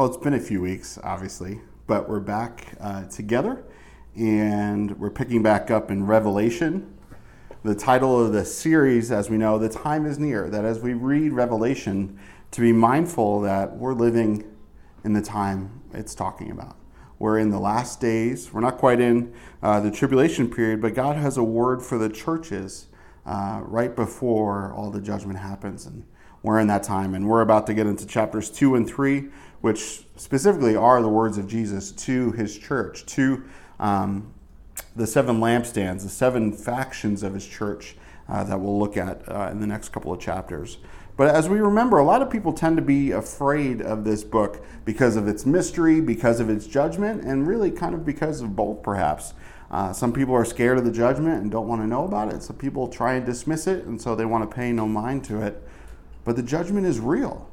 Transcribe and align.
Well, 0.00 0.08
it's 0.08 0.16
been 0.16 0.32
a 0.32 0.40
few 0.40 0.62
weeks, 0.62 0.98
obviously, 1.04 1.60
but 1.86 2.08
we're 2.08 2.20
back 2.20 2.68
uh, 2.80 3.04
together 3.08 3.62
and 4.16 4.98
we're 4.98 5.10
picking 5.10 5.42
back 5.42 5.70
up 5.70 5.90
in 5.90 6.06
Revelation. 6.06 6.96
The 7.64 7.74
title 7.74 8.18
of 8.18 8.32
the 8.32 8.46
series, 8.46 9.12
as 9.12 9.28
we 9.28 9.36
know, 9.36 9.58
the 9.58 9.68
time 9.68 10.06
is 10.06 10.18
near, 10.18 10.48
that 10.48 10.64
as 10.64 10.80
we 10.80 10.94
read 10.94 11.34
Revelation, 11.34 12.18
to 12.52 12.62
be 12.62 12.72
mindful 12.72 13.42
that 13.42 13.76
we're 13.76 13.92
living 13.92 14.50
in 15.04 15.12
the 15.12 15.20
time 15.20 15.82
it's 15.92 16.14
talking 16.14 16.50
about. 16.50 16.78
We're 17.18 17.38
in 17.38 17.50
the 17.50 17.60
last 17.60 18.00
days. 18.00 18.54
We're 18.54 18.62
not 18.62 18.78
quite 18.78 19.02
in 19.02 19.34
uh, 19.62 19.80
the 19.80 19.90
tribulation 19.90 20.50
period, 20.50 20.80
but 20.80 20.94
God 20.94 21.16
has 21.16 21.36
a 21.36 21.44
word 21.44 21.82
for 21.82 21.98
the 21.98 22.08
churches 22.08 22.86
uh, 23.26 23.60
right 23.64 23.94
before 23.94 24.72
all 24.72 24.90
the 24.90 25.02
judgment 25.02 25.40
happens. 25.40 25.84
And 25.84 26.04
we're 26.42 26.58
in 26.58 26.68
that 26.68 26.82
time. 26.82 27.14
And 27.14 27.28
we're 27.28 27.42
about 27.42 27.66
to 27.66 27.74
get 27.74 27.86
into 27.86 28.06
chapters 28.06 28.50
two 28.50 28.74
and 28.74 28.88
three 28.88 29.28
which 29.60 30.04
specifically 30.16 30.76
are 30.76 31.02
the 31.02 31.08
words 31.08 31.38
of 31.38 31.46
Jesus 31.46 31.92
to 31.92 32.32
his 32.32 32.58
church, 32.58 33.04
to 33.06 33.44
um, 33.78 34.32
the 34.96 35.06
seven 35.06 35.40
lampstands, 35.40 36.02
the 36.02 36.08
seven 36.08 36.52
factions 36.52 37.22
of 37.22 37.34
his 37.34 37.46
church 37.46 37.96
uh, 38.28 38.44
that 38.44 38.60
we'll 38.60 38.78
look 38.78 38.96
at 38.96 39.28
uh, 39.28 39.48
in 39.50 39.60
the 39.60 39.66
next 39.66 39.90
couple 39.90 40.12
of 40.12 40.20
chapters. 40.20 40.78
But 41.16 41.34
as 41.34 41.48
we 41.50 41.58
remember, 41.58 41.98
a 41.98 42.04
lot 42.04 42.22
of 42.22 42.30
people 42.30 42.52
tend 42.52 42.76
to 42.78 42.82
be 42.82 43.10
afraid 43.10 43.82
of 43.82 44.04
this 44.04 44.24
book 44.24 44.64
because 44.86 45.16
of 45.16 45.28
its 45.28 45.44
mystery, 45.44 46.00
because 46.00 46.40
of 46.40 46.48
its 46.48 46.66
judgment, 46.66 47.24
and 47.24 47.46
really 47.46 47.70
kind 47.70 47.94
of 47.94 48.06
because 48.06 48.40
of 48.40 48.56
both, 48.56 48.82
perhaps. 48.82 49.34
Uh, 49.70 49.92
some 49.92 50.12
people 50.12 50.34
are 50.34 50.46
scared 50.46 50.78
of 50.78 50.84
the 50.84 50.90
judgment 50.90 51.42
and 51.42 51.50
don't 51.50 51.68
want 51.68 51.82
to 51.82 51.86
know 51.86 52.04
about 52.04 52.32
it. 52.32 52.42
Some 52.42 52.56
people 52.56 52.88
try 52.88 53.14
and 53.14 53.26
dismiss 53.26 53.66
it, 53.66 53.84
and 53.84 54.00
so 54.00 54.16
they 54.16 54.24
want 54.24 54.48
to 54.48 54.56
pay 54.56 54.72
no 54.72 54.88
mind 54.88 55.24
to 55.24 55.42
it. 55.42 55.62
But 56.24 56.36
the 56.36 56.42
judgment 56.42 56.86
is 56.86 57.00
real. 57.00 57.49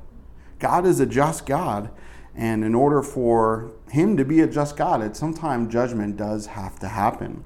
God 0.60 0.86
is 0.86 1.00
a 1.00 1.06
just 1.06 1.46
God, 1.46 1.90
and 2.36 2.64
in 2.64 2.76
order 2.76 3.02
for 3.02 3.72
Him 3.90 4.18
to 4.18 4.26
be 4.26 4.42
a 4.42 4.48
just 4.48 4.78
God, 4.78 5.02
at 5.02 5.16
some 5.16 5.34
time 5.34 5.70
judgment 5.70 6.18
does 6.18 6.48
have 6.48 6.80
to 6.80 6.88
happen. 6.88 7.44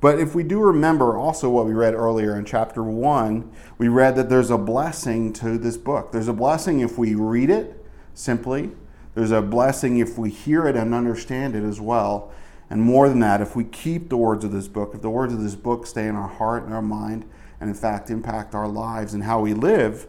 But 0.00 0.18
if 0.18 0.34
we 0.34 0.42
do 0.42 0.58
remember 0.60 1.16
also 1.16 1.48
what 1.48 1.64
we 1.64 1.72
read 1.72 1.94
earlier 1.94 2.36
in 2.36 2.44
chapter 2.44 2.82
1, 2.82 3.52
we 3.78 3.86
read 3.86 4.16
that 4.16 4.28
there's 4.28 4.50
a 4.50 4.58
blessing 4.58 5.32
to 5.34 5.56
this 5.56 5.76
book. 5.76 6.10
There's 6.10 6.26
a 6.26 6.32
blessing 6.32 6.80
if 6.80 6.98
we 6.98 7.14
read 7.14 7.50
it 7.50 7.86
simply, 8.12 8.72
there's 9.14 9.30
a 9.30 9.42
blessing 9.42 9.98
if 9.98 10.18
we 10.18 10.30
hear 10.30 10.66
it 10.66 10.74
and 10.74 10.94
understand 10.94 11.54
it 11.54 11.62
as 11.62 11.80
well. 11.80 12.32
And 12.68 12.82
more 12.82 13.08
than 13.08 13.20
that, 13.20 13.40
if 13.40 13.54
we 13.54 13.64
keep 13.64 14.08
the 14.08 14.16
words 14.16 14.44
of 14.44 14.52
this 14.52 14.66
book, 14.66 14.92
if 14.94 15.02
the 15.02 15.10
words 15.10 15.32
of 15.32 15.42
this 15.42 15.54
book 15.54 15.86
stay 15.86 16.08
in 16.08 16.16
our 16.16 16.28
heart 16.28 16.64
and 16.64 16.72
our 16.72 16.82
mind, 16.82 17.28
and 17.60 17.68
in 17.68 17.76
fact 17.76 18.10
impact 18.10 18.54
our 18.54 18.66
lives 18.66 19.14
and 19.14 19.22
how 19.22 19.40
we 19.40 19.54
live, 19.54 20.08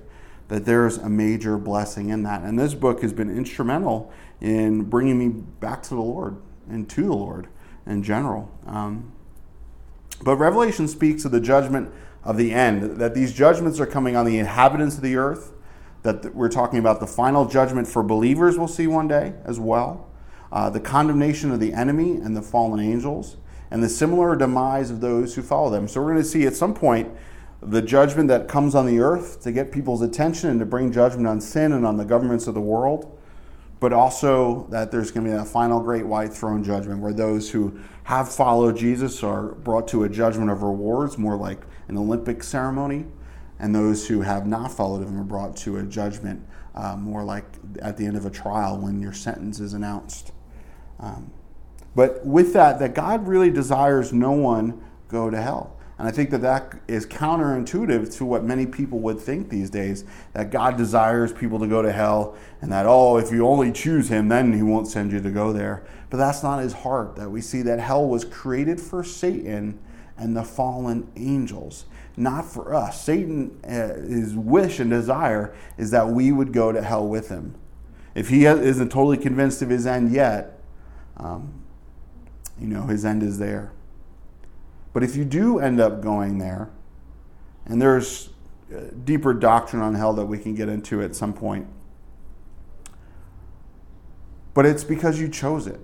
that 0.53 0.65
there's 0.65 0.99
a 0.99 1.09
major 1.09 1.57
blessing 1.57 2.09
in 2.09 2.21
that. 2.21 2.43
And 2.43 2.59
this 2.59 2.75
book 2.75 3.01
has 3.01 3.11
been 3.11 3.35
instrumental 3.35 4.13
in 4.39 4.83
bringing 4.83 5.17
me 5.17 5.29
back 5.29 5.81
to 5.81 5.95
the 5.95 6.01
Lord 6.01 6.37
and 6.69 6.87
to 6.91 7.01
the 7.01 7.13
Lord 7.13 7.47
in 7.87 8.03
general. 8.03 8.51
Um, 8.67 9.11
but 10.21 10.35
Revelation 10.35 10.87
speaks 10.87 11.25
of 11.25 11.31
the 11.31 11.39
judgment 11.39 11.91
of 12.23 12.37
the 12.37 12.53
end, 12.53 12.97
that 12.99 13.15
these 13.15 13.33
judgments 13.33 13.79
are 13.79 13.87
coming 13.87 14.15
on 14.15 14.27
the 14.27 14.37
inhabitants 14.37 14.95
of 14.97 15.01
the 15.01 15.15
earth, 15.15 15.53
that 16.03 16.35
we're 16.35 16.49
talking 16.49 16.77
about 16.77 16.99
the 16.99 17.07
final 17.07 17.45
judgment 17.45 17.87
for 17.87 18.03
believers 18.03 18.55
we'll 18.55 18.67
see 18.67 18.85
one 18.85 19.07
day 19.07 19.33
as 19.45 19.59
well, 19.59 20.07
uh, 20.51 20.69
the 20.69 20.79
condemnation 20.79 21.51
of 21.51 21.59
the 21.59 21.73
enemy 21.73 22.17
and 22.17 22.37
the 22.37 22.43
fallen 22.43 22.79
angels, 22.79 23.37
and 23.71 23.81
the 23.81 23.89
similar 23.89 24.35
demise 24.35 24.91
of 24.91 25.01
those 25.01 25.33
who 25.33 25.41
follow 25.41 25.71
them. 25.71 25.87
So 25.87 25.99
we're 25.99 26.11
going 26.11 26.21
to 26.21 26.29
see 26.29 26.45
at 26.45 26.55
some 26.55 26.75
point 26.75 27.09
the 27.65 27.81
judgment 27.81 28.27
that 28.29 28.47
comes 28.47 28.75
on 28.75 28.85
the 28.85 28.99
earth 28.99 29.41
to 29.41 29.51
get 29.51 29.71
people's 29.71 30.01
attention 30.01 30.49
and 30.49 30.59
to 30.59 30.65
bring 30.65 30.91
judgment 30.91 31.27
on 31.27 31.41
sin 31.41 31.71
and 31.71 31.85
on 31.85 31.97
the 31.97 32.05
governments 32.05 32.47
of 32.47 32.53
the 32.53 32.61
world, 32.61 33.17
but 33.79 33.93
also 33.93 34.67
that 34.69 34.91
there's 34.91 35.11
going 35.11 35.25
to 35.25 35.31
be 35.31 35.37
that 35.37 35.47
final 35.47 35.81
great 35.81 36.05
white 36.05 36.33
throne 36.33 36.63
judgment 36.63 36.99
where 36.99 37.13
those 37.13 37.51
who 37.51 37.77
have 38.03 38.33
followed 38.33 38.77
Jesus 38.77 39.23
are 39.23 39.49
brought 39.49 39.87
to 39.89 40.03
a 40.03 40.09
judgment 40.09 40.49
of 40.51 40.63
rewards, 40.63 41.17
more 41.17 41.35
like 41.35 41.59
an 41.87 41.97
Olympic 41.97 42.43
ceremony, 42.43 43.05
and 43.59 43.73
those 43.73 44.07
who 44.07 44.21
have 44.21 44.45
not 44.45 44.71
followed 44.71 45.05
him 45.07 45.19
are 45.19 45.23
brought 45.23 45.55
to 45.57 45.77
a 45.77 45.83
judgment 45.83 46.45
uh, 46.75 46.95
more 46.97 47.23
like 47.23 47.45
at 47.81 47.97
the 47.97 48.05
end 48.05 48.17
of 48.17 48.25
a 48.25 48.29
trial 48.29 48.77
when 48.77 48.99
your 48.99 49.13
sentence 49.13 49.59
is 49.59 49.73
announced. 49.73 50.31
Um, 50.99 51.31
but 51.95 52.25
with 52.25 52.53
that, 52.53 52.79
that 52.79 52.95
God 52.95 53.27
really 53.27 53.51
desires 53.51 54.11
no 54.11 54.31
one 54.31 54.83
go 55.07 55.29
to 55.29 55.39
hell. 55.41 55.72
And 55.97 56.07
I 56.07 56.11
think 56.11 56.31
that 56.31 56.41
that 56.41 56.79
is 56.87 57.05
counterintuitive 57.05 58.15
to 58.17 58.25
what 58.25 58.43
many 58.43 58.65
people 58.65 58.99
would 58.99 59.19
think 59.19 59.49
these 59.49 59.69
days 59.69 60.05
that 60.33 60.49
God 60.49 60.75
desires 60.75 61.31
people 61.31 61.59
to 61.59 61.67
go 61.67 61.81
to 61.81 61.91
hell 61.91 62.35
and 62.61 62.71
that, 62.71 62.85
oh, 62.87 63.17
if 63.17 63.31
you 63.31 63.45
only 63.47 63.71
choose 63.71 64.09
Him, 64.09 64.27
then 64.27 64.53
He 64.53 64.63
won't 64.63 64.87
send 64.87 65.11
you 65.11 65.19
to 65.21 65.29
go 65.29 65.53
there. 65.53 65.85
But 66.09 66.17
that's 66.17 66.41
not 66.41 66.59
His 66.59 66.73
heart. 66.73 67.15
That 67.15 67.29
we 67.29 67.41
see 67.41 67.61
that 67.63 67.79
hell 67.79 68.07
was 68.07 68.25
created 68.25 68.81
for 68.81 69.03
Satan 69.03 69.79
and 70.17 70.35
the 70.35 70.43
fallen 70.43 71.11
angels, 71.15 71.85
not 72.15 72.45
for 72.45 72.73
us. 72.73 73.03
Satan, 73.03 73.59
uh, 73.63 73.95
his 74.07 74.35
wish 74.35 74.79
and 74.79 74.89
desire 74.89 75.55
is 75.77 75.91
that 75.91 76.09
we 76.09 76.31
would 76.31 76.53
go 76.53 76.71
to 76.71 76.81
hell 76.81 77.07
with 77.07 77.29
him. 77.29 77.55
If 78.15 78.29
he 78.29 78.45
isn't 78.45 78.89
totally 78.89 79.17
convinced 79.17 79.61
of 79.61 79.69
his 79.69 79.87
end 79.87 80.11
yet, 80.11 80.59
um, 81.17 81.63
you 82.59 82.67
know, 82.67 82.83
his 82.83 83.05
end 83.05 83.23
is 83.23 83.39
there. 83.39 83.72
But 84.93 85.03
if 85.03 85.15
you 85.15 85.25
do 85.25 85.59
end 85.59 85.81
up 85.81 86.01
going 86.01 86.37
there, 86.37 86.69
and 87.65 87.81
there's 87.81 88.29
uh, 88.73 88.81
deeper 89.03 89.33
doctrine 89.33 89.81
on 89.81 89.95
hell 89.95 90.13
that 90.13 90.25
we 90.25 90.37
can 90.37 90.53
get 90.53 90.69
into 90.69 91.01
at 91.01 91.15
some 91.15 91.33
point, 91.33 91.67
but 94.53 94.65
it's 94.65 94.83
because 94.83 95.19
you 95.19 95.27
chose 95.27 95.65
it. 95.65 95.79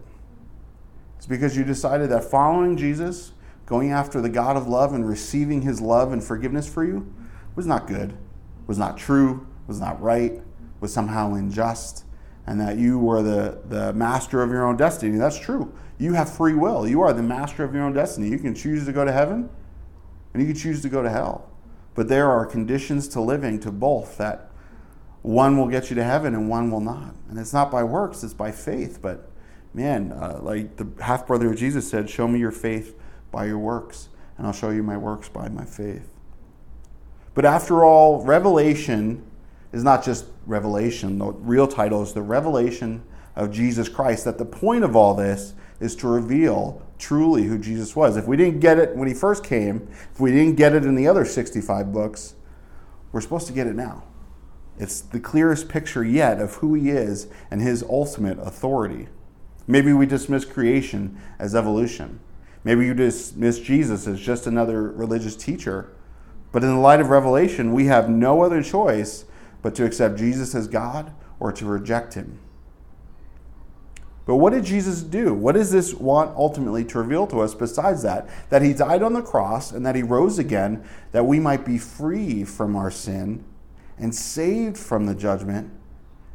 It's 1.17 1.25
because 1.25 1.57
you 1.57 1.63
decided 1.63 2.09
that 2.11 2.23
following 2.23 2.77
Jesus, 2.77 3.33
going 3.65 3.91
after 3.91 4.21
the 4.21 4.29
God 4.29 4.55
of 4.55 4.67
love 4.67 4.93
and 4.93 5.07
receiving 5.07 5.63
his 5.63 5.81
love 5.81 6.13
and 6.13 6.23
forgiveness 6.23 6.67
for 6.71 6.85
you 6.85 7.11
was 7.55 7.65
not 7.65 7.87
good, 7.87 8.15
was 8.67 8.77
not 8.77 8.97
true, 8.97 9.47
was 9.67 9.79
not 9.79 10.01
right, 10.01 10.41
was 10.79 10.93
somehow 10.93 11.33
unjust, 11.33 12.05
and 12.47 12.59
that 12.61 12.77
you 12.77 12.97
were 12.97 13.21
the, 13.21 13.59
the 13.65 13.93
master 13.93 14.41
of 14.41 14.49
your 14.49 14.65
own 14.65 14.77
destiny. 14.77 15.17
That's 15.17 15.37
true. 15.37 15.73
You 15.99 16.13
have 16.13 16.33
free 16.33 16.53
will. 16.53 16.87
You 16.87 17.01
are 17.01 17.13
the 17.13 17.21
master 17.21 17.63
of 17.63 17.73
your 17.75 17.83
own 17.83 17.93
destiny. 17.93 18.29
You 18.29 18.39
can 18.39 18.55
choose 18.55 18.85
to 18.85 18.93
go 18.93 19.05
to 19.05 19.11
heaven 19.11 19.49
and 20.33 20.41
you 20.41 20.47
can 20.47 20.57
choose 20.57 20.81
to 20.81 20.89
go 20.89 21.03
to 21.03 21.09
hell. 21.09 21.51
But 21.93 22.07
there 22.07 22.31
are 22.31 22.45
conditions 22.45 23.07
to 23.09 23.21
living 23.21 23.59
to 23.59 23.71
both 23.71 24.17
that 24.17 24.49
one 25.21 25.57
will 25.57 25.67
get 25.67 25.89
you 25.89 25.95
to 25.97 26.03
heaven 26.03 26.33
and 26.33 26.49
one 26.49 26.71
will 26.71 26.79
not. 26.79 27.13
And 27.29 27.37
it's 27.37 27.53
not 27.53 27.69
by 27.69 27.83
works, 27.83 28.23
it's 28.23 28.33
by 28.33 28.51
faith. 28.51 29.01
But 29.01 29.29
man, 29.73 30.13
uh, 30.13 30.39
like 30.41 30.77
the 30.77 30.87
half 31.03 31.27
brother 31.27 31.51
of 31.51 31.57
Jesus 31.57 31.89
said, 31.89 32.09
show 32.09 32.27
me 32.27 32.39
your 32.39 32.51
faith 32.51 32.97
by 33.31 33.45
your 33.45 33.59
works, 33.59 34.09
and 34.37 34.47
I'll 34.47 34.53
show 34.53 34.69
you 34.69 34.81
my 34.81 34.97
works 34.97 35.29
by 35.29 35.49
my 35.49 35.65
faith. 35.65 36.09
But 37.33 37.45
after 37.45 37.83
all, 37.83 38.23
revelation 38.23 39.23
is 39.71 39.83
not 39.83 40.03
just 40.03 40.25
revelation. 40.45 41.19
The 41.19 41.25
real 41.25 41.67
title 41.67 42.01
is 42.01 42.13
the 42.13 42.21
revelation 42.21 43.03
of 43.35 43.51
Jesus 43.51 43.87
Christ. 43.87 44.25
That 44.25 44.37
the 44.37 44.45
point 44.45 44.83
of 44.83 44.95
all 44.95 45.13
this 45.13 45.53
is 45.79 45.95
to 45.97 46.07
reveal 46.07 46.81
truly 46.97 47.43
who 47.43 47.57
Jesus 47.57 47.95
was. 47.95 48.17
If 48.17 48.27
we 48.27 48.37
didn't 48.37 48.59
get 48.59 48.77
it 48.77 48.95
when 48.95 49.07
he 49.07 49.13
first 49.13 49.43
came, 49.43 49.87
if 50.11 50.19
we 50.19 50.31
didn't 50.31 50.55
get 50.55 50.73
it 50.73 50.83
in 50.83 50.95
the 50.95 51.07
other 51.07 51.25
65 51.25 51.93
books, 51.93 52.35
we're 53.11 53.21
supposed 53.21 53.47
to 53.47 53.53
get 53.53 53.67
it 53.67 53.75
now. 53.75 54.03
It's 54.77 55.01
the 55.01 55.19
clearest 55.19 55.67
picture 55.67 56.03
yet 56.03 56.39
of 56.41 56.55
who 56.55 56.73
he 56.73 56.89
is 56.89 57.27
and 57.51 57.61
his 57.61 57.83
ultimate 57.83 58.39
authority. 58.39 59.07
Maybe 59.67 59.93
we 59.93 60.05
dismiss 60.05 60.45
creation 60.45 61.19
as 61.37 61.53
evolution. 61.55 62.19
Maybe 62.63 62.85
you 62.85 62.93
dismiss 62.93 63.59
Jesus 63.59 64.07
as 64.07 64.19
just 64.19 64.47
another 64.47 64.89
religious 64.89 65.35
teacher. 65.35 65.95
But 66.51 66.63
in 66.63 66.69
the 66.69 66.79
light 66.79 66.99
of 66.99 67.09
Revelation, 67.09 67.73
we 67.73 67.85
have 67.85 68.09
no 68.09 68.41
other 68.41 68.63
choice 68.63 69.25
but 69.61 69.75
to 69.75 69.85
accept 69.85 70.17
Jesus 70.17 70.55
as 70.55 70.67
God 70.67 71.13
or 71.39 71.51
to 71.51 71.65
reject 71.65 72.15
him. 72.15 72.39
But 74.29 74.35
what 74.35 74.53
did 74.53 74.63
Jesus 74.63 75.01
do? 75.01 75.33
What 75.33 75.55
does 75.55 75.71
this 75.71 75.91
want 75.91 76.37
ultimately 76.37 76.85
to 76.85 76.99
reveal 76.99 77.25
to 77.25 77.39
us 77.39 77.55
besides 77.55 78.03
that? 78.03 78.29
That 78.49 78.61
he 78.61 78.73
died 78.73 79.01
on 79.01 79.13
the 79.13 79.23
cross 79.23 79.71
and 79.71 79.83
that 79.87 79.95
he 79.95 80.03
rose 80.03 80.37
again 80.37 80.83
that 81.13 81.25
we 81.25 81.39
might 81.39 81.65
be 81.65 81.79
free 81.79 82.43
from 82.43 82.75
our 82.75 82.91
sin 82.91 83.43
and 83.97 84.13
saved 84.13 84.77
from 84.77 85.07
the 85.07 85.15
judgment. 85.15 85.71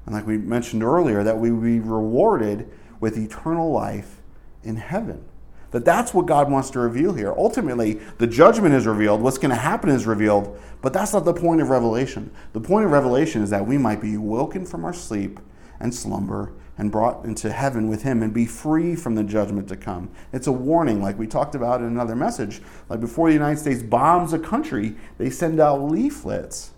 And 0.06 0.14
like 0.16 0.26
we 0.26 0.38
mentioned 0.38 0.82
earlier, 0.82 1.22
that 1.22 1.38
we 1.38 1.52
would 1.52 1.62
be 1.62 1.78
rewarded 1.78 2.68
with 2.98 3.16
eternal 3.16 3.70
life 3.70 4.20
in 4.64 4.74
heaven. 4.74 5.24
That 5.70 5.84
that's 5.84 6.12
what 6.12 6.26
God 6.26 6.50
wants 6.50 6.70
to 6.70 6.80
reveal 6.80 7.12
here. 7.12 7.32
Ultimately, 7.38 8.00
the 8.18 8.26
judgment 8.26 8.74
is 8.74 8.88
revealed, 8.88 9.20
what's 9.20 9.38
going 9.38 9.50
to 9.50 9.54
happen 9.54 9.88
is 9.88 10.04
revealed, 10.04 10.60
but 10.82 10.92
that's 10.92 11.12
not 11.12 11.24
the 11.24 11.32
point 11.32 11.60
of 11.60 11.70
revelation. 11.70 12.32
The 12.54 12.60
point 12.60 12.86
of 12.86 12.90
revelation 12.90 13.40
is 13.40 13.50
that 13.50 13.64
we 13.64 13.78
might 13.78 14.00
be 14.00 14.16
woken 14.16 14.66
from 14.66 14.84
our 14.84 14.92
sleep 14.92 15.38
and 15.78 15.94
slumber 15.94 16.54
and 16.76 16.90
brought 16.90 17.24
into 17.24 17.52
heaven 17.52 17.88
with 17.88 18.02
him 18.02 18.22
and 18.22 18.34
be 18.34 18.46
free 18.46 18.96
from 18.96 19.14
the 19.14 19.22
judgment 19.22 19.68
to 19.68 19.76
come. 19.76 20.10
It's 20.32 20.46
a 20.46 20.52
warning, 20.52 21.00
like 21.00 21.18
we 21.18 21.26
talked 21.26 21.54
about 21.54 21.80
in 21.80 21.86
another 21.86 22.16
message. 22.16 22.60
Like 22.88 23.00
before 23.00 23.28
the 23.28 23.34
United 23.34 23.58
States 23.58 23.82
bombs 23.82 24.32
a 24.32 24.38
country, 24.38 24.96
they 25.18 25.30
send 25.30 25.60
out 25.60 25.82
leaflets 25.82 26.72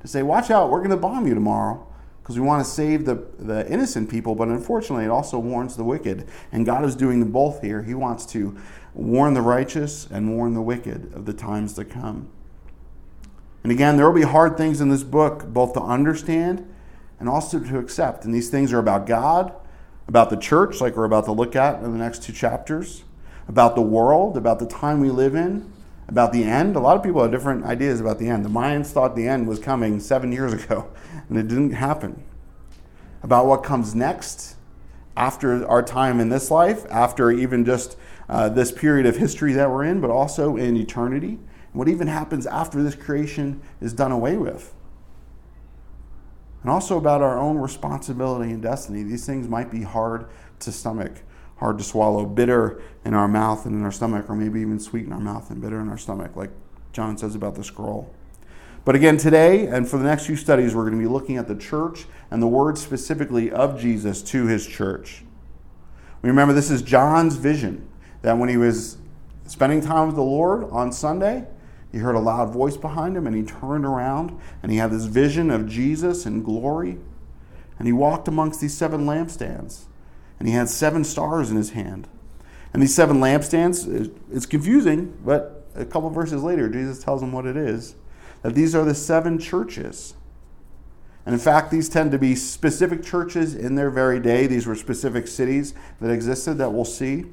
to 0.00 0.08
say, 0.08 0.22
Watch 0.22 0.50
out, 0.50 0.70
we're 0.70 0.78
going 0.78 0.90
to 0.90 0.96
bomb 0.96 1.26
you 1.26 1.34
tomorrow. 1.34 1.86
because 2.22 2.38
we 2.38 2.46
want 2.46 2.64
to 2.64 2.70
save 2.70 3.04
the, 3.04 3.22
the 3.38 3.70
innocent 3.70 4.08
people, 4.08 4.34
but 4.34 4.48
unfortunately, 4.48 5.04
it 5.04 5.10
also 5.10 5.38
warns 5.38 5.76
the 5.76 5.84
wicked. 5.84 6.26
And 6.50 6.64
God 6.64 6.84
is 6.84 6.96
doing 6.96 7.20
them 7.20 7.30
both 7.30 7.60
here. 7.60 7.82
He 7.82 7.94
wants 7.94 8.24
to 8.26 8.56
warn 8.94 9.34
the 9.34 9.42
righteous 9.42 10.06
and 10.10 10.36
warn 10.36 10.54
the 10.54 10.62
wicked 10.62 11.12
of 11.12 11.26
the 11.26 11.34
times 11.34 11.74
to 11.74 11.84
come. 11.84 12.30
And 13.62 13.72
again, 13.72 13.96
there 13.96 14.06
will 14.06 14.18
be 14.18 14.26
hard 14.26 14.56
things 14.56 14.80
in 14.80 14.90
this 14.90 15.02
book, 15.02 15.46
both 15.46 15.72
to 15.74 15.80
understand 15.80 16.66
and 17.18 17.28
also 17.28 17.58
to 17.58 17.78
accept. 17.78 18.24
And 18.24 18.34
these 18.34 18.50
things 18.50 18.72
are 18.72 18.78
about 18.78 19.06
God, 19.06 19.52
about 20.08 20.30
the 20.30 20.36
church, 20.36 20.80
like 20.80 20.96
we're 20.96 21.04
about 21.04 21.24
to 21.26 21.32
look 21.32 21.56
at 21.56 21.82
in 21.82 21.92
the 21.92 21.98
next 21.98 22.22
two 22.22 22.32
chapters, 22.32 23.04
about 23.48 23.74
the 23.74 23.82
world, 23.82 24.36
about 24.36 24.58
the 24.58 24.66
time 24.66 25.00
we 25.00 25.10
live 25.10 25.34
in, 25.34 25.72
about 26.08 26.32
the 26.32 26.44
end. 26.44 26.76
A 26.76 26.80
lot 26.80 26.96
of 26.96 27.02
people 27.02 27.22
have 27.22 27.30
different 27.30 27.64
ideas 27.64 28.00
about 28.00 28.18
the 28.18 28.28
end. 28.28 28.44
The 28.44 28.50
Mayans 28.50 28.88
thought 28.88 29.16
the 29.16 29.26
end 29.26 29.48
was 29.48 29.58
coming 29.58 30.00
seven 30.00 30.32
years 30.32 30.52
ago, 30.52 30.90
and 31.28 31.38
it 31.38 31.48
didn't 31.48 31.72
happen. 31.72 32.22
About 33.22 33.46
what 33.46 33.62
comes 33.62 33.94
next 33.94 34.56
after 35.16 35.66
our 35.66 35.82
time 35.82 36.20
in 36.20 36.28
this 36.28 36.50
life, 36.50 36.84
after 36.90 37.30
even 37.30 37.64
just 37.64 37.96
uh, 38.28 38.48
this 38.48 38.72
period 38.72 39.06
of 39.06 39.16
history 39.16 39.52
that 39.54 39.70
we're 39.70 39.84
in, 39.84 40.00
but 40.00 40.10
also 40.10 40.56
in 40.56 40.76
eternity. 40.76 41.28
And 41.28 41.74
what 41.74 41.88
even 41.88 42.08
happens 42.08 42.46
after 42.46 42.82
this 42.82 42.94
creation 42.94 43.62
is 43.80 43.92
done 43.94 44.12
away 44.12 44.36
with. 44.36 44.73
And 46.64 46.72
also 46.72 46.98
about 46.98 47.22
our 47.22 47.38
own 47.38 47.58
responsibility 47.58 48.50
and 48.50 48.60
destiny. 48.60 49.04
These 49.04 49.24
things 49.24 49.46
might 49.46 49.70
be 49.70 49.82
hard 49.82 50.26
to 50.60 50.72
stomach 50.72 51.12
hard 51.56 51.78
to 51.78 51.84
swallow, 51.84 52.26
bitter 52.26 52.82
in 53.04 53.14
our 53.14 53.28
mouth 53.28 53.64
and 53.66 53.74
in 53.74 53.84
our 53.84 53.92
stomach, 53.92 54.28
or 54.28 54.36
maybe 54.36 54.60
even 54.60 54.78
sweet 54.78 55.06
in 55.06 55.12
our 55.12 55.20
mouth 55.20 55.50
and 55.50 55.60
bitter 55.60 55.80
in 55.80 55.88
our 55.88 55.98
stomach, 55.98 56.36
like 56.36 56.50
John 56.92 57.16
says 57.16 57.34
about 57.34 57.54
the 57.54 57.64
scroll. 57.64 58.12
But 58.84 58.94
again, 58.94 59.16
today 59.16 59.66
and 59.66 59.88
for 59.88 59.96
the 59.96 60.04
next 60.04 60.26
few 60.26 60.36
studies, 60.36 60.74
we're 60.74 60.82
going 60.82 61.00
to 61.00 61.02
be 61.02 61.10
looking 61.10 61.38
at 61.38 61.48
the 61.48 61.54
church 61.54 62.04
and 62.30 62.42
the 62.42 62.46
words 62.46 62.82
specifically 62.82 63.50
of 63.50 63.80
Jesus 63.80 64.20
to 64.24 64.46
his 64.46 64.66
church. 64.66 65.24
We 66.20 66.28
remember, 66.28 66.52
this 66.52 66.70
is 66.70 66.82
John's 66.82 67.36
vision 67.36 67.88
that 68.22 68.36
when 68.36 68.48
he 68.48 68.56
was 68.56 68.98
spending 69.46 69.80
time 69.80 70.06
with 70.06 70.16
the 70.16 70.22
Lord 70.22 70.64
on 70.70 70.92
Sunday, 70.92 71.46
he 71.94 72.00
heard 72.00 72.16
a 72.16 72.20
loud 72.20 72.52
voice 72.52 72.76
behind 72.76 73.16
him 73.16 73.24
and 73.24 73.36
he 73.36 73.44
turned 73.44 73.86
around 73.86 74.36
and 74.64 74.72
he 74.72 74.78
had 74.78 74.90
this 74.90 75.04
vision 75.04 75.48
of 75.48 75.68
Jesus 75.68 76.26
in 76.26 76.42
glory. 76.42 76.98
And 77.78 77.86
he 77.86 77.92
walked 77.92 78.26
amongst 78.26 78.60
these 78.60 78.76
seven 78.76 79.06
lampstands 79.06 79.84
and 80.40 80.48
he 80.48 80.54
had 80.54 80.68
seven 80.68 81.04
stars 81.04 81.52
in 81.52 81.56
his 81.56 81.70
hand. 81.70 82.08
And 82.72 82.82
these 82.82 82.92
seven 82.92 83.18
lampstands, 83.18 84.12
it's 84.28 84.44
confusing, 84.44 85.16
but 85.24 85.68
a 85.76 85.84
couple 85.84 86.10
verses 86.10 86.42
later, 86.42 86.68
Jesus 86.68 87.00
tells 87.00 87.20
them 87.20 87.30
what 87.30 87.46
it 87.46 87.56
is 87.56 87.94
that 88.42 88.56
these 88.56 88.74
are 88.74 88.84
the 88.84 88.94
seven 88.94 89.38
churches. 89.38 90.14
And 91.24 91.32
in 91.32 91.38
fact, 91.38 91.70
these 91.70 91.88
tend 91.88 92.10
to 92.10 92.18
be 92.18 92.34
specific 92.34 93.04
churches 93.04 93.54
in 93.54 93.76
their 93.76 93.88
very 93.88 94.18
day. 94.18 94.48
These 94.48 94.66
were 94.66 94.74
specific 94.74 95.28
cities 95.28 95.74
that 96.00 96.10
existed 96.10 96.54
that 96.54 96.72
we'll 96.72 96.84
see. 96.84 97.26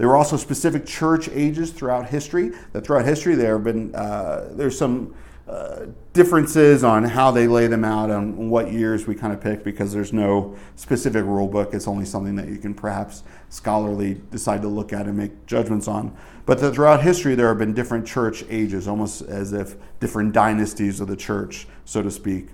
There 0.00 0.08
were 0.08 0.16
also 0.16 0.38
specific 0.38 0.86
church 0.86 1.28
ages 1.28 1.72
throughout 1.72 2.08
history. 2.08 2.52
That 2.72 2.86
throughout 2.86 3.04
history, 3.04 3.34
there 3.34 3.56
have 3.56 3.64
been 3.64 3.94
uh, 3.94 4.48
there's 4.52 4.78
some 4.78 5.14
uh, 5.46 5.88
differences 6.14 6.82
on 6.82 7.04
how 7.04 7.30
they 7.30 7.46
lay 7.46 7.66
them 7.66 7.84
out 7.84 8.10
on 8.10 8.48
what 8.48 8.72
years 8.72 9.06
we 9.06 9.14
kind 9.14 9.30
of 9.30 9.42
pick 9.42 9.62
because 9.62 9.92
there's 9.92 10.14
no 10.14 10.56
specific 10.74 11.22
rule 11.26 11.46
book. 11.46 11.74
It's 11.74 11.86
only 11.86 12.06
something 12.06 12.34
that 12.36 12.48
you 12.48 12.56
can 12.56 12.72
perhaps 12.72 13.24
scholarly 13.50 14.22
decide 14.30 14.62
to 14.62 14.68
look 14.68 14.94
at 14.94 15.04
and 15.04 15.18
make 15.18 15.44
judgments 15.44 15.86
on. 15.86 16.16
But 16.46 16.60
that 16.60 16.74
throughout 16.74 17.02
history, 17.02 17.34
there 17.34 17.48
have 17.48 17.58
been 17.58 17.74
different 17.74 18.06
church 18.06 18.42
ages, 18.48 18.88
almost 18.88 19.20
as 19.20 19.52
if 19.52 19.76
different 20.00 20.32
dynasties 20.32 21.00
of 21.00 21.08
the 21.08 21.16
church, 21.16 21.68
so 21.84 22.00
to 22.00 22.10
speak. 22.10 22.48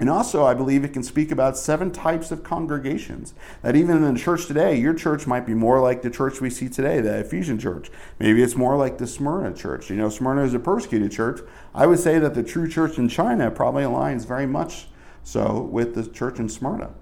And 0.00 0.08
also, 0.08 0.46
I 0.46 0.54
believe 0.54 0.82
it 0.82 0.94
can 0.94 1.02
speak 1.02 1.30
about 1.30 1.58
seven 1.58 1.92
types 1.92 2.30
of 2.30 2.42
congregations. 2.42 3.34
That 3.60 3.76
even 3.76 4.02
in 4.02 4.14
the 4.14 4.18
church 4.18 4.46
today, 4.46 4.78
your 4.78 4.94
church 4.94 5.26
might 5.26 5.44
be 5.44 5.52
more 5.52 5.78
like 5.78 6.00
the 6.00 6.08
church 6.08 6.40
we 6.40 6.48
see 6.48 6.70
today, 6.70 7.02
the 7.02 7.18
Ephesian 7.18 7.58
church. 7.58 7.90
Maybe 8.18 8.42
it's 8.42 8.56
more 8.56 8.78
like 8.78 8.96
the 8.96 9.06
Smyrna 9.06 9.52
church. 9.52 9.90
You 9.90 9.96
know, 9.96 10.08
Smyrna 10.08 10.42
is 10.44 10.54
a 10.54 10.58
persecuted 10.58 11.12
church. 11.12 11.42
I 11.74 11.86
would 11.86 11.98
say 11.98 12.18
that 12.18 12.34
the 12.34 12.42
true 12.42 12.66
church 12.66 12.96
in 12.96 13.10
China 13.10 13.50
probably 13.50 13.82
aligns 13.82 14.26
very 14.26 14.46
much 14.46 14.88
so 15.22 15.60
with 15.60 15.94
the 15.94 16.08
church 16.08 16.38
in 16.38 16.48
Smyrna. 16.48 16.94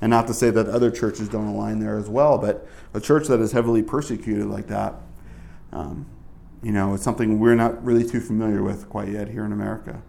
And 0.00 0.10
not 0.10 0.28
to 0.28 0.34
say 0.34 0.50
that 0.50 0.68
other 0.68 0.92
churches 0.92 1.28
don't 1.28 1.48
align 1.48 1.80
there 1.80 1.98
as 1.98 2.08
well, 2.08 2.38
but 2.38 2.68
a 2.94 3.00
church 3.00 3.26
that 3.26 3.40
is 3.40 3.50
heavily 3.50 3.82
persecuted 3.82 4.46
like 4.46 4.68
that, 4.68 4.94
um, 5.72 6.06
you 6.62 6.70
know, 6.70 6.94
it's 6.94 7.02
something 7.02 7.40
we're 7.40 7.56
not 7.56 7.84
really 7.84 8.08
too 8.08 8.20
familiar 8.20 8.62
with 8.62 8.88
quite 8.88 9.08
yet 9.08 9.28
here 9.28 9.44
in 9.44 9.50
America. 9.50 10.02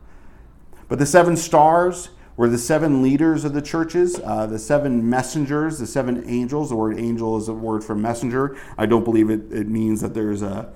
But 0.90 1.00
the 1.00 1.06
seven 1.06 1.38
stars 1.38 2.10
were 2.36 2.50
the 2.50 2.58
seven 2.58 3.02
leaders 3.02 3.46
of 3.46 3.54
the 3.54 3.62
churches, 3.62 4.20
uh, 4.24 4.46
the 4.48 4.60
seven 4.60 5.10
messengers, 5.10 5.80
the 5.80 5.88
seven 5.88 6.24
angels. 6.28 6.70
The 6.70 6.76
word 6.76 7.00
angel 7.00 7.38
is 7.38 7.48
a 7.48 7.54
word 7.54 7.84
for 7.84 7.96
messenger. 7.96 8.58
I 8.78 8.86
don't 8.86 9.04
believe 9.04 9.30
it, 9.30 9.52
it 9.52 9.68
means 9.68 10.02
that 10.02 10.14
there's 10.14 10.42
a 10.42 10.74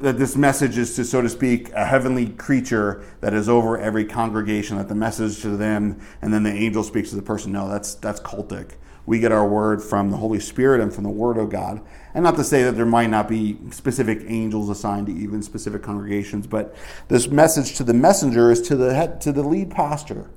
that 0.00 0.18
this 0.18 0.36
message 0.36 0.78
is 0.78 0.94
to, 0.94 1.04
so 1.04 1.20
to 1.20 1.28
speak, 1.28 1.72
a 1.72 1.84
heavenly 1.84 2.28
creature 2.28 3.04
that 3.20 3.34
is 3.34 3.48
over 3.48 3.76
every 3.78 4.04
congregation, 4.04 4.76
that 4.76 4.88
the 4.88 4.94
message 4.94 5.42
to 5.42 5.56
them, 5.56 6.00
and 6.22 6.32
then 6.32 6.44
the 6.44 6.52
angel 6.52 6.84
speaks 6.84 7.10
to 7.10 7.16
the 7.16 7.22
person. 7.22 7.50
No, 7.52 7.68
that's 7.68 7.94
that's 7.94 8.20
cultic. 8.20 8.72
We 9.08 9.20
get 9.20 9.32
our 9.32 9.48
word 9.48 9.82
from 9.82 10.10
the 10.10 10.18
Holy 10.18 10.38
Spirit 10.38 10.82
and 10.82 10.92
from 10.92 11.04
the 11.04 11.10
Word 11.10 11.38
of 11.38 11.48
God. 11.48 11.80
And 12.12 12.22
not 12.22 12.36
to 12.36 12.44
say 12.44 12.62
that 12.64 12.72
there 12.72 12.84
might 12.84 13.08
not 13.08 13.26
be 13.26 13.56
specific 13.70 14.20
angels 14.26 14.68
assigned 14.68 15.06
to 15.06 15.14
even 15.14 15.42
specific 15.42 15.82
congregations, 15.82 16.46
but 16.46 16.76
this 17.08 17.26
message 17.26 17.74
to 17.76 17.84
the 17.84 17.94
messenger 17.94 18.50
is 18.50 18.60
to 18.68 18.76
the 18.76 18.92
head, 18.92 19.22
to 19.22 19.32
the 19.32 19.42
lead 19.42 19.70
pastor, 19.70 20.28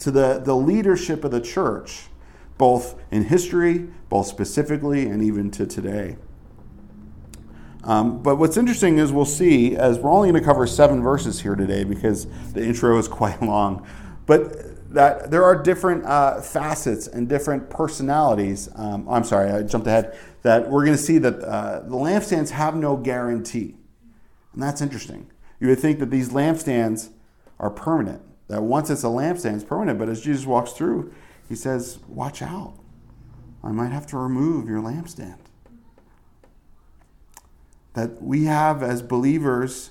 to 0.00 0.10
the, 0.10 0.38
the 0.38 0.54
leadership 0.54 1.24
of 1.24 1.30
the 1.30 1.40
church, 1.40 2.08
both 2.58 2.94
in 3.10 3.24
history, 3.24 3.88
both 4.10 4.26
specifically, 4.26 5.06
and 5.06 5.22
even 5.22 5.50
to 5.52 5.66
today. 5.66 6.18
Um, 7.84 8.22
but 8.22 8.36
what's 8.36 8.58
interesting 8.58 8.98
is 8.98 9.12
we'll 9.12 9.24
see, 9.24 9.76
as 9.76 9.98
we're 9.98 10.12
only 10.12 10.30
going 10.30 10.42
to 10.42 10.46
cover 10.46 10.66
seven 10.66 11.02
verses 11.02 11.40
here 11.40 11.54
today 11.54 11.84
because 11.84 12.26
the 12.52 12.62
intro 12.62 12.98
is 12.98 13.08
quite 13.20 13.40
long. 13.40 13.86
But 14.26 14.73
that 14.94 15.30
there 15.30 15.44
are 15.44 15.60
different 15.60 16.04
uh, 16.04 16.40
facets 16.40 17.06
and 17.06 17.28
different 17.28 17.68
personalities. 17.68 18.68
Um, 18.76 19.08
I'm 19.08 19.24
sorry, 19.24 19.50
I 19.50 19.62
jumped 19.62 19.86
ahead. 19.86 20.16
That 20.42 20.70
we're 20.70 20.84
going 20.84 20.96
to 20.96 21.02
see 21.02 21.18
that 21.18 21.40
uh, 21.40 21.80
the 21.80 21.96
lampstands 21.96 22.50
have 22.50 22.76
no 22.76 22.96
guarantee. 22.96 23.76
And 24.52 24.62
that's 24.62 24.80
interesting. 24.80 25.30
You 25.60 25.68
would 25.68 25.80
think 25.80 25.98
that 25.98 26.10
these 26.10 26.30
lampstands 26.30 27.10
are 27.58 27.70
permanent, 27.70 28.22
that 28.48 28.62
once 28.62 28.90
it's 28.90 29.04
a 29.04 29.08
lampstand, 29.08 29.56
it's 29.56 29.64
permanent. 29.64 29.98
But 29.98 30.08
as 30.08 30.20
Jesus 30.20 30.46
walks 30.46 30.72
through, 30.72 31.12
he 31.48 31.54
says, 31.54 31.98
Watch 32.08 32.42
out. 32.42 32.74
I 33.62 33.72
might 33.72 33.92
have 33.92 34.06
to 34.08 34.18
remove 34.18 34.68
your 34.68 34.80
lampstand. 34.80 35.38
That 37.94 38.22
we 38.22 38.44
have 38.44 38.82
as 38.82 39.02
believers, 39.02 39.90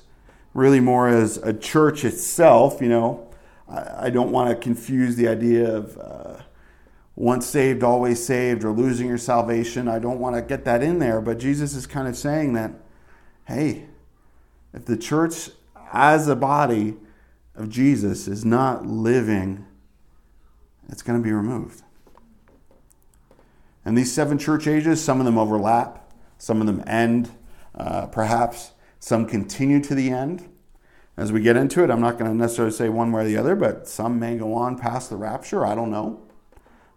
really 0.53 0.79
more 0.79 1.07
as 1.07 1.37
a 1.37 1.53
church 1.53 2.05
itself, 2.05 2.81
you 2.81 2.89
know, 2.89 3.32
I, 3.67 4.09
don't 4.09 4.31
want 4.31 4.49
to 4.49 4.55
confuse 4.55 5.15
the 5.15 5.27
idea 5.27 5.73
of 5.73 5.97
uh, 5.97 6.41
once 7.15 7.45
saved, 7.45 7.83
always 7.83 8.23
saved, 8.23 8.63
or 8.63 8.71
losing 8.71 9.07
your 9.07 9.17
salvation. 9.17 9.87
I 9.87 9.99
don't 9.99 10.19
want 10.19 10.35
to 10.35 10.41
get 10.41 10.65
that 10.65 10.83
in 10.83 10.99
there, 10.99 11.21
but 11.21 11.39
Jesus 11.39 11.73
is 11.73 11.87
kind 11.87 12.07
of 12.07 12.17
saying 12.17 12.53
that, 12.53 12.73
hey, 13.45 13.85
if 14.73 14.85
the 14.85 14.97
church 14.97 15.49
as 15.91 16.27
a 16.27 16.35
body 16.35 16.95
of 17.55 17.69
Jesus 17.69 18.27
is 18.27 18.43
not 18.43 18.85
living, 18.85 19.65
it's 20.89 21.01
going 21.01 21.19
to 21.19 21.23
be 21.23 21.31
removed. 21.31 21.83
And 23.85 23.97
these 23.97 24.11
seven 24.11 24.37
church 24.37 24.67
ages, 24.67 25.03
some 25.03 25.19
of 25.19 25.25
them 25.25 25.37
overlap, 25.37 26.11
some 26.37 26.61
of 26.61 26.67
them 26.67 26.83
end, 26.87 27.31
uh, 27.75 28.07
perhaps 28.07 28.71
some 28.99 29.25
continue 29.27 29.81
to 29.81 29.93
the 29.93 30.09
end. 30.09 30.49
As 31.15 31.31
we 31.31 31.41
get 31.41 31.55
into 31.55 31.83
it, 31.83 31.91
I'm 31.91 32.01
not 32.01 32.17
going 32.17 32.31
to 32.31 32.35
necessarily 32.35 32.73
say 32.73 32.89
one 32.89 33.11
way 33.11 33.23
or 33.23 33.27
the 33.27 33.37
other, 33.37 33.55
but 33.55 33.87
some 33.87 34.19
may 34.19 34.37
go 34.37 34.53
on 34.53 34.77
past 34.77 35.09
the 35.09 35.15
rapture. 35.15 35.65
I 35.65 35.75
don't 35.75 35.91
know. 35.91 36.21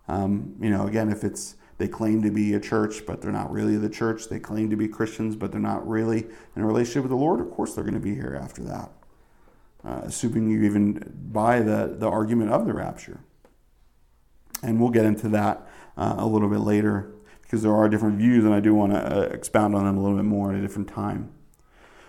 Um, 0.08 0.54
you 0.60 0.70
know, 0.70 0.86
again, 0.86 1.10
if 1.10 1.22
it's 1.22 1.56
they 1.78 1.88
claim 1.88 2.22
to 2.22 2.30
be 2.30 2.54
a 2.54 2.60
church, 2.60 3.04
but 3.06 3.20
they're 3.20 3.32
not 3.32 3.52
really 3.52 3.76
the 3.76 3.90
church. 3.90 4.28
They 4.28 4.38
claim 4.38 4.70
to 4.70 4.76
be 4.76 4.88
Christians, 4.88 5.36
but 5.36 5.52
they're 5.52 5.60
not 5.60 5.86
really 5.86 6.26
in 6.54 6.62
a 6.62 6.66
relationship 6.66 7.02
with 7.02 7.10
the 7.10 7.16
Lord. 7.16 7.40
Of 7.40 7.50
course, 7.50 7.74
they're 7.74 7.84
going 7.84 7.94
to 7.94 8.00
be 8.00 8.14
here 8.14 8.38
after 8.40 8.62
that, 8.62 8.90
uh, 9.84 10.00
assuming 10.04 10.48
you 10.48 10.62
even 10.62 11.12
buy 11.30 11.60
the, 11.60 11.94
the 11.98 12.08
argument 12.08 12.50
of 12.50 12.66
the 12.66 12.72
rapture. 12.72 13.20
And 14.62 14.80
we'll 14.80 14.90
get 14.90 15.04
into 15.04 15.28
that 15.30 15.68
uh, 15.98 16.14
a 16.16 16.26
little 16.26 16.48
bit 16.48 16.60
later 16.60 17.12
because 17.42 17.62
there 17.62 17.74
are 17.74 17.88
different 17.90 18.16
views, 18.16 18.44
and 18.44 18.54
I 18.54 18.60
do 18.60 18.74
want 18.74 18.92
to 18.92 18.98
uh, 18.98 19.20
expound 19.26 19.74
on 19.74 19.84
them 19.84 19.98
a 19.98 20.02
little 20.02 20.16
bit 20.16 20.24
more 20.24 20.52
at 20.52 20.58
a 20.58 20.62
different 20.62 20.88
time. 20.88 21.30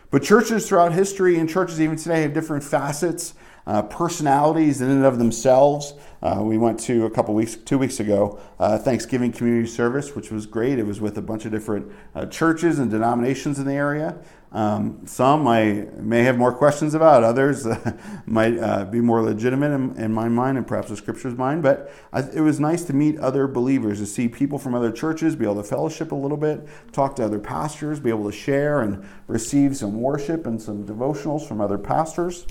But 0.09 0.23
churches 0.23 0.67
throughout 0.67 0.93
history 0.93 1.37
and 1.37 1.49
churches 1.49 1.81
even 1.81 1.97
today 1.97 2.21
have 2.21 2.33
different 2.33 2.63
facets, 2.63 3.33
uh, 3.65 3.81
personalities 3.81 4.79
in 4.79 4.89
and 4.89 5.03
of 5.03 5.17
themselves. 5.17 5.93
Uh, 6.21 6.39
we 6.41 6.57
went 6.57 6.79
to 6.79 7.05
a 7.05 7.09
couple 7.09 7.33
weeks, 7.33 7.55
two 7.55 7.77
weeks 7.77 7.99
ago, 7.99 8.39
uh, 8.57 8.77
Thanksgiving 8.77 9.33
community 9.33 9.67
service, 9.67 10.15
which 10.15 10.31
was 10.31 10.45
great. 10.45 10.79
It 10.79 10.85
was 10.85 11.01
with 11.01 11.17
a 11.17 11.21
bunch 11.21 11.43
of 11.43 11.51
different 11.51 11.91
uh, 12.15 12.25
churches 12.27 12.79
and 12.79 12.89
denominations 12.89 13.59
in 13.59 13.65
the 13.65 13.73
area. 13.73 14.17
Um, 14.51 15.05
some 15.05 15.45
I 15.45 15.87
may 15.97 16.23
have 16.23 16.37
more 16.37 16.53
questions 16.53 16.93
about, 16.93 17.23
others 17.23 17.65
uh, 17.67 17.91
might 18.25 18.57
uh, 18.57 18.85
be 18.85 19.01
more 19.01 19.21
legitimate 19.21 19.71
in, 19.71 19.95
in, 19.97 20.13
my 20.13 20.29
mind 20.29 20.57
and 20.57 20.65
perhaps 20.65 20.87
the 20.87 20.95
scripture's 20.95 21.35
mind. 21.35 21.63
But 21.63 21.91
I, 22.13 22.21
it 22.21 22.39
was 22.39 22.59
nice 22.59 22.83
to 22.85 22.93
meet 22.93 23.19
other 23.19 23.47
believers, 23.47 23.99
to 23.99 24.05
see 24.05 24.29
people 24.29 24.57
from 24.57 24.73
other 24.73 24.91
churches, 24.91 25.35
be 25.35 25.43
able 25.43 25.55
to 25.55 25.63
fellowship 25.63 26.13
a 26.13 26.15
little 26.15 26.37
bit, 26.37 26.65
talk 26.93 27.17
to 27.17 27.25
other 27.25 27.39
pastors, 27.39 27.99
be 27.99 28.09
able 28.09 28.29
to 28.31 28.35
share 28.35 28.81
and 28.81 29.05
receive 29.27 29.75
some 29.75 29.99
worship 29.99 30.47
and 30.47 30.61
some 30.61 30.85
devotionals 30.85 31.45
from 31.45 31.59
other 31.59 31.77
pastors. 31.77 32.45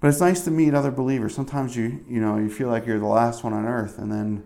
But 0.00 0.08
it's 0.08 0.20
nice 0.20 0.44
to 0.44 0.50
meet 0.50 0.74
other 0.74 0.90
believers. 0.90 1.34
Sometimes 1.34 1.74
you, 1.74 2.04
you 2.08 2.20
know, 2.20 2.36
you 2.36 2.50
feel 2.50 2.68
like 2.68 2.86
you're 2.86 2.98
the 2.98 3.06
last 3.06 3.44
one 3.44 3.52
on 3.54 3.64
earth, 3.64 3.98
and 3.98 4.12
then 4.12 4.44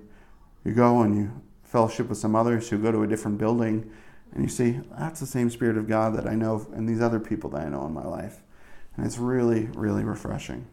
you 0.65 0.73
go 0.73 1.01
and 1.01 1.17
you 1.17 1.43
fellowship 1.65 2.09
with 2.09 2.19
some 2.19 2.37
others 2.37 2.69
who 2.69 2.79
go 2.79 2.93
to 2.93 3.03
a 3.03 3.07
different 3.07 3.39
building 3.39 3.91
and 4.37 4.45
you 4.45 4.51
see, 4.51 4.81
that's 4.99 5.19
the 5.19 5.27
same 5.27 5.49
Spirit 5.49 5.79
of 5.79 5.89
God 5.89 6.15
that 6.15 6.29
I 6.29 6.35
know 6.35 6.67
and 6.75 6.87
these 6.87 7.01
other 7.01 7.19
people 7.19 7.49
that 7.51 7.63
I 7.63 7.69
know 7.71 7.87
in 7.87 7.95
my 7.95 8.05
life. 8.05 8.43
And 8.95 9.07
it's 9.07 9.17
really, 9.17 9.71
really 9.73 10.05
refreshing. 10.05 10.67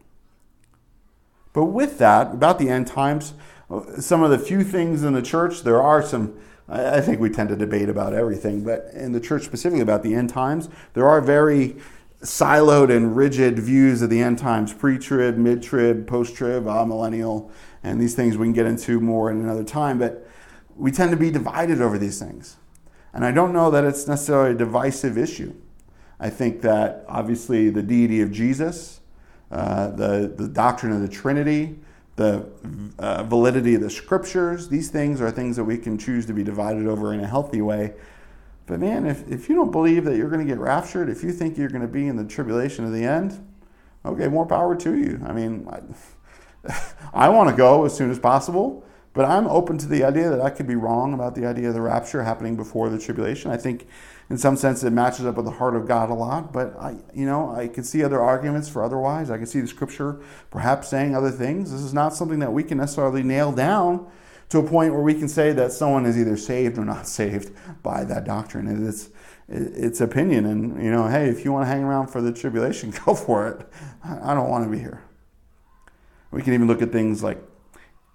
But 1.54 1.66
with 1.66 1.96
that, 1.96 2.34
about 2.34 2.58
the 2.58 2.68
end 2.68 2.88
times, 2.88 3.32
some 3.98 4.22
of 4.22 4.30
the 4.30 4.38
few 4.38 4.64
things 4.64 5.02
in 5.02 5.14
the 5.14 5.22
church, 5.22 5.62
there 5.62 5.82
are 5.82 6.02
some, 6.02 6.38
I 6.68 7.00
think 7.00 7.20
we 7.20 7.30
tend 7.30 7.48
to 7.48 7.56
debate 7.56 7.88
about 7.88 8.12
everything, 8.12 8.64
but 8.64 8.90
in 8.92 9.12
the 9.12 9.20
church 9.20 9.44
specifically 9.44 9.80
about 9.80 10.02
the 10.02 10.14
end 10.14 10.28
times, 10.28 10.68
there 10.92 11.08
are 11.08 11.22
very 11.22 11.76
siloed 12.20 12.94
and 12.94 13.16
rigid 13.16 13.58
views 13.58 14.02
of 14.02 14.10
the 14.10 14.20
end 14.20 14.36
times 14.36 14.74
pre 14.74 14.98
trib, 14.98 15.38
mid 15.38 15.62
trib, 15.62 16.06
post 16.06 16.36
trib, 16.36 16.64
millennial, 16.64 17.50
and 17.82 17.98
these 17.98 18.14
things 18.14 18.36
we 18.36 18.44
can 18.44 18.52
get 18.52 18.66
into 18.66 19.00
more 19.00 19.30
in 19.30 19.40
another 19.40 19.64
time. 19.64 19.98
But 19.98 20.28
we 20.76 20.90
tend 20.90 21.12
to 21.12 21.16
be 21.16 21.30
divided 21.30 21.80
over 21.80 21.96
these 21.96 22.18
things. 22.18 22.56
And 23.14 23.24
I 23.24 23.30
don't 23.30 23.52
know 23.52 23.70
that 23.70 23.84
it's 23.84 24.08
necessarily 24.08 24.54
a 24.54 24.58
divisive 24.58 25.16
issue. 25.16 25.54
I 26.18 26.30
think 26.30 26.62
that 26.62 27.04
obviously 27.08 27.70
the 27.70 27.82
deity 27.82 28.20
of 28.20 28.32
Jesus, 28.32 29.00
uh, 29.52 29.90
the, 29.90 30.32
the 30.36 30.48
doctrine 30.48 30.92
of 30.92 31.00
the 31.00 31.08
Trinity, 31.08 31.78
the 32.16 32.46
uh, 32.98 33.22
validity 33.22 33.74
of 33.76 33.80
the 33.80 33.90
scriptures, 33.90 34.68
these 34.68 34.90
things 34.90 35.20
are 35.20 35.30
things 35.30 35.56
that 35.56 35.64
we 35.64 35.78
can 35.78 35.96
choose 35.96 36.26
to 36.26 36.32
be 36.32 36.42
divided 36.42 36.86
over 36.86 37.14
in 37.14 37.20
a 37.20 37.26
healthy 37.26 37.60
way. 37.60 37.94
But 38.66 38.80
man, 38.80 39.06
if, 39.06 39.28
if 39.28 39.48
you 39.48 39.54
don't 39.54 39.70
believe 39.70 40.04
that 40.04 40.16
you're 40.16 40.30
going 40.30 40.44
to 40.44 40.50
get 40.50 40.58
raptured, 40.58 41.08
if 41.08 41.22
you 41.22 41.32
think 41.32 41.56
you're 41.56 41.68
going 41.68 41.82
to 41.82 41.88
be 41.88 42.08
in 42.08 42.16
the 42.16 42.24
tribulation 42.24 42.84
of 42.84 42.92
the 42.92 43.04
end, 43.04 43.44
okay, 44.04 44.26
more 44.26 44.46
power 44.46 44.74
to 44.76 44.96
you. 44.96 45.20
I 45.24 45.32
mean, 45.32 45.68
I, 45.70 46.72
I 47.14 47.28
want 47.28 47.50
to 47.50 47.56
go 47.56 47.84
as 47.84 47.94
soon 47.94 48.10
as 48.10 48.18
possible. 48.18 48.84
But 49.14 49.26
I'm 49.26 49.46
open 49.46 49.78
to 49.78 49.86
the 49.86 50.02
idea 50.02 50.28
that 50.28 50.40
I 50.40 50.50
could 50.50 50.66
be 50.66 50.74
wrong 50.74 51.14
about 51.14 51.36
the 51.36 51.46
idea 51.46 51.68
of 51.68 51.74
the 51.74 51.80
rapture 51.80 52.24
happening 52.24 52.56
before 52.56 52.90
the 52.90 52.98
tribulation. 52.98 53.52
I 53.52 53.56
think, 53.56 53.86
in 54.28 54.36
some 54.36 54.56
sense, 54.56 54.82
it 54.82 54.90
matches 54.90 55.24
up 55.24 55.36
with 55.36 55.44
the 55.44 55.52
heart 55.52 55.76
of 55.76 55.86
God 55.86 56.10
a 56.10 56.14
lot. 56.14 56.52
But 56.52 56.76
I, 56.76 56.96
you 57.14 57.24
know, 57.24 57.54
I 57.54 57.68
can 57.68 57.84
see 57.84 58.02
other 58.02 58.20
arguments 58.20 58.68
for 58.68 58.82
otherwise. 58.82 59.30
I 59.30 59.36
can 59.36 59.46
see 59.46 59.60
the 59.60 59.68
Scripture 59.68 60.20
perhaps 60.50 60.88
saying 60.88 61.14
other 61.14 61.30
things. 61.30 61.70
This 61.70 61.80
is 61.80 61.94
not 61.94 62.12
something 62.12 62.40
that 62.40 62.52
we 62.52 62.64
can 62.64 62.78
necessarily 62.78 63.22
nail 63.22 63.52
down 63.52 64.10
to 64.48 64.58
a 64.58 64.68
point 64.68 64.92
where 64.92 65.02
we 65.02 65.14
can 65.14 65.28
say 65.28 65.52
that 65.52 65.70
someone 65.70 66.06
is 66.06 66.18
either 66.18 66.36
saved 66.36 66.76
or 66.76 66.84
not 66.84 67.06
saved 67.20 67.52
by 67.84 68.02
that 68.04 68.24
doctrine. 68.24 68.86
It's 68.86 69.10
it's 69.46 70.00
opinion, 70.00 70.46
and 70.46 70.82
you 70.82 70.90
know, 70.90 71.06
hey, 71.06 71.28
if 71.28 71.44
you 71.44 71.52
want 71.52 71.66
to 71.66 71.68
hang 71.68 71.84
around 71.84 72.08
for 72.08 72.20
the 72.20 72.32
tribulation, 72.32 72.92
go 73.04 73.14
for 73.14 73.46
it. 73.46 73.68
I 74.02 74.34
don't 74.34 74.48
want 74.48 74.64
to 74.64 74.70
be 74.70 74.78
here. 74.78 75.04
We 76.32 76.42
can 76.42 76.52
even 76.54 76.66
look 76.66 76.82
at 76.82 76.90
things 76.90 77.22
like 77.22 77.38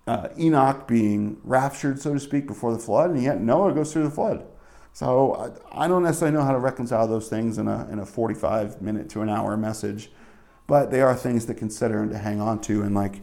uh, 0.09 0.27
Enoch 0.39 0.87
being 0.87 1.39
raptured, 1.43 2.01
so 2.01 2.15
to 2.15 2.19
speak, 2.19 2.47
before 2.47 2.73
the 2.73 2.79
flood, 2.79 3.11
and 3.11 3.21
yet 3.21 3.39
Noah 3.39 3.73
goes 3.73 3.93
through 3.93 4.05
the 4.05 4.09
flood. 4.09 4.43
So 4.91 5.35
I, 5.71 5.85
I 5.85 5.87
don't 5.87 6.01
necessarily 6.01 6.35
know 6.35 6.43
how 6.43 6.51
to 6.51 6.57
reconcile 6.57 7.07
those 7.07 7.29
things 7.29 7.59
in 7.59 7.67
a, 7.67 7.87
in 7.91 7.99
a 7.99 8.07
45 8.07 8.81
minute 8.81 9.07
to 9.11 9.21
an 9.21 9.29
hour 9.29 9.55
message, 9.55 10.09
but 10.65 10.89
they 10.89 11.01
are 11.01 11.15
things 11.15 11.45
to 11.45 11.53
consider 11.53 12.01
and 12.01 12.11
to 12.11 12.17
hang 12.17 12.41
on 12.41 12.59
to, 12.61 12.81
and 12.81 12.95
like 12.95 13.21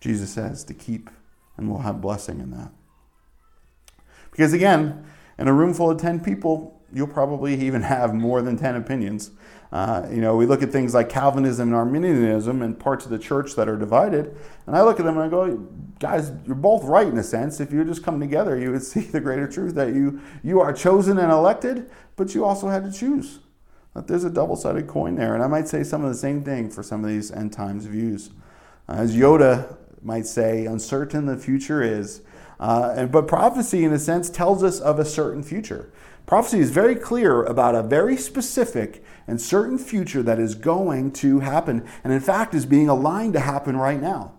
Jesus 0.00 0.30
says, 0.30 0.64
to 0.64 0.72
keep, 0.72 1.10
and 1.58 1.68
we'll 1.68 1.80
have 1.80 2.00
blessing 2.00 2.40
in 2.40 2.50
that. 2.52 2.72
Because 4.30 4.54
again, 4.54 5.04
in 5.38 5.48
a 5.48 5.52
room 5.52 5.74
full 5.74 5.90
of 5.90 6.00
10 6.00 6.20
people, 6.20 6.80
you'll 6.90 7.08
probably 7.08 7.60
even 7.60 7.82
have 7.94 8.14
more 8.14 8.40
than 8.40 8.56
10 8.56 8.74
opinions. 8.74 9.32
Uh, 9.72 10.06
you 10.10 10.20
know, 10.20 10.36
we 10.36 10.44
look 10.44 10.62
at 10.62 10.70
things 10.70 10.92
like 10.92 11.08
Calvinism 11.08 11.68
and 11.68 11.74
Arminianism 11.74 12.60
and 12.60 12.78
parts 12.78 13.06
of 13.06 13.10
the 13.10 13.18
church 13.18 13.54
that 13.54 13.70
are 13.70 13.76
divided, 13.78 14.36
and 14.66 14.76
I 14.76 14.82
look 14.82 15.00
at 15.00 15.06
them 15.06 15.16
and 15.16 15.24
I 15.24 15.28
go, 15.28 15.56
guys, 15.98 16.30
you're 16.44 16.54
both 16.54 16.84
right 16.84 17.06
in 17.06 17.16
a 17.16 17.22
sense. 17.22 17.58
If 17.58 17.72
you 17.72 17.82
just 17.84 18.04
come 18.04 18.20
together, 18.20 18.58
you 18.58 18.70
would 18.72 18.82
see 18.82 19.00
the 19.00 19.20
greater 19.20 19.48
truth 19.48 19.74
that 19.76 19.94
you 19.94 20.20
you 20.42 20.60
are 20.60 20.74
chosen 20.74 21.16
and 21.16 21.32
elected, 21.32 21.90
but 22.16 22.34
you 22.34 22.44
also 22.44 22.68
had 22.68 22.84
to 22.84 22.92
choose. 22.92 23.38
That 23.94 24.06
there's 24.06 24.24
a 24.24 24.30
double-sided 24.30 24.86
coin 24.88 25.16
there, 25.16 25.34
and 25.34 25.42
I 25.42 25.46
might 25.46 25.68
say 25.68 25.82
some 25.82 26.04
of 26.04 26.10
the 26.10 26.18
same 26.18 26.42
thing 26.42 26.70
for 26.70 26.82
some 26.82 27.02
of 27.02 27.10
these 27.10 27.30
end 27.30 27.52
times 27.52 27.86
views. 27.86 28.30
As 28.88 29.16
Yoda 29.16 29.76
might 30.02 30.26
say, 30.26 30.66
uncertain 30.66 31.26
the 31.26 31.36
future 31.36 31.82
is. 31.82 32.22
Uh, 32.58 32.94
and, 32.96 33.12
but 33.12 33.26
prophecy, 33.26 33.84
in 33.84 33.92
a 33.92 33.98
sense, 33.98 34.30
tells 34.30 34.62
us 34.62 34.80
of 34.80 34.98
a 34.98 35.04
certain 35.04 35.42
future. 35.42 35.92
Prophecy 36.26 36.60
is 36.60 36.70
very 36.70 36.94
clear 36.94 37.42
about 37.42 37.74
a 37.74 37.82
very 37.82 38.16
specific 38.16 39.04
and 39.26 39.40
certain 39.40 39.78
future 39.78 40.22
that 40.22 40.38
is 40.38 40.54
going 40.54 41.12
to 41.12 41.40
happen, 41.40 41.86
and 42.04 42.12
in 42.12 42.20
fact 42.20 42.54
is 42.54 42.64
being 42.66 42.88
aligned 42.88 43.32
to 43.34 43.40
happen 43.40 43.76
right 43.76 44.00
now. 44.00 44.32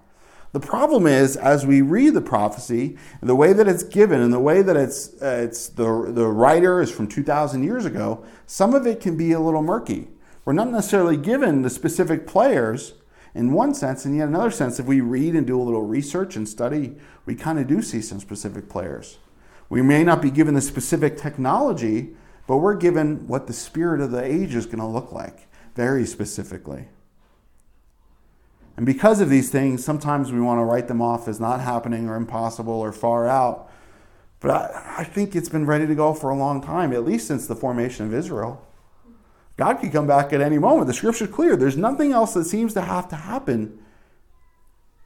The 0.54 0.60
problem 0.60 1.08
is, 1.08 1.36
as 1.36 1.66
we 1.66 1.82
read 1.82 2.14
the 2.14 2.22
prophecy, 2.22 2.98
the 3.22 3.36
way 3.36 3.54
that 3.54 3.68
it's 3.68 3.84
given 3.84 4.22
and 4.22 4.32
the 4.32 4.40
way 4.40 4.62
that 4.62 4.78
it's, 4.78 5.20
uh, 5.22 5.42
it's 5.44 5.68
the, 5.68 6.12
the 6.12 6.28
writer 6.28 6.80
is 6.80 6.92
from 6.92 7.08
2,000 7.08 7.64
years 7.64 7.86
ago, 7.86 8.24
some 8.46 8.76
of 8.76 8.86
it 8.86 9.02
can 9.02 9.18
be 9.18 9.32
a 9.32 9.40
little 9.40 9.64
murky. 9.64 10.10
We're 10.46 10.54
not 10.54 10.70
necessarily 10.70 11.18
given 11.18 11.64
the 11.64 11.72
specific 11.72 12.28
players 12.28 12.94
in 13.34 13.52
one 13.52 13.74
sense, 13.74 14.06
and 14.06 14.16
yet 14.16 14.28
another 14.28 14.52
sense, 14.52 14.80
if 14.80 14.86
we 14.86 15.02
read 15.02 15.36
and 15.36 15.48
do 15.48 15.60
a 15.60 15.64
little 15.64 15.82
research 15.82 16.36
and 16.36 16.48
study, 16.48 16.96
we 17.26 17.34
kind 17.34 17.58
of 17.58 17.66
do 17.66 17.82
see 17.82 18.02
some 18.02 18.20
specific 18.20 18.70
players. 18.70 19.18
We 19.74 19.82
may 19.82 20.04
not 20.04 20.22
be 20.22 20.30
given 20.30 20.54
the 20.54 20.62
specific 20.62 21.18
technology, 21.18 22.12
but 22.46 22.58
we're 22.58 22.76
given 22.76 23.28
what 23.28 23.48
the 23.48 23.54
spirit 23.54 24.02
of 24.02 24.12
the 24.12 24.24
age 24.24 24.54
is 24.54 24.68
going 24.68 24.78
to 24.78 24.86
look 24.86 25.12
like 25.12 25.48
very 25.76 26.06
specifically. 26.06 26.90
And 28.78 28.86
because 28.86 29.20
of 29.20 29.32
these 29.32 29.50
things, 29.50 29.84
sometimes 29.84 30.32
we 30.32 30.40
want 30.40 30.60
to 30.60 30.64
write 30.64 30.88
them 30.88 31.02
off 31.02 31.28
as 31.28 31.40
not 31.40 31.60
happening 31.60 32.08
or 32.08 32.16
impossible 32.16 32.72
or 32.72 32.92
far 32.92 33.28
out. 33.28 33.68
But 34.42 34.52
I, 34.52 34.98
I, 35.00 35.04
think 35.06 35.36
it's 35.36 35.50
been 35.50 35.66
ready 35.66 35.88
to 35.88 35.96
go 35.96 36.14
for 36.14 36.30
a 36.30 36.38
long 36.38 36.62
time, 36.62 36.94
at 36.94 37.04
least 37.04 37.26
since 37.26 37.48
the 37.48 37.56
formation 37.56 38.06
of 38.06 38.14
Israel. 38.14 38.64
God 39.58 39.80
could 39.80 39.92
come 39.92 40.06
back 40.06 40.32
at 40.34 40.40
any 40.40 40.60
moment. 40.60 40.86
The 40.86 40.94
scripture's 40.94 41.32
clear. 41.32 41.56
There's 41.56 41.78
nothing 41.78 42.12
else 42.12 42.36
that 42.36 42.46
seems 42.46 42.76
to 42.76 42.82
have 42.82 43.08
to 43.08 43.16
happen 43.16 43.80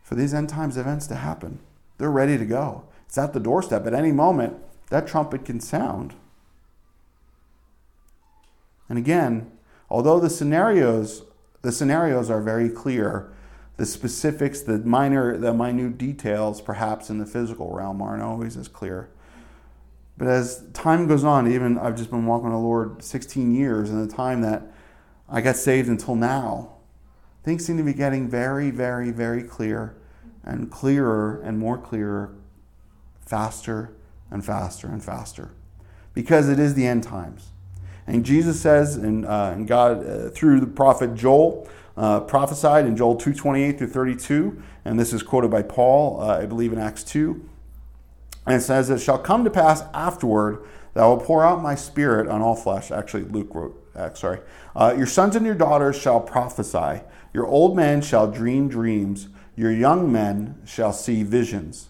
for 0.03 0.15
these 0.15 0.33
end 0.33 0.49
times 0.49 0.75
events 0.75 1.07
to 1.07 1.15
happen. 1.15 1.59
They're 1.99 2.11
ready 2.11 2.37
to 2.37 2.45
go. 2.45 2.83
It's 3.07 3.17
at 3.17 3.33
the 3.33 3.39
doorstep. 3.39 3.85
At 3.87 3.93
any 3.93 4.11
moment, 4.11 4.57
that 4.89 5.07
trumpet 5.07 5.45
can 5.45 5.59
sound. 5.59 6.13
And 8.89 8.97
again, 8.97 9.51
although 9.89 10.19
the 10.19 10.29
scenarios 10.29 11.23
the 11.61 11.71
scenarios 11.71 12.29
are 12.29 12.41
very 12.41 12.69
clear, 12.69 13.33
the 13.77 13.85
specifics, 13.85 14.61
the 14.61 14.77
minor 14.79 15.37
the 15.37 15.53
minute 15.53 15.97
details 15.97 16.61
perhaps 16.61 17.09
in 17.09 17.17
the 17.17 17.25
physical 17.25 17.71
realm 17.73 18.01
aren't 18.01 18.23
always 18.23 18.55
as 18.55 18.67
clear. 18.67 19.09
But 20.17 20.29
as 20.29 20.63
time 20.73 21.07
goes 21.07 21.23
on, 21.23 21.51
even 21.51 21.77
I've 21.77 21.95
just 21.95 22.09
been 22.09 22.25
walking 22.25 22.49
the 22.49 22.57
Lord 22.57 23.03
16 23.03 23.53
years, 23.53 23.89
and 23.89 24.09
the 24.09 24.13
time 24.13 24.41
that 24.41 24.63
I 25.29 25.41
got 25.41 25.57
saved 25.57 25.89
until 25.89 26.15
now, 26.15 26.77
things 27.43 27.65
seem 27.65 27.77
to 27.77 27.83
be 27.83 27.93
getting 27.93 28.27
very, 28.27 28.71
very, 28.71 29.11
very 29.11 29.43
clear 29.43 29.95
and 30.43 30.71
clearer 30.71 31.41
and 31.41 31.59
more 31.59 31.77
clearer, 31.77 32.33
faster 33.27 33.93
and 34.31 34.43
faster 34.43 34.87
and 34.87 35.03
faster. 35.03 35.51
Because 36.13 36.49
it 36.49 36.59
is 36.59 36.73
the 36.73 36.87
end 36.87 37.03
times. 37.03 37.49
And 38.07 38.25
Jesus 38.25 38.59
says, 38.59 38.95
and, 38.95 39.25
uh, 39.25 39.51
and 39.53 39.67
God, 39.67 40.07
uh, 40.07 40.29
through 40.29 40.61
the 40.61 40.67
prophet 40.67 41.13
Joel, 41.13 41.67
uh, 41.97 42.21
prophesied 42.21 42.85
in 42.85 42.95
Joel 42.95 43.17
2.28 43.17 43.77
through 43.77 43.87
32, 43.87 44.63
and 44.85 44.99
this 44.99 45.13
is 45.13 45.23
quoted 45.23 45.51
by 45.51 45.61
Paul, 45.61 46.21
uh, 46.21 46.39
I 46.39 46.45
believe 46.45 46.71
in 46.71 46.79
Acts 46.79 47.03
2. 47.03 47.47
And 48.45 48.55
it 48.55 48.61
says, 48.61 48.89
It 48.89 48.99
shall 48.99 49.19
come 49.19 49.43
to 49.43 49.49
pass 49.49 49.83
afterward 49.93 50.65
that 50.93 51.03
I 51.03 51.07
will 51.07 51.17
pour 51.17 51.43
out 51.43 51.61
my 51.61 51.75
spirit 51.75 52.27
on 52.27 52.41
all 52.41 52.55
flesh. 52.55 52.91
Actually, 52.91 53.23
Luke 53.23 53.53
wrote, 53.53 53.83
sorry. 54.15 54.39
Uh, 54.75 54.93
your 54.97 55.07
sons 55.07 55.35
and 55.35 55.45
your 55.45 55.55
daughters 55.55 55.99
shall 55.99 56.21
prophesy. 56.21 57.01
Your 57.33 57.45
old 57.45 57.75
men 57.75 58.01
shall 58.01 58.31
dream 58.31 58.69
dreams. 58.69 59.27
Your 59.55 59.71
young 59.71 60.11
men 60.11 60.61
shall 60.65 60.93
see 60.93 61.23
visions. 61.23 61.89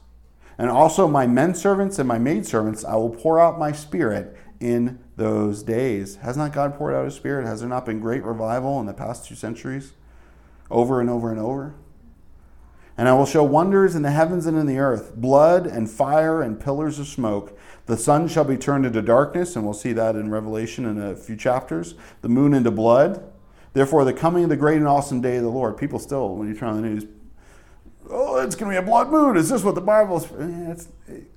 And 0.57 0.69
also 0.69 1.07
my 1.07 1.27
men 1.27 1.53
servants 1.53 1.99
and 1.99 2.07
my 2.07 2.17
maid 2.17 2.45
servants, 2.45 2.83
I 2.83 2.95
will 2.95 3.11
pour 3.11 3.39
out 3.39 3.59
my 3.59 3.71
spirit 3.71 4.35
in 4.59 4.99
those 5.15 5.63
days. 5.63 6.17
Has 6.17 6.35
not 6.35 6.53
God 6.53 6.75
poured 6.75 6.95
out 6.95 7.05
his 7.05 7.15
spirit? 7.15 7.45
Has 7.45 7.59
there 7.59 7.69
not 7.69 7.85
been 7.85 7.99
great 7.99 8.23
revival 8.23 8.79
in 8.79 8.85
the 8.85 8.93
past 8.93 9.27
two 9.27 9.35
centuries? 9.35 9.93
Over 10.71 10.99
and 10.99 11.09
over 11.09 11.31
and 11.31 11.39
over? 11.39 11.75
And 12.97 13.07
I 13.07 13.13
will 13.13 13.27
show 13.27 13.43
wonders 13.43 13.93
in 13.93 14.01
the 14.01 14.09
heavens 14.11 14.47
and 14.47 14.57
in 14.57 14.65
the 14.65 14.79
earth 14.79 15.15
blood 15.15 15.67
and 15.67 15.89
fire 15.89 16.41
and 16.41 16.59
pillars 16.59 16.97
of 16.97 17.07
smoke. 17.07 17.57
The 17.85 17.95
sun 17.95 18.27
shall 18.27 18.43
be 18.43 18.57
turned 18.57 18.87
into 18.87 19.03
darkness, 19.03 19.55
and 19.55 19.63
we'll 19.63 19.75
see 19.75 19.93
that 19.93 20.15
in 20.15 20.31
Revelation 20.31 20.85
in 20.85 20.99
a 20.99 21.15
few 21.15 21.35
chapters. 21.35 21.93
The 22.21 22.29
moon 22.29 22.55
into 22.55 22.71
blood. 22.71 23.23
Therefore, 23.73 24.03
the 24.03 24.13
coming 24.13 24.43
of 24.45 24.49
the 24.49 24.57
great 24.57 24.77
and 24.77 24.87
awesome 24.87 25.21
day 25.21 25.37
of 25.37 25.43
the 25.43 25.49
Lord. 25.49 25.77
People 25.77 25.99
still, 25.99 26.35
when 26.35 26.47
you 26.47 26.55
turn 26.55 26.69
on 26.69 26.81
the 26.81 26.89
news, 26.89 27.05
oh, 28.09 28.39
it's 28.39 28.55
going 28.55 28.71
to 28.71 28.79
be 28.79 28.83
a 28.83 28.87
blood 28.87 29.09
moon. 29.09 29.37
Is 29.37 29.49
this 29.49 29.63
what 29.63 29.75
the 29.75 29.81
Bible 29.81 30.17
is? 30.17 30.25
Eh, 30.31 30.71
it's 30.71 30.87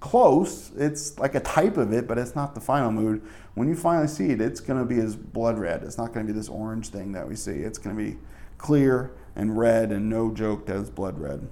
close. 0.00 0.70
It's 0.76 1.18
like 1.18 1.34
a 1.34 1.40
type 1.40 1.76
of 1.76 1.92
it, 1.92 2.06
but 2.06 2.18
it's 2.18 2.34
not 2.34 2.54
the 2.54 2.60
final 2.60 2.92
mood. 2.92 3.22
When 3.54 3.68
you 3.68 3.74
finally 3.74 4.08
see 4.08 4.30
it, 4.30 4.40
it's 4.40 4.60
going 4.60 4.78
to 4.78 4.86
be 4.86 5.00
as 5.00 5.16
blood 5.16 5.58
red. 5.58 5.82
It's 5.82 5.98
not 5.98 6.12
going 6.12 6.26
to 6.26 6.32
be 6.32 6.36
this 6.36 6.48
orange 6.48 6.88
thing 6.88 7.12
that 7.12 7.28
we 7.28 7.36
see. 7.36 7.52
It's 7.52 7.78
going 7.78 7.96
to 7.96 8.02
be 8.02 8.18
clear 8.58 9.12
and 9.36 9.56
red, 9.56 9.92
and 9.92 10.08
no 10.08 10.32
joke 10.32 10.66
that 10.66 10.76
it's 10.76 10.90
blood 10.90 11.18
red. 11.18 11.48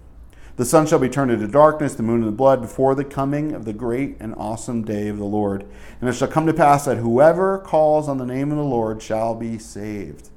The 0.57 0.65
sun 0.65 0.89
shall 0.89 0.99
be 0.99 1.09
turned 1.09 1.31
into 1.31 1.47
darkness, 1.47 1.95
the 1.95 2.03
moon 2.03 2.21
into 2.21 2.33
blood, 2.33 2.61
before 2.61 2.97
the 2.97 3.05
coming 3.05 3.53
of 3.53 3.65
the 3.65 3.73
great 3.73 4.17
and 4.19 4.35
awesome 4.35 4.83
day 4.83 5.07
of 5.07 5.17
the 5.17 5.25
Lord. 5.25 5.65
And 6.01 6.11
it 6.11 6.15
shall 6.15 6.27
come 6.27 6.47
to 6.47 6.53
pass 6.53 6.85
that 6.87 6.97
whoever 6.97 7.59
calls 7.59 8.09
on 8.09 8.19
the 8.19 8.27
name 8.27 8.51
of 8.51 8.59
the 8.59 8.65
Lord 8.65 9.01
shall 9.01 9.37
be 9.37 9.59
saved. 9.59 10.31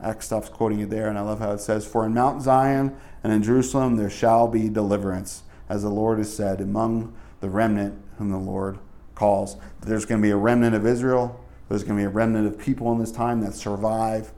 Acts 0.00 0.26
stops 0.26 0.48
quoting 0.48 0.80
it 0.80 0.90
there, 0.90 1.08
and 1.08 1.18
I 1.18 1.22
love 1.22 1.38
how 1.38 1.52
it 1.52 1.60
says, 1.60 1.86
For 1.86 2.04
in 2.04 2.12
Mount 2.12 2.42
Zion 2.42 2.94
and 3.28 3.36
in 3.36 3.42
Jerusalem 3.42 3.96
there 3.96 4.08
shall 4.08 4.48
be 4.48 4.70
deliverance, 4.70 5.42
as 5.68 5.82
the 5.82 5.90
Lord 5.90 6.16
has 6.16 6.34
said, 6.34 6.62
among 6.62 7.14
the 7.40 7.50
remnant 7.50 8.00
whom 8.16 8.30
the 8.30 8.38
Lord 8.38 8.78
calls. 9.14 9.58
There's 9.82 10.06
going 10.06 10.22
to 10.22 10.26
be 10.26 10.30
a 10.30 10.36
remnant 10.36 10.74
of 10.74 10.86
Israel. 10.86 11.38
There's 11.68 11.84
going 11.84 11.98
to 11.98 12.00
be 12.00 12.06
a 12.06 12.08
remnant 12.08 12.46
of 12.46 12.58
people 12.58 12.90
in 12.92 12.98
this 12.98 13.12
time 13.12 13.42
that 13.42 13.52
survive. 13.52 14.32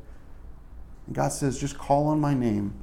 And 1.07 1.15
God 1.15 1.29
says, 1.29 1.61
just 1.61 1.79
call 1.79 2.09
on 2.09 2.21
my 2.21 2.35
name 2.35 2.75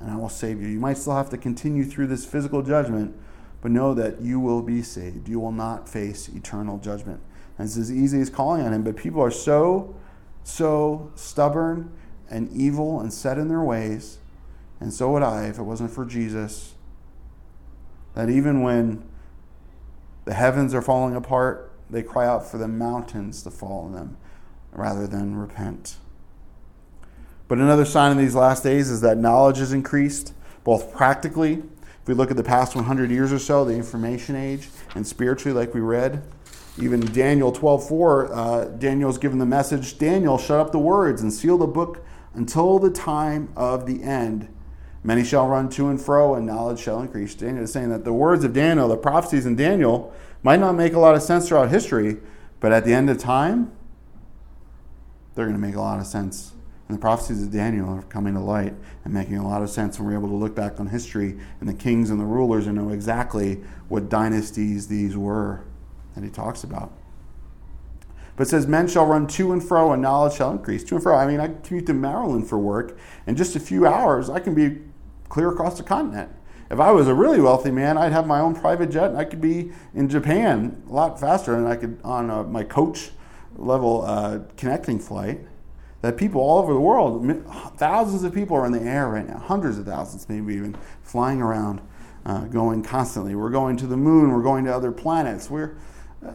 and 0.00 0.10
I 0.10 0.16
will 0.16 0.28
save 0.28 0.60
you. 0.60 0.66
You 0.66 0.80
might 0.80 0.98
still 0.98 1.14
have 1.14 1.30
to 1.30 1.38
continue 1.38 1.84
through 1.84 2.08
this 2.08 2.26
physical 2.26 2.60
judgment, 2.60 3.16
but 3.62 3.70
know 3.70 3.94
that 3.94 4.20
you 4.20 4.40
will 4.40 4.60
be 4.60 4.82
saved. 4.82 5.28
You 5.28 5.38
will 5.38 5.52
not 5.52 5.88
face 5.88 6.28
eternal 6.28 6.78
judgment. 6.78 7.20
And 7.58 7.68
it's 7.68 7.76
as 7.76 7.92
easy 7.92 8.20
as 8.20 8.28
calling 8.28 8.66
on 8.66 8.72
him, 8.72 8.82
but 8.82 8.96
people 8.96 9.22
are 9.22 9.30
so, 9.30 9.94
so 10.42 11.12
stubborn 11.14 11.92
and 12.28 12.50
evil 12.50 12.98
and 12.98 13.12
set 13.12 13.38
in 13.38 13.46
their 13.46 13.62
ways, 13.62 14.18
and 14.84 14.92
so 14.92 15.10
would 15.12 15.22
I 15.22 15.46
if 15.46 15.58
it 15.58 15.62
wasn't 15.62 15.90
for 15.90 16.04
Jesus, 16.04 16.74
that 18.14 18.28
even 18.28 18.60
when 18.60 19.02
the 20.26 20.34
heavens 20.34 20.74
are 20.74 20.82
falling 20.82 21.16
apart, 21.16 21.72
they 21.88 22.02
cry 22.02 22.26
out 22.26 22.46
for 22.46 22.58
the 22.58 22.68
mountains 22.68 23.42
to 23.44 23.50
fall 23.50 23.86
on 23.86 23.92
them 23.92 24.18
rather 24.72 25.06
than 25.06 25.36
repent. 25.36 25.96
But 27.48 27.56
another 27.56 27.86
sign 27.86 28.12
in 28.12 28.18
these 28.18 28.34
last 28.34 28.62
days 28.62 28.90
is 28.90 29.00
that 29.00 29.16
knowledge 29.16 29.56
has 29.56 29.72
increased, 29.72 30.34
both 30.64 30.92
practically, 30.94 31.62
if 32.02 32.06
we 32.06 32.12
look 32.12 32.30
at 32.30 32.36
the 32.36 32.44
past 32.44 32.76
100 32.76 33.10
years 33.10 33.32
or 33.32 33.38
so, 33.38 33.64
the 33.64 33.72
information 33.72 34.36
age, 34.36 34.68
and 34.94 35.06
spiritually, 35.06 35.58
like 35.58 35.72
we 35.72 35.80
read. 35.80 36.22
Even 36.78 37.00
Daniel 37.00 37.50
12:4, 37.50 38.28
uh, 38.30 38.64
Daniel's 38.66 39.16
given 39.16 39.38
the 39.38 39.46
message, 39.46 39.96
Daniel, 39.96 40.36
shut 40.36 40.60
up 40.60 40.72
the 40.72 40.78
words 40.78 41.22
and 41.22 41.32
seal 41.32 41.56
the 41.56 41.66
book 41.66 42.04
until 42.34 42.78
the 42.78 42.90
time 42.90 43.48
of 43.56 43.86
the 43.86 44.02
end. 44.02 44.48
Many 45.06 45.22
shall 45.22 45.46
run 45.46 45.68
to 45.70 45.88
and 45.88 46.00
fro, 46.00 46.34
and 46.34 46.46
knowledge 46.46 46.80
shall 46.80 47.02
increase. 47.02 47.34
Daniel 47.34 47.64
is 47.64 47.72
saying 47.72 47.90
that 47.90 48.04
the 48.04 48.12
words 48.12 48.42
of 48.42 48.54
Daniel, 48.54 48.88
the 48.88 48.96
prophecies 48.96 49.44
in 49.44 49.54
Daniel, 49.54 50.14
might 50.42 50.58
not 50.58 50.72
make 50.72 50.94
a 50.94 50.98
lot 50.98 51.14
of 51.14 51.22
sense 51.22 51.46
throughout 51.46 51.68
history, 51.68 52.16
but 52.58 52.72
at 52.72 52.86
the 52.86 52.94
end 52.94 53.10
of 53.10 53.18
time, 53.18 53.70
they're 55.34 55.44
going 55.44 55.56
to 55.56 55.60
make 55.60 55.74
a 55.74 55.80
lot 55.80 56.00
of 56.00 56.06
sense. 56.06 56.52
And 56.88 56.96
the 56.96 57.00
prophecies 57.00 57.42
of 57.42 57.50
Daniel 57.50 57.88
are 57.90 58.02
coming 58.04 58.32
to 58.34 58.40
light 58.40 58.74
and 59.04 59.12
making 59.12 59.36
a 59.36 59.46
lot 59.46 59.62
of 59.62 59.68
sense. 59.68 59.98
And 59.98 60.06
we're 60.06 60.14
able 60.14 60.28
to 60.28 60.34
look 60.34 60.54
back 60.54 60.80
on 60.80 60.86
history 60.86 61.38
and 61.60 61.68
the 61.68 61.74
kings 61.74 62.10
and 62.10 62.18
the 62.18 62.24
rulers 62.24 62.66
and 62.66 62.76
know 62.76 62.90
exactly 62.90 63.62
what 63.88 64.08
dynasties 64.08 64.88
these 64.88 65.16
were 65.16 65.64
that 66.14 66.24
he 66.24 66.30
talks 66.30 66.64
about. 66.64 66.92
But 68.36 68.48
says, 68.48 68.66
Men 68.66 68.88
shall 68.88 69.06
run 69.06 69.26
to 69.28 69.52
and 69.52 69.62
fro, 69.62 69.92
and 69.92 70.02
knowledge 70.02 70.34
shall 70.34 70.50
increase. 70.50 70.82
To 70.84 70.94
and 70.94 71.02
fro. 71.02 71.16
I 71.16 71.26
mean, 71.26 71.40
I 71.40 71.48
commute 71.48 71.86
to 71.86 71.94
Maryland 71.94 72.48
for 72.48 72.58
work. 72.58 72.98
In 73.26 73.36
just 73.36 73.54
a 73.54 73.60
few 73.60 73.86
hours, 73.86 74.28
I 74.28 74.40
can 74.40 74.54
be 74.54 74.80
clear 75.28 75.50
across 75.50 75.76
the 75.76 75.82
continent. 75.82 76.30
If 76.70 76.80
I 76.80 76.90
was 76.90 77.08
a 77.08 77.14
really 77.14 77.40
wealthy 77.40 77.70
man, 77.70 77.98
I'd 77.98 78.12
have 78.12 78.26
my 78.26 78.40
own 78.40 78.54
private 78.54 78.90
jet 78.90 79.10
and 79.10 79.18
I 79.18 79.24
could 79.24 79.40
be 79.40 79.72
in 79.94 80.08
Japan 80.08 80.82
a 80.88 80.92
lot 80.92 81.20
faster 81.20 81.52
than 81.52 81.66
I 81.66 81.76
could 81.76 81.98
on 82.02 82.30
uh, 82.30 82.42
my 82.44 82.64
coach 82.64 83.10
level 83.56 84.02
uh, 84.02 84.40
connecting 84.56 84.98
flight 84.98 85.40
that 86.04 86.18
people 86.18 86.40
all 86.40 86.58
over 86.58 86.74
the 86.74 86.80
world, 86.80 87.24
thousands 87.78 88.24
of 88.24 88.34
people 88.34 88.54
are 88.56 88.66
in 88.66 88.72
the 88.72 88.82
air 88.82 89.08
right 89.08 89.26
now, 89.26 89.38
hundreds 89.38 89.78
of 89.78 89.86
thousands, 89.86 90.28
maybe 90.28 90.54
even 90.54 90.76
flying 91.02 91.40
around, 91.40 91.80
uh, 92.26 92.44
going 92.44 92.82
constantly. 92.82 93.34
We're 93.34 93.48
going 93.48 93.78
to 93.78 93.86
the 93.86 93.96
moon, 93.96 94.30
we're 94.30 94.42
going 94.42 94.66
to 94.66 94.74
other 94.74 94.92
planets. 94.92 95.48
We're, 95.48 95.76
uh, 96.22 96.32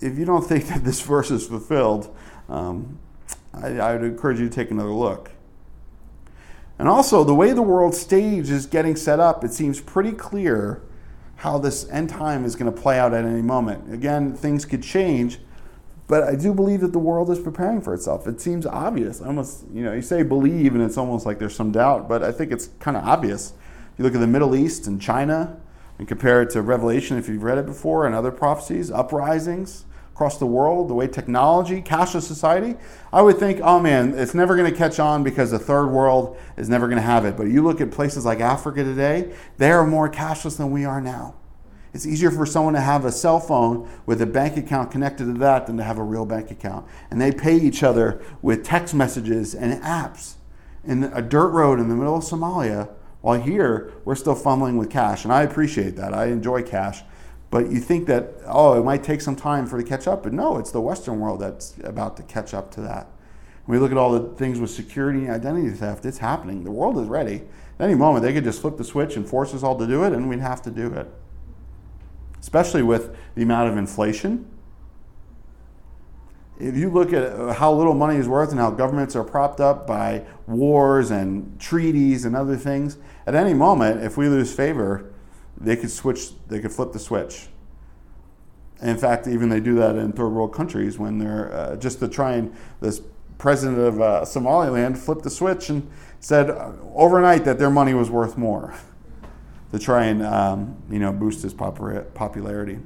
if 0.00 0.18
you 0.18 0.26
don't 0.26 0.46
think 0.46 0.66
that 0.68 0.84
this 0.84 1.00
verse 1.00 1.30
is 1.30 1.46
fulfilled, 1.46 2.14
um, 2.50 2.98
I, 3.54 3.78
I 3.78 3.92
would 3.94 4.04
encourage 4.04 4.38
you 4.38 4.50
to 4.50 4.54
take 4.54 4.70
another 4.70 4.92
look. 4.92 5.30
And 6.80 6.88
also, 6.88 7.24
the 7.24 7.34
way 7.34 7.52
the 7.52 7.60
world 7.60 7.94
stage 7.94 8.48
is 8.48 8.64
getting 8.64 8.96
set 8.96 9.20
up, 9.20 9.44
it 9.44 9.52
seems 9.52 9.82
pretty 9.82 10.12
clear 10.12 10.80
how 11.36 11.58
this 11.58 11.86
end 11.90 12.08
time 12.08 12.42
is 12.42 12.56
going 12.56 12.72
to 12.74 12.80
play 12.80 12.98
out 12.98 13.12
at 13.12 13.22
any 13.22 13.42
moment. 13.42 13.92
Again, 13.92 14.32
things 14.32 14.64
could 14.64 14.82
change, 14.82 15.40
but 16.08 16.22
I 16.22 16.34
do 16.34 16.54
believe 16.54 16.80
that 16.80 16.94
the 16.94 16.98
world 16.98 17.28
is 17.28 17.38
preparing 17.38 17.82
for 17.82 17.92
itself. 17.92 18.26
It 18.26 18.40
seems 18.40 18.64
obvious. 18.64 19.20
Almost, 19.20 19.66
you 19.74 19.84
know, 19.84 19.92
you 19.92 20.00
say 20.00 20.22
believe, 20.22 20.74
and 20.74 20.82
it's 20.82 20.96
almost 20.96 21.26
like 21.26 21.38
there's 21.38 21.54
some 21.54 21.70
doubt, 21.70 22.08
but 22.08 22.22
I 22.22 22.32
think 22.32 22.50
it's 22.50 22.70
kind 22.78 22.96
of 22.96 23.06
obvious. 23.06 23.52
If 23.92 23.98
You 23.98 24.04
look 24.06 24.14
at 24.14 24.20
the 24.20 24.26
Middle 24.26 24.56
East 24.56 24.86
and 24.86 24.98
China 24.98 25.60
and 25.98 26.08
compare 26.08 26.40
it 26.40 26.48
to 26.52 26.62
Revelation, 26.62 27.18
if 27.18 27.28
you've 27.28 27.42
read 27.42 27.58
it 27.58 27.66
before, 27.66 28.06
and 28.06 28.14
other 28.14 28.30
prophecies, 28.30 28.90
uprisings 28.90 29.84
across 30.12 30.38
the 30.38 30.46
world, 30.46 30.88
the 30.88 30.94
way 30.94 31.06
technology, 31.06 31.80
cashless 31.80 32.22
society, 32.22 32.76
I 33.12 33.22
would 33.22 33.38
think, 33.38 33.60
oh 33.62 33.80
man, 33.80 34.14
it's 34.14 34.34
never 34.34 34.56
going 34.56 34.70
to 34.70 34.76
catch 34.76 34.98
on 34.98 35.22
because 35.22 35.50
the 35.50 35.58
third 35.58 35.86
world 35.86 36.36
is 36.56 36.68
never 36.68 36.86
going 36.86 36.96
to 36.98 37.02
have 37.02 37.24
it. 37.24 37.36
But 37.36 37.44
you 37.44 37.62
look 37.62 37.80
at 37.80 37.90
places 37.90 38.26
like 38.26 38.40
Africa 38.40 38.84
today, 38.84 39.32
they 39.56 39.70
are 39.70 39.86
more 39.86 40.10
cashless 40.10 40.56
than 40.58 40.70
we 40.70 40.84
are 40.84 41.00
now. 41.00 41.36
It's 41.92 42.06
easier 42.06 42.30
for 42.30 42.46
someone 42.46 42.74
to 42.74 42.80
have 42.80 43.04
a 43.04 43.10
cell 43.10 43.40
phone 43.40 43.88
with 44.06 44.22
a 44.22 44.26
bank 44.26 44.56
account 44.56 44.90
connected 44.90 45.24
to 45.24 45.32
that 45.40 45.66
than 45.66 45.76
to 45.78 45.82
have 45.82 45.98
a 45.98 46.04
real 46.04 46.24
bank 46.24 46.50
account. 46.50 46.86
And 47.10 47.20
they 47.20 47.32
pay 47.32 47.56
each 47.56 47.82
other 47.82 48.22
with 48.42 48.64
text 48.64 48.94
messages 48.94 49.54
and 49.54 49.82
apps 49.82 50.34
in 50.84 51.04
a 51.04 51.20
dirt 51.20 51.48
road 51.48 51.80
in 51.80 51.88
the 51.88 51.96
middle 51.96 52.16
of 52.16 52.24
Somalia, 52.24 52.90
while 53.22 53.40
here 53.40 53.92
we're 54.04 54.14
still 54.14 54.34
fumbling 54.34 54.76
with 54.76 54.88
cash. 54.88 55.24
And 55.24 55.32
I 55.32 55.42
appreciate 55.42 55.96
that. 55.96 56.14
I 56.14 56.26
enjoy 56.26 56.62
cash. 56.62 57.02
But 57.50 57.70
you 57.70 57.80
think 57.80 58.06
that, 58.06 58.34
oh, 58.46 58.78
it 58.78 58.84
might 58.84 59.02
take 59.02 59.20
some 59.20 59.34
time 59.34 59.66
for 59.66 59.78
it 59.78 59.82
to 59.82 59.88
catch 59.88 60.06
up. 60.06 60.22
But 60.22 60.32
no, 60.32 60.56
it's 60.58 60.70
the 60.70 60.80
Western 60.80 61.18
world 61.18 61.40
that's 61.40 61.74
about 61.82 62.16
to 62.18 62.22
catch 62.22 62.54
up 62.54 62.70
to 62.72 62.80
that. 62.82 63.08
When 63.66 63.78
we 63.78 63.82
look 63.82 63.90
at 63.92 63.98
all 63.98 64.12
the 64.12 64.34
things 64.36 64.60
with 64.60 64.70
security 64.70 65.26
and 65.26 65.30
identity 65.30 65.70
theft, 65.70 66.04
it's 66.06 66.18
happening. 66.18 66.64
The 66.64 66.70
world 66.70 66.98
is 66.98 67.08
ready. 67.08 67.42
At 67.78 67.84
any 67.84 67.94
moment, 67.94 68.24
they 68.24 68.32
could 68.32 68.44
just 68.44 68.60
flip 68.60 68.76
the 68.76 68.84
switch 68.84 69.16
and 69.16 69.28
force 69.28 69.52
us 69.52 69.62
all 69.62 69.76
to 69.78 69.86
do 69.86 70.04
it, 70.04 70.12
and 70.12 70.28
we'd 70.28 70.40
have 70.40 70.62
to 70.62 70.70
do 70.70 70.92
it 70.92 71.08
especially 72.40 72.82
with 72.82 73.16
the 73.34 73.42
amount 73.42 73.70
of 73.70 73.76
inflation. 73.76 74.46
If 76.58 76.76
you 76.76 76.90
look 76.90 77.12
at 77.12 77.56
how 77.56 77.72
little 77.72 77.94
money 77.94 78.16
is 78.16 78.28
worth 78.28 78.50
and 78.50 78.58
how 78.58 78.70
governments 78.70 79.16
are 79.16 79.24
propped 79.24 79.60
up 79.60 79.86
by 79.86 80.24
wars 80.46 81.10
and 81.10 81.58
treaties 81.58 82.24
and 82.24 82.36
other 82.36 82.56
things, 82.56 82.98
at 83.26 83.34
any 83.34 83.54
moment, 83.54 84.02
if 84.02 84.16
we 84.16 84.28
lose 84.28 84.52
favor, 84.52 85.09
they 85.60 85.76
could 85.76 85.90
switch, 85.90 86.30
they 86.48 86.60
could 86.60 86.72
flip 86.72 86.92
the 86.92 86.98
switch. 86.98 87.48
In 88.82 88.96
fact, 88.96 89.26
even 89.26 89.50
they 89.50 89.60
do 89.60 89.74
that 89.74 89.96
in 89.96 90.12
third 90.12 90.30
world 90.30 90.54
countries 90.54 90.98
when 90.98 91.18
they're 91.18 91.52
uh, 91.52 91.76
just 91.76 91.98
to 92.00 92.08
try 92.08 92.32
and 92.32 92.54
this 92.80 93.02
president 93.36 93.78
of 93.78 94.00
uh, 94.00 94.24
Somaliland 94.24 94.98
flipped 94.98 95.22
the 95.22 95.30
switch 95.30 95.68
and 95.68 95.88
said 96.20 96.50
uh, 96.50 96.72
overnight 96.94 97.44
that 97.44 97.58
their 97.58 97.70
money 97.70 97.94
was 97.94 98.10
worth 98.10 98.38
more. 98.38 98.74
to 99.72 99.78
try 99.78 100.06
and 100.06 100.22
um, 100.22 100.76
you 100.90 100.98
know 100.98 101.12
boost 101.12 101.42
his 101.42 101.54
popularity. 101.54 102.78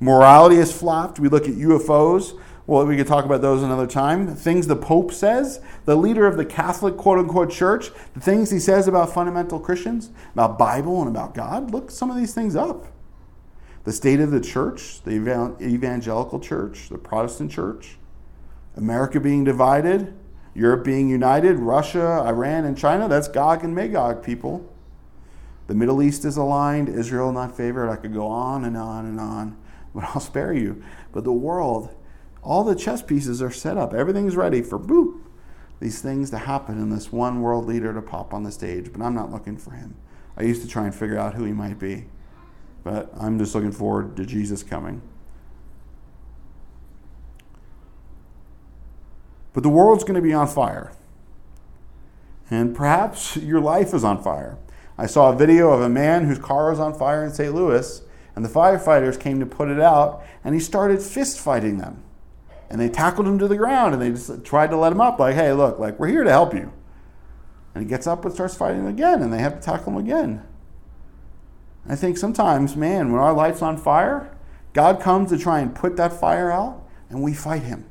Morality 0.00 0.56
has 0.56 0.72
flopped. 0.72 1.18
We 1.18 1.28
look 1.28 1.48
at 1.48 1.54
UFOs. 1.54 2.38
Well, 2.68 2.84
we 2.84 2.98
could 2.98 3.06
talk 3.06 3.24
about 3.24 3.40
those 3.40 3.62
another 3.62 3.86
time. 3.86 4.36
Things 4.36 4.66
the 4.66 4.76
Pope 4.76 5.10
says, 5.10 5.62
the 5.86 5.96
leader 5.96 6.26
of 6.26 6.36
the 6.36 6.44
Catholic 6.44 6.98
quote 6.98 7.18
unquote 7.18 7.50
church, 7.50 7.88
the 8.12 8.20
things 8.20 8.50
he 8.50 8.58
says 8.58 8.86
about 8.86 9.10
fundamental 9.14 9.58
Christians, 9.58 10.10
about 10.34 10.58
Bible 10.58 11.00
and 11.00 11.08
about 11.08 11.32
God. 11.34 11.70
Look 11.70 11.90
some 11.90 12.10
of 12.10 12.18
these 12.18 12.34
things 12.34 12.54
up. 12.54 12.84
The 13.84 13.92
state 13.92 14.20
of 14.20 14.30
the 14.30 14.40
church, 14.42 15.02
the 15.02 15.12
evangelical 15.62 16.40
church, 16.40 16.90
the 16.90 16.98
Protestant 16.98 17.50
church, 17.50 17.96
America 18.76 19.18
being 19.18 19.44
divided, 19.44 20.12
Europe 20.54 20.84
being 20.84 21.08
united, 21.08 21.56
Russia, 21.56 22.22
Iran, 22.26 22.66
and 22.66 22.76
China. 22.76 23.08
That's 23.08 23.28
Gog 23.28 23.64
and 23.64 23.74
Magog 23.74 24.22
people. 24.22 24.70
The 25.68 25.74
Middle 25.74 26.02
East 26.02 26.26
is 26.26 26.36
aligned, 26.36 26.90
Israel 26.90 27.32
not 27.32 27.56
favored. 27.56 27.88
I 27.88 27.96
could 27.96 28.12
go 28.12 28.26
on 28.26 28.66
and 28.66 28.76
on 28.76 29.06
and 29.06 29.18
on, 29.18 29.56
but 29.94 30.04
I'll 30.14 30.20
spare 30.20 30.52
you. 30.52 30.82
But 31.12 31.24
the 31.24 31.32
world, 31.32 31.94
all 32.48 32.64
the 32.64 32.74
chess 32.74 33.02
pieces 33.02 33.42
are 33.42 33.50
set 33.50 33.76
up. 33.76 33.92
Everything's 33.92 34.34
ready 34.34 34.62
for 34.62 34.78
boop, 34.78 35.20
these 35.80 36.00
things 36.00 36.30
to 36.30 36.38
happen 36.38 36.78
and 36.78 36.90
this 36.90 37.12
one 37.12 37.42
world 37.42 37.66
leader 37.66 37.92
to 37.92 38.00
pop 38.00 38.32
on 38.32 38.42
the 38.42 38.50
stage. 38.50 38.90
But 38.90 39.02
I'm 39.02 39.14
not 39.14 39.30
looking 39.30 39.58
for 39.58 39.72
him. 39.72 39.96
I 40.34 40.44
used 40.44 40.62
to 40.62 40.68
try 40.68 40.84
and 40.84 40.94
figure 40.94 41.18
out 41.18 41.34
who 41.34 41.44
he 41.44 41.52
might 41.52 41.78
be. 41.78 42.06
But 42.82 43.10
I'm 43.20 43.38
just 43.38 43.54
looking 43.54 43.70
forward 43.70 44.16
to 44.16 44.24
Jesus 44.24 44.62
coming. 44.62 45.02
But 49.52 49.62
the 49.62 49.68
world's 49.68 50.04
going 50.04 50.14
to 50.14 50.22
be 50.22 50.32
on 50.32 50.48
fire. 50.48 50.92
And 52.50 52.74
perhaps 52.74 53.36
your 53.36 53.60
life 53.60 53.92
is 53.92 54.04
on 54.04 54.22
fire. 54.22 54.56
I 54.96 55.06
saw 55.06 55.30
a 55.30 55.36
video 55.36 55.70
of 55.70 55.82
a 55.82 55.88
man 55.90 56.24
whose 56.24 56.38
car 56.38 56.70
was 56.70 56.80
on 56.80 56.94
fire 56.94 57.22
in 57.22 57.30
St. 57.30 57.54
Louis, 57.54 58.00
and 58.34 58.42
the 58.42 58.48
firefighters 58.48 59.20
came 59.20 59.38
to 59.38 59.46
put 59.46 59.68
it 59.68 59.80
out, 59.80 60.24
and 60.42 60.54
he 60.54 60.60
started 60.60 61.02
fist 61.02 61.38
fighting 61.38 61.76
them. 61.76 62.04
And 62.70 62.80
they 62.80 62.88
tackled 62.88 63.26
him 63.26 63.38
to 63.38 63.48
the 63.48 63.56
ground, 63.56 63.94
and 63.94 64.02
they 64.02 64.10
just 64.10 64.44
tried 64.44 64.70
to 64.70 64.76
let 64.76 64.92
him 64.92 65.00
up, 65.00 65.18
like, 65.18 65.34
hey, 65.34 65.52
look, 65.52 65.78
like, 65.78 65.98
we're 65.98 66.08
here 66.08 66.24
to 66.24 66.30
help 66.30 66.52
you. 66.52 66.72
And 67.74 67.84
he 67.84 67.88
gets 67.88 68.06
up 68.06 68.24
and 68.24 68.34
starts 68.34 68.56
fighting 68.56 68.86
again, 68.86 69.22
and 69.22 69.32
they 69.32 69.38
have 69.38 69.54
to 69.54 69.60
tackle 69.60 69.92
him 69.92 69.98
again. 69.98 70.42
I 71.88 71.96
think 71.96 72.18
sometimes, 72.18 72.76
man, 72.76 73.10
when 73.10 73.20
our 73.20 73.32
life's 73.32 73.62
on 73.62 73.78
fire, 73.78 74.36
God 74.74 75.00
comes 75.00 75.30
to 75.30 75.38
try 75.38 75.60
and 75.60 75.74
put 75.74 75.96
that 75.96 76.12
fire 76.12 76.50
out, 76.50 76.86
and 77.08 77.22
we 77.22 77.32
fight 77.32 77.62
him. 77.62 77.86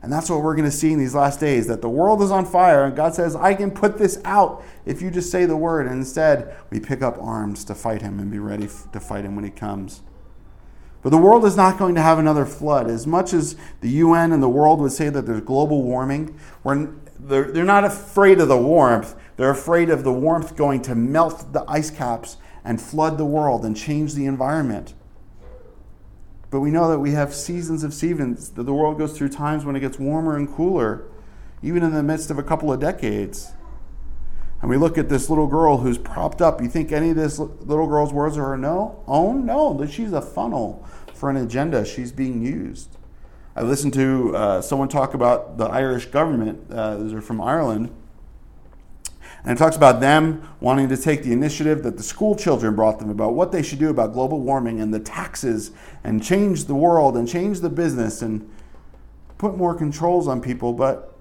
And 0.00 0.12
that's 0.12 0.28
what 0.30 0.42
we're 0.42 0.56
going 0.56 0.68
to 0.68 0.76
see 0.76 0.92
in 0.92 0.98
these 0.98 1.14
last 1.14 1.38
days 1.38 1.68
that 1.68 1.80
the 1.80 1.88
world 1.88 2.22
is 2.22 2.30
on 2.30 2.44
fire, 2.46 2.84
and 2.84 2.96
God 2.96 3.14
says, 3.14 3.36
I 3.36 3.54
can 3.54 3.70
put 3.70 3.98
this 3.98 4.20
out 4.24 4.64
if 4.84 5.00
you 5.00 5.10
just 5.10 5.30
say 5.30 5.44
the 5.44 5.56
word. 5.56 5.86
And 5.86 5.96
instead, 5.96 6.56
we 6.70 6.80
pick 6.80 7.02
up 7.02 7.18
arms 7.20 7.64
to 7.66 7.74
fight 7.74 8.02
him 8.02 8.18
and 8.18 8.30
be 8.30 8.38
ready 8.38 8.68
to 8.92 9.00
fight 9.00 9.24
him 9.24 9.36
when 9.36 9.44
he 9.44 9.50
comes. 9.50 10.00
But 11.02 11.10
the 11.10 11.18
world 11.18 11.44
is 11.44 11.56
not 11.56 11.78
going 11.78 11.96
to 11.96 12.02
have 12.02 12.18
another 12.18 12.46
flood. 12.46 12.88
As 12.88 13.06
much 13.06 13.32
as 13.32 13.56
the 13.80 13.90
UN 13.90 14.32
and 14.32 14.42
the 14.42 14.48
world 14.48 14.80
would 14.80 14.92
say 14.92 15.08
that 15.08 15.26
there's 15.26 15.40
global 15.40 15.82
warming, 15.82 16.38
they're, 17.18 17.50
they're 17.50 17.64
not 17.64 17.84
afraid 17.84 18.40
of 18.40 18.48
the 18.48 18.56
warmth. 18.56 19.16
They're 19.36 19.50
afraid 19.50 19.90
of 19.90 20.04
the 20.04 20.12
warmth 20.12 20.54
going 20.56 20.82
to 20.82 20.94
melt 20.94 21.52
the 21.52 21.64
ice 21.66 21.90
caps 21.90 22.36
and 22.64 22.80
flood 22.80 23.18
the 23.18 23.24
world 23.24 23.64
and 23.64 23.76
change 23.76 24.14
the 24.14 24.26
environment. 24.26 24.94
But 26.50 26.60
we 26.60 26.70
know 26.70 26.88
that 26.90 26.98
we 26.98 27.12
have 27.12 27.34
seasons 27.34 27.82
of 27.82 27.94
seasons, 27.94 28.50
that 28.50 28.64
the 28.64 28.74
world 28.74 28.98
goes 28.98 29.16
through 29.16 29.30
times 29.30 29.64
when 29.64 29.74
it 29.74 29.80
gets 29.80 29.98
warmer 29.98 30.36
and 30.36 30.48
cooler, 30.52 31.06
even 31.62 31.82
in 31.82 31.92
the 31.92 32.02
midst 32.02 32.30
of 32.30 32.38
a 32.38 32.42
couple 32.42 32.72
of 32.72 32.78
decades. 32.78 33.52
And 34.62 34.70
we 34.70 34.78
look 34.78 34.96
at 34.96 35.08
this 35.08 35.28
little 35.28 35.46
girl 35.46 35.76
who's 35.76 35.98
propped 35.98 36.40
up. 36.40 36.62
You 36.62 36.68
think 36.68 36.92
any 36.92 37.10
of 37.10 37.16
this 37.16 37.38
little 37.38 37.86
girl's 37.86 38.12
words 38.12 38.38
are 38.38 38.56
no? 38.56 39.02
own? 39.06 39.44
No, 39.44 39.74
that 39.74 39.90
she's 39.90 40.12
a 40.12 40.22
funnel 40.22 40.86
for 41.12 41.28
an 41.28 41.36
agenda. 41.36 41.84
She's 41.84 42.12
being 42.12 42.42
used. 42.42 42.96
I 43.54 43.62
listened 43.62 43.92
to 43.94 44.34
uh, 44.34 44.60
someone 44.62 44.88
talk 44.88 45.12
about 45.12 45.58
the 45.58 45.66
Irish 45.66 46.06
government. 46.06 46.70
Uh, 46.70 46.96
these 46.96 47.12
are 47.12 47.20
from 47.20 47.40
Ireland 47.40 47.92
and 49.44 49.56
it 49.56 49.58
talks 49.58 49.76
about 49.76 50.00
them 50.00 50.48
wanting 50.60 50.88
to 50.88 50.96
take 50.96 51.24
the 51.24 51.32
initiative 51.32 51.82
that 51.82 51.96
the 51.96 52.02
school 52.02 52.36
children 52.36 52.76
brought 52.76 53.00
them 53.00 53.10
about 53.10 53.34
what 53.34 53.50
they 53.50 53.62
should 53.62 53.80
do 53.80 53.90
about 53.90 54.12
global 54.12 54.40
warming 54.40 54.80
and 54.80 54.94
the 54.94 55.00
taxes 55.00 55.72
and 56.04 56.22
change 56.22 56.66
the 56.66 56.74
world 56.74 57.16
and 57.16 57.28
change 57.28 57.60
the 57.60 57.68
business 57.68 58.22
and 58.22 58.48
put 59.38 59.56
more 59.56 59.74
controls 59.74 60.28
on 60.28 60.40
people. 60.40 60.72
But 60.72 61.11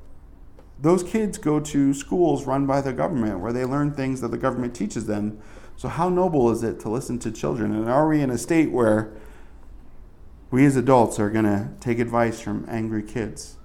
those 0.81 1.03
kids 1.03 1.37
go 1.37 1.59
to 1.59 1.93
schools 1.93 2.47
run 2.47 2.65
by 2.65 2.81
the 2.81 2.91
government 2.91 3.39
where 3.39 3.53
they 3.53 3.65
learn 3.65 3.93
things 3.93 4.19
that 4.21 4.29
the 4.29 4.37
government 4.37 4.75
teaches 4.75 5.05
them. 5.05 5.39
So, 5.77 5.87
how 5.87 6.09
noble 6.09 6.49
is 6.49 6.63
it 6.63 6.79
to 6.81 6.89
listen 6.89 7.19
to 7.19 7.31
children? 7.31 7.71
And 7.71 7.87
are 7.87 8.07
we 8.07 8.19
in 8.21 8.31
a 8.31 8.37
state 8.37 8.71
where 8.71 9.13
we 10.49 10.65
as 10.65 10.75
adults 10.75 11.19
are 11.19 11.29
going 11.29 11.45
to 11.45 11.69
take 11.79 11.99
advice 11.99 12.41
from 12.41 12.65
angry 12.67 13.03
kids? 13.03 13.57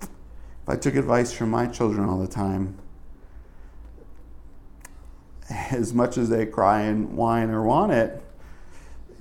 If 0.00 0.08
I 0.66 0.76
took 0.76 0.96
advice 0.96 1.32
from 1.32 1.50
my 1.50 1.66
children 1.66 2.08
all 2.08 2.18
the 2.18 2.26
time, 2.26 2.78
as 5.50 5.92
much 5.92 6.16
as 6.16 6.30
they 6.30 6.46
cry 6.46 6.82
and 6.82 7.16
whine 7.16 7.50
or 7.50 7.62
want 7.62 7.92
it, 7.92 8.22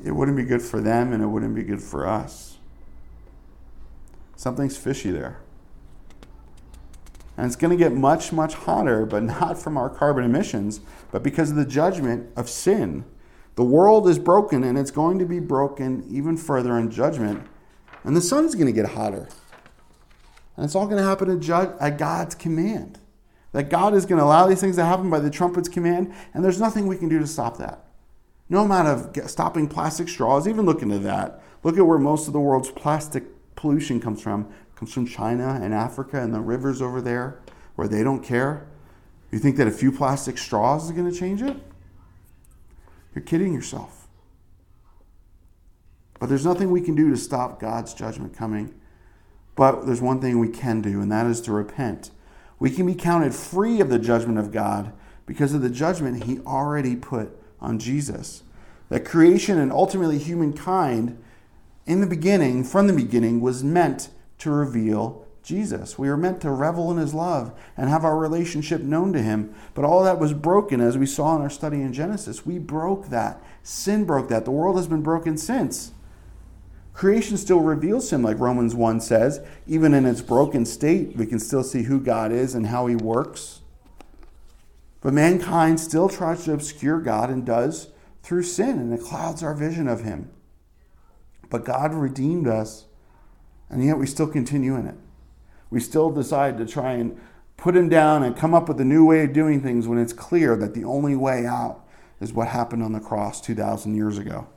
it 0.05 0.11
wouldn't 0.11 0.37
be 0.37 0.43
good 0.43 0.61
for 0.61 0.79
them 0.79 1.11
and 1.11 1.21
it 1.21 1.27
wouldn't 1.27 1.55
be 1.55 1.63
good 1.63 1.81
for 1.81 2.07
us. 2.07 2.57
Something's 4.37 4.77
fishy 4.77 5.11
there. 5.11 5.39
And 7.37 7.45
it's 7.45 7.55
going 7.55 7.71
to 7.71 7.77
get 7.77 7.93
much, 7.93 8.33
much 8.33 8.55
hotter, 8.55 9.05
but 9.05 9.23
not 9.23 9.57
from 9.57 9.77
our 9.77 9.89
carbon 9.89 10.23
emissions, 10.23 10.81
but 11.11 11.23
because 11.23 11.51
of 11.51 11.55
the 11.55 11.65
judgment 11.65 12.29
of 12.35 12.49
sin. 12.49 13.05
The 13.55 13.63
world 13.63 14.07
is 14.07 14.19
broken 14.19 14.63
and 14.63 14.77
it's 14.77 14.91
going 14.91 15.19
to 15.19 15.25
be 15.25 15.39
broken 15.39 16.05
even 16.09 16.35
further 16.35 16.77
in 16.77 16.91
judgment. 16.91 17.45
And 18.03 18.15
the 18.15 18.21
sun's 18.21 18.55
going 18.55 18.67
to 18.67 18.73
get 18.73 18.91
hotter. 18.91 19.29
And 20.55 20.65
it's 20.65 20.75
all 20.75 20.85
going 20.85 20.97
to 20.97 21.03
happen 21.03 21.29
at, 21.29 21.81
at 21.81 21.97
God's 21.97 22.35
command 22.35 22.99
that 23.51 23.69
God 23.69 23.93
is 23.93 24.05
going 24.05 24.19
to 24.19 24.25
allow 24.25 24.47
these 24.47 24.61
things 24.61 24.75
to 24.75 24.85
happen 24.85 25.09
by 25.09 25.19
the 25.19 25.29
trumpet's 25.29 25.69
command, 25.69 26.13
and 26.33 26.43
there's 26.43 26.59
nothing 26.59 26.85
we 26.85 26.97
can 26.97 27.09
do 27.09 27.17
to 27.17 27.27
stop 27.27 27.57
that. 27.57 27.85
No 28.49 28.63
amount 28.63 28.87
of 28.87 29.29
stopping 29.29 29.67
plastic 29.67 30.07
straws, 30.07 30.47
even 30.47 30.65
look 30.65 30.81
into 30.81 30.99
that. 30.99 31.41
Look 31.63 31.77
at 31.77 31.85
where 31.85 31.97
most 31.97 32.27
of 32.27 32.33
the 32.33 32.39
world's 32.39 32.71
plastic 32.71 33.23
pollution 33.55 33.99
comes 33.99 34.21
from. 34.21 34.47
Comes 34.77 34.93
from 34.93 35.07
China 35.07 35.59
and 35.61 35.73
Africa 35.73 36.21
and 36.21 36.33
the 36.33 36.39
rivers 36.39 36.81
over 36.81 37.01
there 37.01 37.39
where 37.75 37.87
they 37.87 38.03
don't 38.03 38.23
care. 38.23 38.67
You 39.31 39.39
think 39.39 39.57
that 39.57 39.67
a 39.67 39.71
few 39.71 39.91
plastic 39.91 40.37
straws 40.37 40.85
is 40.85 40.91
going 40.91 41.11
to 41.11 41.17
change 41.17 41.41
it? 41.41 41.57
You're 43.13 43.23
kidding 43.23 43.53
yourself. 43.53 44.07
But 46.19 46.29
there's 46.29 46.45
nothing 46.45 46.71
we 46.71 46.81
can 46.81 46.95
do 46.95 47.09
to 47.09 47.17
stop 47.17 47.59
God's 47.59 47.93
judgment 47.93 48.35
coming. 48.35 48.73
But 49.55 49.85
there's 49.85 50.01
one 50.01 50.21
thing 50.21 50.39
we 50.39 50.49
can 50.49 50.81
do, 50.81 51.01
and 51.01 51.11
that 51.11 51.25
is 51.25 51.41
to 51.41 51.51
repent 51.51 52.11
we 52.59 52.71
can 52.71 52.85
be 52.85 52.95
counted 52.95 53.33
free 53.33 53.79
of 53.79 53.89
the 53.89 53.99
judgment 53.99 54.39
of 54.39 54.51
God 54.51 54.93
because 55.25 55.53
of 55.53 55.61
the 55.61 55.69
judgment 55.69 56.23
he 56.23 56.39
already 56.39 56.95
put 56.95 57.37
on 57.59 57.79
Jesus. 57.79 58.43
That 58.89 59.05
creation 59.05 59.59
and 59.59 59.71
ultimately 59.71 60.17
humankind, 60.17 61.21
in 61.85 62.01
the 62.01 62.07
beginning, 62.07 62.63
from 62.63 62.87
the 62.87 62.93
beginning, 62.93 63.41
was 63.41 63.63
meant 63.63 64.09
to 64.39 64.51
reveal 64.51 65.25
Jesus. 65.43 65.97
We 65.97 66.09
were 66.09 66.17
meant 66.17 66.41
to 66.41 66.51
revel 66.51 66.91
in 66.91 66.97
his 66.97 67.13
love 67.13 67.57
and 67.77 67.89
have 67.89 68.03
our 68.03 68.17
relationship 68.17 68.81
known 68.81 69.13
to 69.13 69.21
him. 69.21 69.55
But 69.73 69.85
all 69.85 70.03
that 70.03 70.19
was 70.19 70.33
broken, 70.33 70.81
as 70.81 70.97
we 70.97 71.05
saw 71.05 71.35
in 71.35 71.41
our 71.41 71.49
study 71.49 71.81
in 71.81 71.93
Genesis. 71.93 72.45
We 72.45 72.59
broke 72.59 73.07
that. 73.07 73.41
Sin 73.63 74.05
broke 74.05 74.27
that. 74.29 74.43
The 74.43 74.51
world 74.51 74.75
has 74.75 74.87
been 74.87 75.03
broken 75.03 75.37
since. 75.37 75.93
Creation 76.93 77.37
still 77.37 77.61
reveals 77.61 78.11
him, 78.11 78.23
like 78.23 78.39
Romans 78.39 78.75
1 78.75 78.99
says. 79.01 79.39
Even 79.67 79.93
in 79.93 80.05
its 80.05 80.21
broken 80.21 80.65
state, 80.65 81.15
we 81.15 81.25
can 81.25 81.39
still 81.39 81.63
see 81.63 81.83
who 81.83 81.99
God 81.99 82.31
is 82.31 82.53
and 82.55 82.67
how 82.67 82.87
he 82.87 82.95
works. 82.95 83.61
But 84.99 85.13
mankind 85.13 85.79
still 85.79 86.09
tries 86.09 86.43
to 86.45 86.53
obscure 86.53 86.99
God 86.99 87.29
and 87.29 87.45
does 87.45 87.89
through 88.23 88.43
sin, 88.43 88.79
and 88.79 88.93
it 88.93 89.01
clouds 89.01 89.43
our 89.43 89.53
vision 89.53 89.87
of 89.87 90.03
him. 90.03 90.29
But 91.49 91.63
God 91.63 91.93
redeemed 91.93 92.47
us, 92.47 92.85
and 93.69 93.83
yet 93.83 93.97
we 93.97 94.07
still 94.07 94.27
continue 94.27 94.75
in 94.75 94.87
it. 94.87 94.95
We 95.69 95.79
still 95.79 96.09
decide 96.09 96.57
to 96.57 96.65
try 96.65 96.93
and 96.93 97.19
put 97.57 97.75
him 97.75 97.89
down 97.89 98.23
and 98.23 98.35
come 98.35 98.53
up 98.53 98.67
with 98.67 98.79
a 98.79 98.85
new 98.85 99.05
way 99.05 99.23
of 99.23 99.33
doing 99.33 99.61
things 99.61 99.87
when 99.87 99.97
it's 99.97 100.13
clear 100.13 100.55
that 100.55 100.73
the 100.73 100.83
only 100.83 101.15
way 101.15 101.45
out 101.45 101.85
is 102.21 102.31
what 102.31 102.47
happened 102.47 102.83
on 102.83 102.93
the 102.93 102.99
cross 102.99 103.41
2,000 103.41 103.95
years 103.95 104.17
ago. 104.17 104.47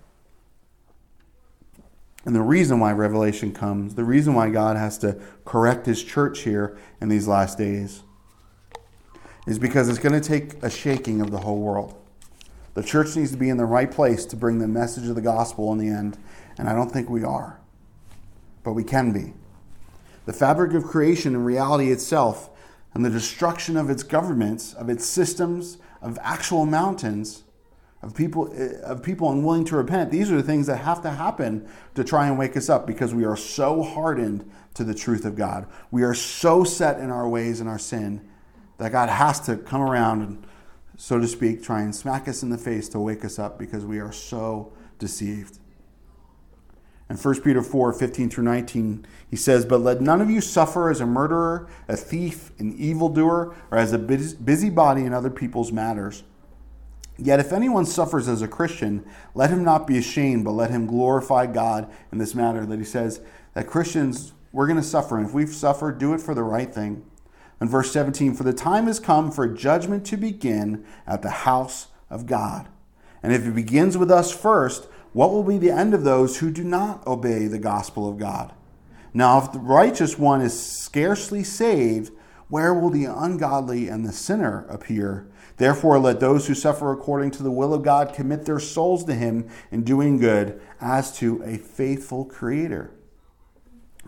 And 2.25 2.37
the 2.37 2.43
reason 2.43 2.81
why 2.81 2.93
Revelation 2.93 3.53
comes, 3.53 3.95
the 3.95 4.05
reason 4.05 4.35
why 4.35 4.51
God 4.51 4.77
has 4.77 4.99
to 4.99 5.19
correct 5.45 5.87
his 5.87 6.05
church 6.05 6.41
here 6.41 6.79
in 7.01 7.09
these 7.09 7.27
last 7.27 7.57
days, 7.57 8.03
is 9.47 9.59
because 9.59 9.89
it's 9.89 9.99
going 9.99 10.21
to 10.21 10.27
take 10.27 10.63
a 10.63 10.71
shaking 10.71 11.23
of 11.23 11.31
the 11.31 11.39
whole 11.39 11.59
world. 11.59 11.95
The 12.75 12.83
church 12.83 13.17
needs 13.17 13.33
to 13.33 13.39
be 13.39 13.49
in 13.49 13.57
the 13.57 13.65
right 13.65 13.91
place 13.91 14.27
to 14.27 14.37
bring 14.37 14.59
the 14.59 14.69
message 14.69 15.09
of 15.09 15.15
the 15.15 15.23
gospel 15.23 15.73
in 15.73 15.79
the 15.79 15.89
end, 15.89 16.19
and 16.59 16.69
I 16.69 16.75
don't 16.75 16.91
think 16.91 17.09
we 17.09 17.25
are. 17.25 17.60
But 18.63 18.73
we 18.73 18.85
can 18.85 19.13
be. 19.13 19.33
The 20.27 20.33
fabric 20.33 20.75
of 20.75 20.85
creation 20.85 21.35
and 21.35 21.45
reality 21.45 21.91
itself, 21.91 22.51
and 22.95 23.05
the 23.05 23.11
destruction 23.11 23.77
of 23.77 23.89
its 23.89 24.03
governments, 24.03 24.75
of 24.75 24.89
its 24.89 25.05
systems, 25.05 25.79
of 26.03 26.19
actual 26.23 26.67
mountains, 26.67 27.45
of 28.03 28.15
people 28.15 28.53
eh, 28.57 28.81
of 28.83 29.03
people 29.03 29.31
unwilling 29.31 29.65
to 29.67 29.77
repent. 29.77 30.11
These 30.11 30.31
are 30.31 30.37
the 30.37 30.43
things 30.43 30.67
that 30.67 30.79
have 30.79 31.03
to 31.03 31.11
happen 31.11 31.69
to 31.95 32.05
try 32.05 32.27
and 32.27 32.39
wake 32.39 32.57
us 32.57 32.69
up 32.69 32.87
because 32.87 33.15
we 33.15 33.25
are 33.25 33.37
so 33.37 33.83
hardened 33.83 34.51
to 34.75 34.85
the 34.85 34.95
truth 34.95 35.25
of 35.25 35.37
God. 35.37 35.67
We 35.91 36.03
are 36.03 36.15
so 36.15 36.65
set 36.65 36.99
in 36.99 37.11
our 37.11 37.29
ways 37.29 37.61
and 37.61 37.69
our 37.69 37.79
sin 37.79 38.27
that 38.79 38.93
God 38.93 39.09
has 39.09 39.41
to 39.41 39.57
come 39.57 39.83
around 39.83 40.23
and 40.23 40.47
so 40.97 41.19
to 41.19 41.27
speak 41.27 41.63
try 41.63 41.83
and 41.83 41.95
smack 41.95 42.29
us 42.29 42.43
in 42.43 42.51
the 42.51 42.59
face 42.59 42.89
to 42.91 43.01
wake 43.01 43.25
us 43.25 43.39
up 43.39 43.59
because 43.59 43.85
we 43.85 44.01
are 44.01 44.13
so 44.13 44.73
deceived. 44.99 45.60
In 47.11 47.17
1 47.17 47.41
Peter 47.41 47.61
4 47.61 47.93
15 47.93 48.31
through 48.31 48.45
19, 48.45 49.05
he 49.29 49.37
says, 49.37 49.67
But 49.67 49.81
let 49.81 50.01
none 50.01 50.21
of 50.21 50.31
you 50.31 50.41
suffer 50.41 50.89
as 50.89 51.01
a 51.01 51.07
murderer, 51.07 51.69
a 51.89 51.97
thief, 51.97 52.53
an 52.61 52.73
evildoer, 52.79 53.57
or 53.73 53.79
as 53.79 53.93
a 53.93 53.99
busybody 53.99 55.03
in 55.03 55.13
other 55.13 55.29
people's 55.29 55.73
matters. 55.73 56.23
Yet 57.19 57.41
if 57.41 57.53
anyone 57.53 57.85
suffers 57.85 58.29
as 58.29 58.43
a 58.43 58.49
Christian, 58.49 59.05
let 59.35 59.51
him 59.51 59.65
not 59.65 59.89
be 59.89 59.99
ashamed, 59.99 60.45
but 60.45 60.53
let 60.53 60.71
him 60.71 60.87
glorify 60.87 61.47
God 61.47 61.91
in 62.13 62.19
this 62.19 62.37
matter. 62.37 62.65
That 62.65 62.79
he 62.79 62.85
says 62.85 63.21
that 63.55 63.67
Christians, 63.67 64.33
we're 64.53 64.69
going 64.69 64.79
to 64.79 64.83
suffer, 64.83 65.19
and 65.19 65.27
if 65.27 65.35
we've 65.35 65.53
suffered, 65.53 65.99
do 65.99 66.15
it 66.15 66.21
for 66.21 66.35
the 66.35 66.45
right 66.45 66.73
thing. 66.73 67.05
In 67.61 67.69
verse 67.69 67.93
17, 67.93 68.35
for 68.35 68.45
the 68.45 68.53
time 68.53 68.87
has 68.87 69.01
come 69.01 69.33
for 69.33 69.49
judgment 69.49 70.07
to 70.07 70.17
begin 70.17 70.87
at 71.09 71.23
the 71.23 71.31
house 71.31 71.89
of 72.09 72.27
God. 72.27 72.69
And 73.23 73.35
if 73.35 73.47
it 73.47 73.55
begins 73.55 73.99
with 73.99 74.11
us 74.11 74.33
first, 74.33 74.87
what 75.13 75.31
will 75.31 75.43
be 75.43 75.59
the 75.59 75.71
end 75.71 75.95
of 75.95 76.05
those 76.05 76.39
who 76.39 76.51
do 76.51 76.65
not 76.65 77.07
obey 77.07 77.47
the 77.47 77.59
gospel 77.59 78.09
of 78.09 78.19
God? 78.19 78.53
Now, 79.13 79.43
if 79.43 79.53
the 79.53 79.59
righteous 79.59 80.19
one 80.19 80.41
is 80.41 80.59
scarcely 80.59 81.43
saved, 81.43 82.13
where 82.49 82.73
will 82.73 82.91
the 82.91 83.07
ungodly 83.07 83.89
and 83.89 84.05
the 84.05 84.13
sinner 84.13 84.67
appear? 84.69 85.27
Therefore, 85.57 85.99
let 85.99 86.21
those 86.21 86.47
who 86.47 86.55
suffer 86.55 86.93
according 86.93 87.33
to 87.33 87.43
the 87.43 87.51
will 87.51 87.75
of 87.75 87.83
God 87.83 88.15
commit 88.15 88.45
their 88.45 88.61
souls 88.61 89.05
to 89.05 89.15
Him 89.15 89.49
in 89.71 89.85
doing 89.85 90.19
good 90.19 90.61
as 90.81 91.17
to 91.19 91.43
a 91.43 91.59
faithful 91.59 92.25
Creator. 92.25 92.93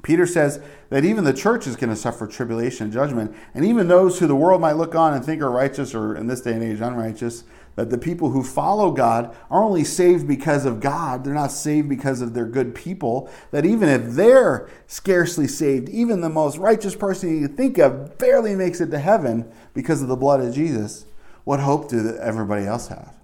Peter 0.03 0.27
says 0.27 0.61
that 0.89 1.05
even 1.05 1.25
the 1.25 1.33
church 1.33 1.67
is 1.67 1.77
going 1.77 1.91
to 1.91 1.97
suffer 1.97 2.27
tribulation 2.27 2.85
and 2.85 2.93
judgment, 2.93 3.35
and 3.55 3.65
even 3.65 3.87
those 3.87 4.19
who 4.19 4.27
the 4.27 4.35
world 4.35 4.61
might 4.61 4.73
look 4.73 4.95
on 4.95 5.15
and 5.15 5.25
think 5.25 5.41
are 5.41 5.51
righteous 5.51 5.95
or 5.95 6.17
in 6.17 6.27
this 6.27 6.41
day 6.41 6.55
and 6.55 6.63
age 6.63 6.81
unrighteous, 6.81 7.45
that 7.75 7.91
the 7.91 7.99
people 7.99 8.31
who 8.31 8.43
follow 8.43 8.91
God 8.91 9.35
are 9.51 9.63
only 9.63 9.85
saved 9.85 10.29
because 10.29 10.65
of 10.65 10.81
God. 10.81 11.25
They're 11.25 11.33
not 11.33 11.53
saved 11.53 11.89
because 11.89 12.21
of 12.21 12.35
their 12.35 12.47
good 12.47 12.75
people. 12.75 13.31
That 13.51 13.65
even 13.65 13.89
if 13.89 14.13
they're 14.13 14.69
scarcely 14.87 15.49
saved, 15.49 15.89
even 15.89 16.21
the 16.21 16.29
most 16.29 16.59
righteous 16.59 16.95
person 16.95 17.35
you 17.41 17.49
can 17.49 17.57
think 17.57 17.79
of 17.79 18.19
barely 18.19 18.55
makes 18.55 18.81
it 18.81 18.91
to 18.91 18.99
heaven 18.99 19.51
because 19.75 20.03
of 20.03 20.09
the 20.09 20.17
blood 20.17 20.41
of 20.41 20.55
Jesus. 20.55 21.07
What 21.45 21.61
hope 21.61 21.89
do 21.89 22.17
everybody 22.19 22.67
else 22.67 22.89
have 22.89 23.17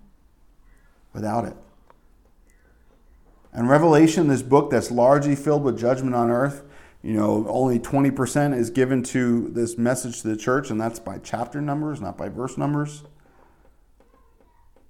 without 1.13 1.45
it? 1.45 1.57
And 3.53 3.69
Revelation, 3.69 4.29
this 4.29 4.43
book 4.43 4.71
that's 4.71 4.91
largely 4.91 5.37
filled 5.37 5.63
with 5.63 5.79
judgment 5.79 6.15
on 6.15 6.31
earth, 6.31 6.63
you 7.03 7.15
know, 7.15 7.47
only 7.49 7.79
20% 7.79 8.57
is 8.57 8.71
given 8.71 9.03
to 9.05 9.49
this 9.49 9.79
message 9.79 10.23
to 10.23 10.29
the 10.29 10.37
church, 10.37 10.71
and 10.71 10.81
that's 10.81 10.99
by 10.99 11.19
chapter 11.19 11.61
numbers, 11.61 12.01
not 12.01 12.19
by 12.19 12.29
verse 12.29 12.59
numbers. 12.59 13.05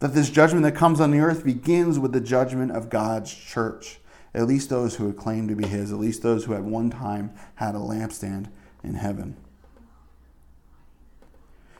That 0.00 0.14
this 0.14 0.30
judgment 0.30 0.62
that 0.62 0.76
comes 0.76 1.00
on 1.00 1.10
the 1.10 1.18
earth 1.18 1.44
begins 1.44 1.98
with 1.98 2.12
the 2.12 2.20
judgment 2.20 2.72
of 2.72 2.88
God's 2.88 3.34
church, 3.34 3.98
at 4.32 4.46
least 4.46 4.70
those 4.70 4.96
who 4.96 5.06
had 5.06 5.16
claimed 5.16 5.48
to 5.48 5.56
be 5.56 5.66
His, 5.66 5.90
at 5.90 5.98
least 5.98 6.22
those 6.22 6.44
who 6.44 6.54
at 6.54 6.62
one 6.62 6.90
time 6.90 7.32
had 7.56 7.74
a 7.74 7.78
lampstand 7.78 8.46
in 8.84 8.94
heaven. 8.94 9.36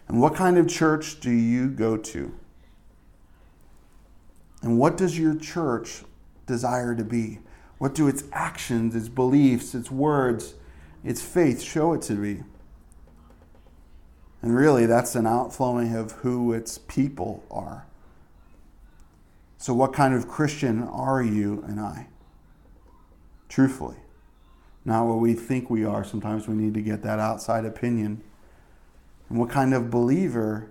And 0.09 0.21
what 0.21 0.35
kind 0.35 0.59
of 0.59 0.67
church 0.67 1.21
do 1.21 1.31
you 1.31 1.69
go 1.69 1.97
to? 1.97 2.35
And 4.63 4.79
what 4.79 4.97
does 4.97 5.19
your 5.19 5.37
church 5.37 6.03
desire 6.47 6.95
to 6.95 7.05
be? 7.05 7.39
What 7.77 7.95
do 7.95 8.09
its 8.09 8.25
actions, 8.33 8.97
its 8.97 9.09
beliefs, 9.09 9.75
its 9.75 9.91
words, 9.91 10.55
its 11.05 11.23
faith 11.23 11.63
show 11.63 11.93
it 11.93 12.03
to 12.03 12.15
be? 12.15 12.43
And 14.43 14.57
really, 14.57 14.87
that's 14.87 15.15
an 15.15 15.27
outflowing 15.27 15.95
of 15.95 16.13
who 16.13 16.53
its 16.53 16.79
people 16.79 17.45
are. 17.51 17.88
So, 19.59 19.75
what 19.75 19.93
kind 19.93 20.15
of 20.15 20.29
Christian 20.29 20.85
are 20.85 21.21
you 21.21 21.65
and 21.67 21.81
I? 21.81 22.07
Truthfully. 23.49 23.97
Not 24.85 25.07
what 25.07 25.19
we 25.19 25.35
think 25.35 25.69
we 25.69 25.85
are. 25.85 26.05
Sometimes 26.05 26.47
we 26.47 26.55
need 26.55 26.75
to 26.75 26.81
get 26.81 27.03
that 27.03 27.19
outside 27.19 27.65
opinion. 27.65 28.23
And 29.29 29.39
what 29.39 29.51
kind 29.51 29.75
of 29.75 29.91
believer 29.91 30.71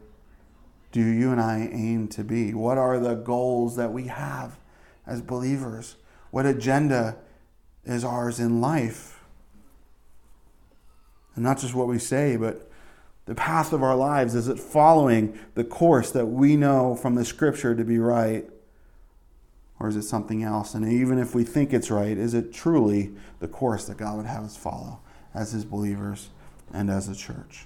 do 0.94 1.02
you 1.02 1.32
and 1.32 1.40
I 1.40 1.70
aim 1.72 2.08
to 2.10 2.24
be? 2.24 2.54
What 2.54 2.78
are 2.78 2.98
the 2.98 3.14
goals 3.14 3.76
that 3.76 3.92
we 3.92 4.08
have 4.08 4.58
as 5.06 5.22
believers? 5.22 5.98
What 6.32 6.46
agenda 6.46 7.18
is 7.84 8.06
ours 8.06 8.40
in 8.40 8.62
life? 8.62 9.24
And 11.36 11.44
not 11.44 11.60
just 11.60 11.76
what 11.76 11.88
we 11.88 12.00
say, 12.00 12.38
but 12.38 12.72
the 13.26 13.36
path 13.36 13.74
of 13.74 13.84
our 13.84 13.96
lives. 13.96 14.34
Is 14.34 14.48
it 14.48 14.58
following 14.58 15.38
the 15.56 15.66
course 15.66 16.10
that 16.12 16.28
we 16.28 16.56
know 16.56 16.96
from 16.96 17.16
the 17.16 17.26
scripture 17.26 17.76
to 17.76 17.84
be 17.84 18.00
right? 18.00 18.50
Or 19.80 19.88
is 19.88 19.96
it 19.96 20.04
something 20.04 20.44
else? 20.44 20.74
And 20.74 20.92
even 20.92 21.20
if 21.20 21.36
we 21.36 21.44
think 21.44 21.74
it's 21.74 21.92
right, 21.92 22.18
is 22.18 22.34
it 22.34 22.52
truly 22.52 23.14
the 23.40 23.48
course 23.48 23.86
that 23.86 23.98
God 23.98 24.18
would 24.18 24.26
have 24.26 24.44
us 24.44 24.58
follow 24.58 25.00
as 25.34 25.52
His 25.52 25.66
believers 25.66 26.30
and 26.74 26.90
as 26.90 27.08
a 27.08 27.16
church? 27.16 27.66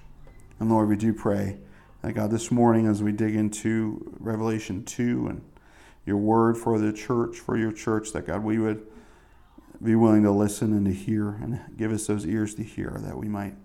And 0.60 0.70
Lord, 0.70 0.90
we 0.90 0.98
do 0.98 1.14
pray 1.14 1.58
that 2.02 2.14
God, 2.14 2.32
this 2.32 2.52
morning 2.52 2.88
as 2.88 3.02
we 3.02 3.12
dig 3.12 3.36
into 3.36 4.16
Revelation 4.20 4.84
2 4.84 5.28
and 5.28 5.42
your 6.06 6.18
word 6.18 6.58
for 6.58 6.80
the 6.80 6.92
church, 6.92 7.38
for 7.38 7.58
your 7.58 7.72
church, 7.72 8.12
that 8.12 8.28
God, 8.28 8.44
we 8.44 8.58
would 8.58 8.86
be 9.84 9.96
willing 9.96 10.24
to 10.24 10.32
listen 10.32 10.74
and 10.74 10.86
to 10.86 10.94
hear 10.94 11.30
and 11.30 11.60
give 11.78 11.92
us 11.92 12.08
those 12.08 12.26
ears 12.26 12.56
to 12.56 12.64
hear 12.64 13.00
that 13.04 13.18
we 13.18 13.28
might 13.28 13.56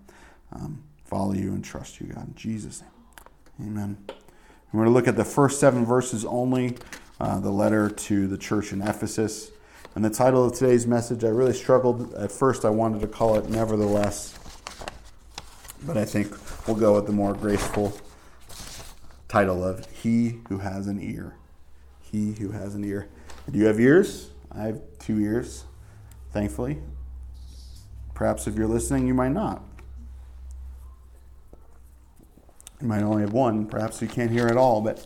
um, 0.53 0.83
follow 1.05 1.33
you 1.33 1.51
and 1.51 1.63
trust 1.63 1.99
you, 1.99 2.07
God. 2.07 2.27
In 2.27 2.35
Jesus' 2.35 2.81
name. 2.81 3.69
Amen. 3.69 3.97
We're 4.71 4.83
going 4.83 4.87
to 4.87 4.93
look 4.93 5.07
at 5.07 5.15
the 5.15 5.25
first 5.25 5.59
seven 5.59 5.85
verses 5.85 6.25
only, 6.25 6.77
uh, 7.19 7.39
the 7.39 7.51
letter 7.51 7.89
to 7.89 8.27
the 8.27 8.37
church 8.37 8.71
in 8.71 8.81
Ephesus. 8.81 9.51
And 9.95 10.05
the 10.05 10.09
title 10.09 10.45
of 10.45 10.53
today's 10.53 10.85
message, 10.85 11.23
I 11.23 11.29
really 11.29 11.53
struggled 11.53 12.13
at 12.13 12.31
first. 12.31 12.65
I 12.65 12.69
wanted 12.69 13.01
to 13.01 13.07
call 13.07 13.37
it 13.37 13.49
Nevertheless. 13.49 14.37
But 15.85 15.97
I 15.97 16.05
think 16.05 16.35
we'll 16.67 16.77
go 16.77 16.95
with 16.95 17.05
the 17.05 17.13
more 17.13 17.33
graceful 17.33 17.97
title 19.27 19.63
of 19.63 19.85
He 19.91 20.39
Who 20.49 20.59
Has 20.59 20.87
an 20.87 21.01
Ear 21.01 21.35
he 22.11 22.33
who 22.33 22.51
has 22.51 22.75
an 22.75 22.83
ear. 22.83 23.09
Do 23.49 23.57
you 23.57 23.65
have 23.65 23.79
ears? 23.79 24.31
I 24.51 24.63
have 24.63 24.81
two 24.99 25.19
ears, 25.19 25.65
thankfully. 26.31 26.79
Perhaps 28.13 28.47
if 28.47 28.55
you're 28.55 28.67
listening, 28.67 29.07
you 29.07 29.13
might 29.13 29.31
not. 29.31 29.63
You 32.81 32.87
might 32.87 33.03
only 33.03 33.21
have 33.21 33.33
one. 33.33 33.65
Perhaps 33.65 34.01
you 34.01 34.07
can't 34.07 34.31
hear 34.31 34.47
at 34.47 34.57
all, 34.57 34.81
but 34.81 35.05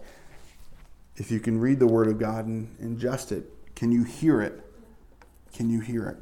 if 1.22 1.30
you 1.30 1.40
can 1.40 1.60
read 1.60 1.78
the 1.78 1.86
Word 1.86 2.08
of 2.08 2.18
God 2.18 2.48
and 2.48 2.76
ingest 2.80 3.32
it, 3.32 3.46
can 3.76 3.92
you 3.92 4.04
hear 4.04 4.42
it? 4.42 4.60
Can 5.54 5.70
you 5.70 5.80
hear 5.80 6.08
it? 6.08 6.18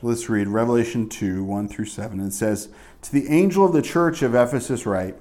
Let's 0.00 0.30
read 0.30 0.48
Revelation 0.48 1.06
2 1.06 1.44
1 1.44 1.68
through 1.68 1.84
7. 1.84 2.18
It 2.20 2.30
says, 2.30 2.70
To 3.02 3.12
the 3.12 3.28
angel 3.28 3.66
of 3.66 3.74
the 3.74 3.82
church 3.82 4.22
of 4.22 4.34
Ephesus, 4.34 4.86
write, 4.86 5.16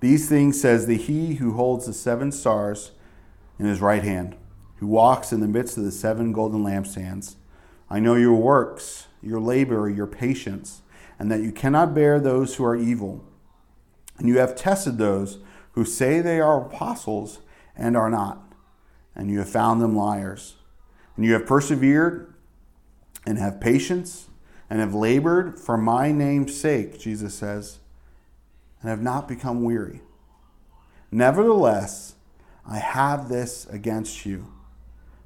these 0.00 0.26
things 0.26 0.58
says 0.58 0.86
the 0.86 0.96
he 0.96 1.34
who 1.34 1.52
holds 1.52 1.84
the 1.84 1.92
seven 1.92 2.32
stars 2.32 2.92
in 3.58 3.66
his 3.66 3.82
right 3.82 4.02
hand, 4.02 4.36
who 4.76 4.86
walks 4.86 5.34
in 5.34 5.40
the 5.40 5.46
midst 5.46 5.76
of 5.76 5.84
the 5.84 5.92
seven 5.92 6.32
golden 6.32 6.64
lampstands. 6.64 7.34
I 7.90 8.00
know 8.00 8.14
your 8.14 8.32
works, 8.32 9.06
your 9.22 9.38
labor, 9.38 9.90
your 9.90 10.06
patience, 10.06 10.80
and 11.18 11.30
that 11.30 11.42
you 11.42 11.52
cannot 11.52 11.94
bear 11.94 12.18
those 12.18 12.54
who 12.54 12.64
are 12.64 12.74
evil. 12.74 13.22
And 14.18 14.28
you 14.28 14.38
have 14.38 14.54
tested 14.54 14.98
those 14.98 15.38
who 15.72 15.84
say 15.84 16.20
they 16.20 16.40
are 16.40 16.66
apostles 16.66 17.40
and 17.76 17.96
are 17.96 18.10
not, 18.10 18.52
and 19.16 19.30
you 19.30 19.38
have 19.38 19.48
found 19.48 19.80
them 19.80 19.96
liars. 19.96 20.56
And 21.16 21.24
you 21.24 21.32
have 21.32 21.46
persevered 21.46 22.34
and 23.26 23.38
have 23.38 23.60
patience 23.60 24.28
and 24.68 24.80
have 24.80 24.94
labored 24.94 25.58
for 25.58 25.76
my 25.76 26.12
name's 26.12 26.58
sake, 26.58 26.98
Jesus 26.98 27.34
says 27.34 27.78
and 28.82 28.90
have 28.90 29.02
not 29.02 29.28
become 29.28 29.62
weary. 29.62 30.00
Nevertheless, 31.10 32.14
I 32.66 32.78
have 32.78 33.28
this 33.28 33.66
against 33.66 34.26
you, 34.26 34.52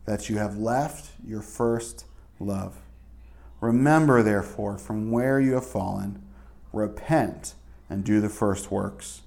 that 0.05 0.29
you 0.29 0.38
have 0.38 0.59
left 0.59 1.11
your 1.27 1.42
first 1.42 2.05
love. 2.38 2.77
Remember, 3.61 4.22
therefore, 4.22 4.79
from 4.79 5.11
where 5.11 5.40
you 5.40 5.55
have 5.55 5.66
fallen, 5.66 6.22
repent 6.72 7.55
and 7.88 8.05
do 8.05 8.20
the 8.20 8.29
first 8.29 8.70
works, 8.70 9.22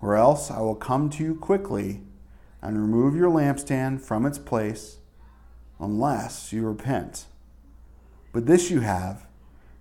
or 0.00 0.16
else 0.16 0.50
I 0.50 0.60
will 0.60 0.74
come 0.74 1.10
to 1.10 1.22
you 1.22 1.34
quickly 1.34 2.00
and 2.60 2.80
remove 2.80 3.14
your 3.14 3.30
lampstand 3.30 4.00
from 4.00 4.26
its 4.26 4.38
place, 4.38 4.98
unless 5.78 6.52
you 6.52 6.66
repent. 6.66 7.26
But 8.32 8.46
this 8.46 8.70
you 8.70 8.80
have, 8.80 9.26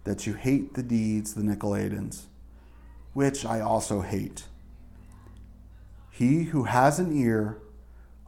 that 0.03 0.27
you 0.27 0.33
hate 0.33 0.73
the 0.73 0.83
deeds 0.83 1.35
of 1.35 1.43
the 1.43 1.55
Nicolaitans 1.55 2.25
which 3.13 3.45
I 3.45 3.61
also 3.61 4.01
hate. 4.01 4.45
He 6.11 6.45
who 6.45 6.63
has 6.63 6.99
an 6.99 7.15
ear, 7.15 7.59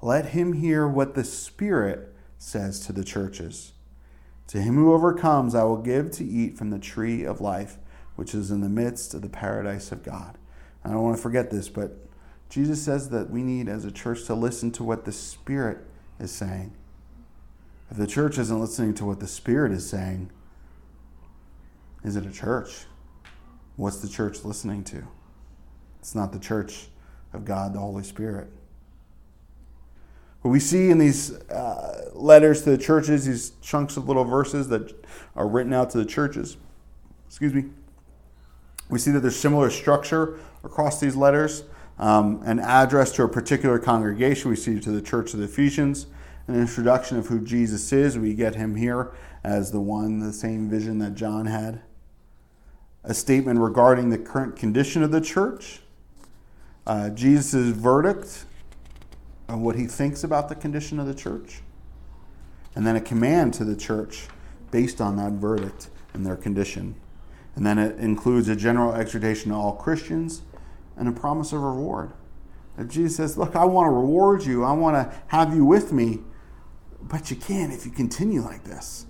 let 0.02 0.28
him 0.28 0.54
hear 0.54 0.88
what 0.88 1.16
the 1.16 1.24
Spirit 1.24 2.14
says 2.38 2.80
to 2.82 2.94
the 2.94 3.04
churches. 3.04 3.74
To 4.48 4.62
him 4.62 4.76
who 4.76 4.94
overcomes, 4.94 5.56
I 5.56 5.64
will 5.64 5.82
give 5.82 6.12
to 6.12 6.24
eat 6.24 6.58
from 6.58 6.70
the 6.70 6.80
tree 6.80 7.24
of 7.24 7.42
life, 7.42 7.78
which 8.16 8.34
is 8.34 8.52
in 8.52 8.62
the 8.62 8.70
midst 8.70 9.14
of 9.14 9.22
the 9.22 9.30
paradise 9.30 9.92
of 9.92 10.04
God. 10.04 10.38
I 10.84 10.90
don't 10.90 11.04
want 11.04 11.18
to 11.18 11.22
forget 11.22 11.50
this, 11.50 11.70
but 11.70 11.98
Jesus 12.50 12.82
says 12.82 13.10
that 13.10 13.30
we 13.30 13.42
need, 13.44 13.68
as 13.68 13.86
a 13.86 13.92
church, 13.92 14.26
to 14.26 14.36
listen 14.36 14.72
to 14.74 14.84
what 14.84 15.06
the 15.06 15.12
Spirit 15.12 15.80
is 16.20 16.32
saying. 16.32 16.74
If 17.90 17.98
the 17.98 18.08
church 18.08 18.38
isn't 18.38 18.60
listening 18.60 18.94
to 18.96 19.06
what 19.06 19.20
the 19.20 19.28
Spirit 19.28 19.72
is 19.72 19.90
saying, 19.90 20.32
is 22.04 22.16
it 22.16 22.26
a 22.26 22.32
church? 22.32 22.86
What's 23.76 23.98
the 23.98 24.08
church 24.08 24.46
listening 24.46 24.84
to? 24.86 25.04
It's 26.00 26.16
not 26.16 26.32
the 26.32 26.40
church 26.40 26.88
of 27.34 27.46
God, 27.46 27.74
the 27.74 27.80
Holy 27.80 28.04
Spirit. 28.04 28.48
What 30.42 30.52
we 30.52 30.60
see 30.60 30.92
in 30.92 31.00
these 31.00 31.34
uh, 31.50 32.12
letters 32.14 32.62
to 32.64 32.70
the 32.70 32.78
churches, 32.78 33.26
these 33.26 33.54
chunks 33.62 33.98
of 33.98 34.08
little 34.08 34.24
verses 34.24 34.70
that 34.70 34.94
are 35.36 35.48
written 35.48 35.74
out 35.74 35.90
to 35.90 35.98
the 35.98 36.06
churches, 36.06 36.58
excuse 37.28 37.54
me, 37.54 37.66
we 38.90 39.00
see 39.00 39.12
that 39.12 39.22
there's 39.22 39.36
similar 39.36 39.70
structure 39.70 40.40
across 40.64 41.00
these 41.00 41.16
letters. 41.16 41.64
um, 41.98 42.42
an 42.44 42.60
address 42.60 43.12
to 43.14 43.24
a 43.24 43.30
particular 43.30 43.80
congregation. 43.80 44.50
We 44.50 44.58
see 44.58 44.80
to 44.80 44.92
the 44.92 45.02
Church 45.02 45.34
of 45.34 45.40
the 45.40 45.46
Ephesians, 45.46 46.08
an 46.48 46.60
introduction 46.60 47.18
of 47.18 47.28
who 47.28 47.40
Jesus 47.40 47.92
is. 47.94 48.18
We 48.18 48.34
get 48.34 48.56
him 48.56 48.76
here 48.76 49.14
as 49.44 49.72
the 49.72 49.80
one, 49.80 50.20
the 50.20 50.34
same 50.34 50.70
vision 50.70 51.00
that 51.00 51.16
John 51.16 51.46
had. 51.46 51.82
A 53.04 53.14
statement 53.14 53.60
regarding 53.60 54.10
the 54.10 54.18
current 54.18 54.56
condition 54.56 55.04
of 55.04 55.12
the 55.12 55.22
church, 55.22 55.82
uh, 56.88 57.10
Jesus' 57.10 57.70
verdict 57.70 58.46
on 59.48 59.62
what 59.62 59.76
he 59.76 59.86
thinks 59.86 60.24
about 60.24 60.50
the 60.50 60.56
condition 60.56 61.00
of 61.00 61.06
the 61.06 61.14
church, 61.14 61.62
and 62.74 62.86
then 62.86 62.96
a 62.96 63.02
command 63.02 63.54
to 63.54 63.64
the 63.64 63.76
church 63.76 64.28
based 64.72 65.00
on 65.00 65.16
that 65.18 65.34
verdict 65.34 65.90
and 66.14 66.26
their 66.26 66.36
condition. 66.36 66.96
And 67.56 67.66
then 67.66 67.78
it 67.78 67.98
includes 68.00 68.50
a 68.50 68.56
general 68.56 68.94
exhortation 68.94 69.52
to 69.52 69.58
all 69.58 69.74
Christians 69.74 70.42
and 70.98 71.08
a 71.08 71.12
promise 71.12 71.54
of 71.54 71.62
reward. 71.62 72.12
That 72.78 72.90
Jesus 72.90 73.16
says, 73.16 73.38
Look, 73.38 73.56
I 73.56 73.66
want 73.66 73.88
to 73.88 73.92
reward 73.92 74.44
you, 74.44 74.64
I 74.64 74.74
want 74.74 74.96
to 74.96 75.18
have 75.28 75.56
you 75.56 75.64
with 75.64 75.94
me, 75.94 76.20
but 77.02 77.30
you 77.30 77.38
can't 77.38 77.72
if 77.72 77.86
you 77.86 77.92
continue 77.92 78.42
like 78.42 78.64
this. 78.64 79.06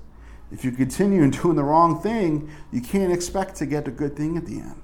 If 0.52 0.64
you 0.64 0.72
continue 0.72 1.24
in 1.24 1.32
doing 1.32 1.56
the 1.56 1.64
wrong 1.64 2.00
thing, 2.00 2.50
you 2.72 2.82
can't 2.82 3.12
expect 3.12 3.56
to 3.58 3.66
get 3.66 3.88
a 3.88 3.92
good 3.92 4.16
thing 4.16 4.38
at 4.38 4.46
the 4.46 4.60
end. 4.60 4.82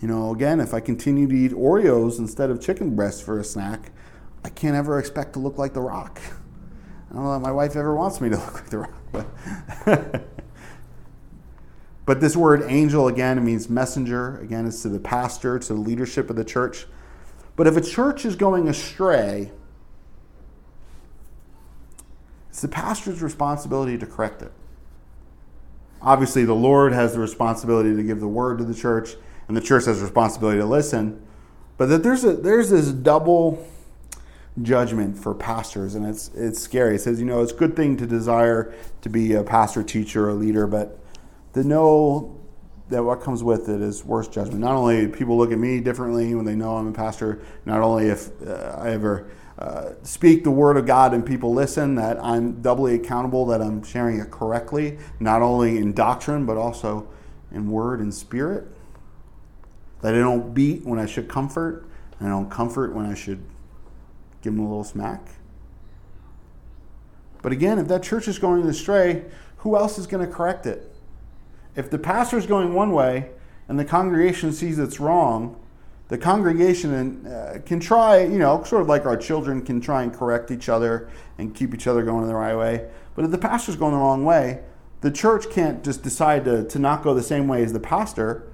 You 0.00 0.08
know, 0.08 0.30
again, 0.32 0.60
if 0.60 0.74
I 0.74 0.80
continue 0.80 1.26
to 1.26 1.34
eat 1.34 1.52
Oreos 1.52 2.18
instead 2.18 2.50
of 2.50 2.60
chicken 2.60 2.94
breast 2.94 3.24
for 3.24 3.40
a 3.40 3.44
snack, 3.44 3.90
I 4.44 4.50
can't 4.50 4.76
ever 4.76 4.98
expect 4.98 5.32
to 5.32 5.38
look 5.38 5.56
like 5.56 5.72
The 5.72 5.80
Rock. 5.80 6.20
I 7.10 7.14
don't 7.14 7.24
know 7.24 7.32
that 7.32 7.40
my 7.40 7.52
wife 7.52 7.76
ever 7.76 7.94
wants 7.94 8.20
me 8.20 8.28
to 8.30 8.36
look 8.36 8.54
like 8.54 8.70
The 8.70 8.78
Rock. 8.78 8.94
But, 9.12 9.26
but 12.06 12.20
this 12.20 12.36
word 12.36 12.64
angel, 12.68 13.08
again, 13.08 13.42
means 13.44 13.68
messenger. 13.68 14.38
Again, 14.38 14.66
it's 14.66 14.82
to 14.82 14.88
the 14.88 14.98
pastor, 14.98 15.58
to 15.58 15.68
the 15.68 15.80
leadership 15.80 16.30
of 16.30 16.36
the 16.36 16.44
church. 16.44 16.86
But 17.54 17.66
if 17.66 17.76
a 17.76 17.80
church 17.80 18.24
is 18.24 18.36
going 18.36 18.68
astray, 18.68 19.50
it's 22.50 22.60
the 22.60 22.68
pastor's 22.68 23.22
responsibility 23.22 23.96
to 23.98 24.06
correct 24.06 24.42
it. 24.42 24.52
Obviously, 26.02 26.44
the 26.44 26.54
Lord 26.54 26.92
has 26.92 27.14
the 27.14 27.20
responsibility 27.20 27.96
to 27.96 28.02
give 28.02 28.20
the 28.20 28.28
word 28.28 28.58
to 28.58 28.64
the 28.64 28.74
church, 28.74 29.14
and 29.48 29.56
the 29.56 29.60
church 29.60 29.86
has 29.86 30.00
a 30.00 30.04
responsibility 30.04 30.58
to 30.58 30.66
listen. 30.66 31.22
But 31.78 31.86
that 31.86 32.02
there's 32.02 32.24
a 32.24 32.34
there's 32.34 32.70
this 32.70 32.90
double 32.92 33.66
judgment 34.62 35.18
for 35.18 35.34
pastors, 35.34 35.94
and 35.94 36.06
it's 36.06 36.30
it's 36.34 36.60
scary. 36.60 36.96
It 36.96 37.00
says, 37.00 37.20
you 37.20 37.26
know, 37.26 37.42
it's 37.42 37.52
a 37.52 37.56
good 37.56 37.76
thing 37.76 37.96
to 37.98 38.06
desire 38.06 38.74
to 39.02 39.08
be 39.08 39.34
a 39.34 39.42
pastor, 39.42 39.82
teacher, 39.82 40.28
or 40.28 40.32
leader, 40.32 40.66
but 40.66 40.98
to 41.54 41.64
know 41.64 42.38
that 42.88 43.02
what 43.02 43.20
comes 43.20 43.42
with 43.42 43.68
it 43.68 43.80
is 43.80 44.04
worse 44.04 44.28
judgment. 44.28 44.60
Not 44.60 44.74
only 44.74 45.08
people 45.08 45.36
look 45.36 45.52
at 45.52 45.58
me 45.58 45.80
differently 45.80 46.34
when 46.34 46.44
they 46.44 46.54
know 46.54 46.76
I'm 46.76 46.86
a 46.86 46.92
pastor, 46.92 47.42
not 47.64 47.80
only 47.80 48.06
if 48.06 48.30
uh, 48.46 48.76
I 48.78 48.90
ever 48.90 49.28
uh, 49.58 49.90
speak 50.02 50.44
the 50.44 50.50
word 50.50 50.76
of 50.76 50.86
God 50.86 51.12
and 51.12 51.26
people 51.26 51.52
listen, 51.52 51.96
that 51.96 52.22
I'm 52.22 52.62
doubly 52.62 52.94
accountable, 52.94 53.46
that 53.46 53.60
I'm 53.60 53.82
sharing 53.82 54.20
it 54.20 54.30
correctly, 54.30 54.98
not 55.18 55.42
only 55.42 55.78
in 55.78 55.94
doctrine, 55.94 56.46
but 56.46 56.56
also 56.56 57.08
in 57.50 57.70
word 57.70 58.00
and 58.00 58.14
spirit 58.14 58.68
that 60.02 60.14
I 60.14 60.18
don't 60.18 60.54
beat 60.54 60.84
when 60.84 60.98
I 60.98 61.06
should 61.06 61.28
comfort, 61.28 61.86
and 62.18 62.28
I 62.28 62.30
don't 62.30 62.50
comfort 62.50 62.94
when 62.94 63.06
I 63.06 63.14
should 63.14 63.42
give 64.46 64.54
them 64.54 64.64
a 64.64 64.68
little 64.68 64.84
smack. 64.84 65.20
But 67.42 67.50
again, 67.50 67.78
if 67.78 67.88
that 67.88 68.02
church 68.02 68.28
is 68.28 68.38
going 68.38 68.62
astray, 68.66 69.24
who 69.58 69.76
else 69.76 69.98
is 69.98 70.06
going 70.06 70.24
to 70.24 70.32
correct 70.32 70.66
it? 70.66 70.94
If 71.74 71.90
the 71.90 71.98
pastor 71.98 72.38
is 72.38 72.46
going 72.46 72.72
one 72.72 72.92
way 72.92 73.30
and 73.68 73.78
the 73.78 73.84
congregation 73.84 74.52
sees 74.52 74.78
it's 74.78 75.00
wrong, 75.00 75.60
the 76.08 76.16
congregation 76.16 77.26
uh, 77.26 77.58
can 77.66 77.80
try, 77.80 78.22
you 78.22 78.38
know, 78.38 78.62
sort 78.62 78.82
of 78.82 78.88
like 78.88 79.04
our 79.04 79.16
children 79.16 79.62
can 79.62 79.80
try 79.80 80.04
and 80.04 80.14
correct 80.14 80.52
each 80.52 80.68
other 80.68 81.10
and 81.38 81.52
keep 81.52 81.74
each 81.74 81.88
other 81.88 82.04
going 82.04 82.22
in 82.22 82.28
the 82.28 82.34
right 82.34 82.56
way. 82.56 82.88
But 83.16 83.24
if 83.24 83.32
the 83.32 83.38
pastor's 83.38 83.74
going 83.74 83.92
the 83.92 83.98
wrong 83.98 84.24
way, 84.24 84.60
the 85.00 85.10
church 85.10 85.50
can't 85.50 85.82
just 85.82 86.04
decide 86.04 86.44
to, 86.44 86.64
to 86.68 86.78
not 86.78 87.02
go 87.02 87.12
the 87.12 87.22
same 87.22 87.48
way 87.48 87.64
as 87.64 87.72
the 87.72 87.80
pastor 87.80 88.46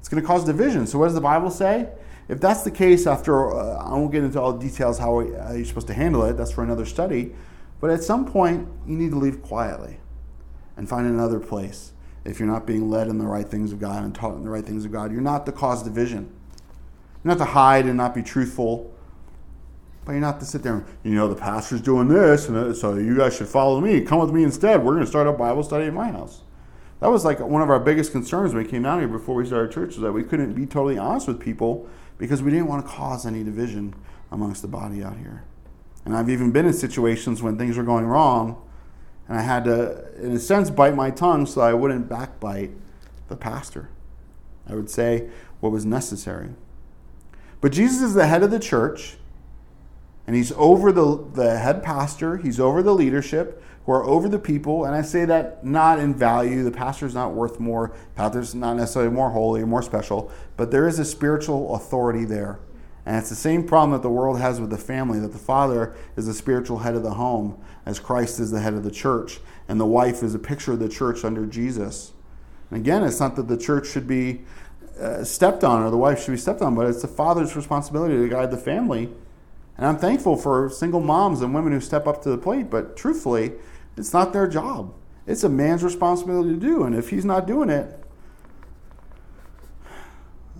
it's 0.00 0.08
going 0.08 0.22
to 0.22 0.26
cause 0.26 0.44
division. 0.44 0.86
So, 0.86 1.00
what 1.00 1.06
does 1.06 1.14
the 1.14 1.20
Bible 1.20 1.50
say? 1.50 1.88
If 2.28 2.40
that's 2.40 2.62
the 2.62 2.70
case, 2.70 3.06
after 3.06 3.52
uh, 3.52 3.76
I 3.76 3.92
won't 3.92 4.10
get 4.10 4.24
into 4.24 4.40
all 4.40 4.52
the 4.52 4.64
details 4.64 4.98
how, 4.98 5.20
how 5.20 5.52
you're 5.52 5.64
supposed 5.64 5.86
to 5.86 5.94
handle 5.94 6.24
it, 6.24 6.34
that's 6.34 6.52
for 6.52 6.64
another 6.64 6.84
study. 6.84 7.34
But 7.80 7.90
at 7.90 8.02
some 8.02 8.24
point, 8.24 8.68
you 8.86 8.96
need 8.96 9.10
to 9.10 9.18
leave 9.18 9.42
quietly 9.42 9.98
and 10.76 10.88
find 10.88 11.06
another 11.06 11.38
place. 11.38 11.92
If 12.24 12.40
you're 12.40 12.48
not 12.48 12.66
being 12.66 12.90
led 12.90 13.06
in 13.06 13.18
the 13.18 13.26
right 13.26 13.46
things 13.46 13.72
of 13.72 13.78
God 13.78 14.02
and 14.02 14.12
taught 14.12 14.34
in 14.34 14.42
the 14.42 14.50
right 14.50 14.64
things 14.64 14.84
of 14.84 14.90
God, 14.90 15.12
you're 15.12 15.20
not 15.20 15.46
to 15.46 15.52
cause 15.52 15.84
division. 15.84 16.34
You're 17.22 17.34
not 17.34 17.38
to 17.38 17.52
hide 17.52 17.86
and 17.86 17.96
not 17.96 18.14
be 18.14 18.22
truthful, 18.22 18.92
but 20.04 20.12
you're 20.12 20.20
not 20.20 20.40
to 20.40 20.46
sit 20.46 20.64
there 20.64 20.74
and, 20.74 20.84
you 21.04 21.14
know, 21.14 21.28
the 21.28 21.36
pastor's 21.36 21.80
doing 21.80 22.08
this, 22.08 22.48
and 22.48 22.56
uh, 22.56 22.74
so 22.74 22.94
you 22.94 23.16
guys 23.16 23.36
should 23.36 23.48
follow 23.48 23.80
me. 23.80 24.00
Come 24.00 24.18
with 24.18 24.30
me 24.30 24.42
instead. 24.42 24.82
We're 24.82 24.94
going 24.94 25.04
to 25.04 25.10
start 25.10 25.28
a 25.28 25.32
Bible 25.32 25.62
study 25.62 25.86
at 25.86 25.92
my 25.92 26.10
house 26.10 26.42
that 27.00 27.08
was 27.08 27.24
like 27.24 27.40
one 27.40 27.62
of 27.62 27.70
our 27.70 27.80
biggest 27.80 28.12
concerns 28.12 28.54
when 28.54 28.62
we 28.62 28.68
came 28.68 28.82
down 28.82 28.98
here 28.98 29.08
before 29.08 29.34
we 29.34 29.46
started 29.46 29.70
church 29.70 29.94
was 29.94 29.98
that 29.98 30.12
we 30.12 30.22
couldn't 30.22 30.54
be 30.54 30.66
totally 30.66 30.96
honest 30.96 31.28
with 31.28 31.38
people 31.38 31.88
because 32.18 32.42
we 32.42 32.50
didn't 32.50 32.66
want 32.66 32.84
to 32.84 32.90
cause 32.90 33.26
any 33.26 33.44
division 33.44 33.94
amongst 34.30 34.62
the 34.62 34.68
body 34.68 35.02
out 35.02 35.16
here. 35.18 35.44
And 36.04 36.16
I've 36.16 36.30
even 36.30 36.52
been 36.52 36.66
in 36.66 36.72
situations 36.72 37.42
when 37.42 37.58
things 37.58 37.76
were 37.76 37.82
going 37.82 38.06
wrong 38.06 38.62
and 39.28 39.38
I 39.38 39.42
had 39.42 39.64
to, 39.64 40.04
in 40.22 40.32
a 40.32 40.38
sense, 40.38 40.70
bite 40.70 40.94
my 40.94 41.10
tongue 41.10 41.46
so 41.46 41.60
I 41.60 41.74
wouldn't 41.74 42.08
backbite 42.08 42.70
the 43.28 43.36
pastor. 43.36 43.88
I 44.68 44.74
would 44.74 44.90
say 44.90 45.28
what 45.60 45.72
was 45.72 45.84
necessary. 45.84 46.50
But 47.60 47.72
Jesus 47.72 48.02
is 48.02 48.14
the 48.14 48.26
head 48.26 48.42
of 48.42 48.50
the 48.50 48.60
church, 48.60 49.16
and 50.26 50.36
he's 50.36 50.52
over 50.52 50.92
the, 50.92 51.24
the 51.34 51.58
head 51.58 51.82
pastor, 51.82 52.36
he's 52.36 52.60
over 52.60 52.82
the 52.82 52.94
leadership, 52.94 53.62
who 53.86 53.92
are 53.92 54.04
over 54.04 54.28
the 54.28 54.38
people. 54.38 54.84
And 54.84 54.94
I 54.94 55.02
say 55.02 55.24
that 55.24 55.64
not 55.64 55.98
in 55.98 56.14
value. 56.14 56.64
The 56.64 56.72
pastor's 56.72 57.14
not 57.14 57.32
worth 57.32 57.58
more. 57.58 57.92
Pastor's 58.16 58.54
not 58.54 58.76
necessarily 58.76 59.12
more 59.12 59.30
holy 59.30 59.62
or 59.62 59.66
more 59.66 59.82
special, 59.82 60.30
but 60.56 60.70
there 60.70 60.86
is 60.86 60.98
a 60.98 61.04
spiritual 61.04 61.74
authority 61.74 62.24
there. 62.24 62.58
And 63.06 63.16
it's 63.16 63.28
the 63.28 63.36
same 63.36 63.64
problem 63.64 63.92
that 63.92 64.02
the 64.02 64.10
world 64.10 64.40
has 64.40 64.60
with 64.60 64.70
the 64.70 64.76
family 64.76 65.20
that 65.20 65.32
the 65.32 65.38
father 65.38 65.94
is 66.16 66.26
the 66.26 66.34
spiritual 66.34 66.78
head 66.78 66.96
of 66.96 67.04
the 67.04 67.14
home, 67.14 67.56
as 67.86 68.00
Christ 68.00 68.40
is 68.40 68.50
the 68.50 68.60
head 68.60 68.74
of 68.74 68.82
the 68.82 68.90
church, 68.90 69.38
and 69.68 69.78
the 69.78 69.86
wife 69.86 70.24
is 70.24 70.34
a 70.34 70.40
picture 70.40 70.72
of 70.72 70.80
the 70.80 70.88
church 70.88 71.24
under 71.24 71.46
Jesus. 71.46 72.12
And 72.68 72.80
again, 72.80 73.04
it's 73.04 73.20
not 73.20 73.36
that 73.36 73.46
the 73.46 73.56
church 73.56 73.86
should 73.86 74.08
be 74.08 74.42
uh, 75.00 75.22
stepped 75.22 75.62
on 75.62 75.84
or 75.84 75.90
the 75.90 75.96
wife 75.96 76.24
should 76.24 76.32
be 76.32 76.36
stepped 76.36 76.62
on, 76.62 76.74
but 76.74 76.88
it's 76.88 77.02
the 77.02 77.08
father's 77.08 77.54
responsibility 77.54 78.16
to 78.16 78.28
guide 78.28 78.50
the 78.50 78.56
family. 78.56 79.08
And 79.76 79.86
I'm 79.86 79.98
thankful 79.98 80.36
for 80.36 80.68
single 80.70 81.00
moms 81.00 81.42
and 81.42 81.54
women 81.54 81.72
who 81.72 81.80
step 81.80 82.08
up 82.08 82.22
to 82.22 82.30
the 82.30 82.38
plate, 82.38 82.70
but 82.70 82.96
truthfully, 82.96 83.52
it's 83.96 84.12
not 84.12 84.32
their 84.32 84.46
job. 84.46 84.94
It's 85.26 85.42
a 85.44 85.48
man's 85.48 85.82
responsibility 85.82 86.50
to 86.50 86.60
do. 86.60 86.84
And 86.84 86.94
if 86.94 87.10
he's 87.10 87.24
not 87.24 87.46
doing 87.46 87.70
it, 87.70 88.02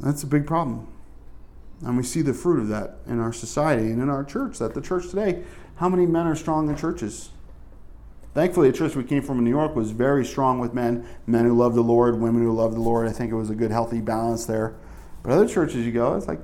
that's 0.00 0.22
a 0.22 0.26
big 0.26 0.46
problem. 0.46 0.88
And 1.84 1.96
we 1.96 2.02
see 2.02 2.22
the 2.22 2.34
fruit 2.34 2.58
of 2.58 2.68
that 2.68 2.98
in 3.06 3.20
our 3.20 3.32
society 3.32 3.90
and 3.90 4.00
in 4.00 4.08
our 4.08 4.24
church. 4.24 4.58
That 4.58 4.74
the 4.74 4.80
church 4.80 5.08
today, 5.08 5.44
how 5.76 5.88
many 5.88 6.06
men 6.06 6.26
are 6.26 6.34
strong 6.34 6.68
in 6.68 6.76
churches? 6.76 7.30
Thankfully, 8.34 8.70
the 8.70 8.76
church 8.76 8.96
we 8.96 9.04
came 9.04 9.22
from 9.22 9.38
in 9.38 9.44
New 9.44 9.50
York 9.50 9.74
was 9.74 9.92
very 9.92 10.24
strong 10.24 10.58
with 10.58 10.74
men, 10.74 11.06
men 11.26 11.46
who 11.46 11.56
love 11.56 11.74
the 11.74 11.82
Lord, 11.82 12.20
women 12.20 12.42
who 12.42 12.52
love 12.52 12.74
the 12.74 12.80
Lord. 12.80 13.08
I 13.08 13.12
think 13.12 13.32
it 13.32 13.34
was 13.34 13.50
a 13.50 13.54
good, 13.54 13.70
healthy 13.70 14.00
balance 14.00 14.46
there. 14.46 14.74
But 15.22 15.32
other 15.32 15.48
churches 15.48 15.86
you 15.86 15.92
go, 15.92 16.14
it's 16.16 16.28
like, 16.28 16.40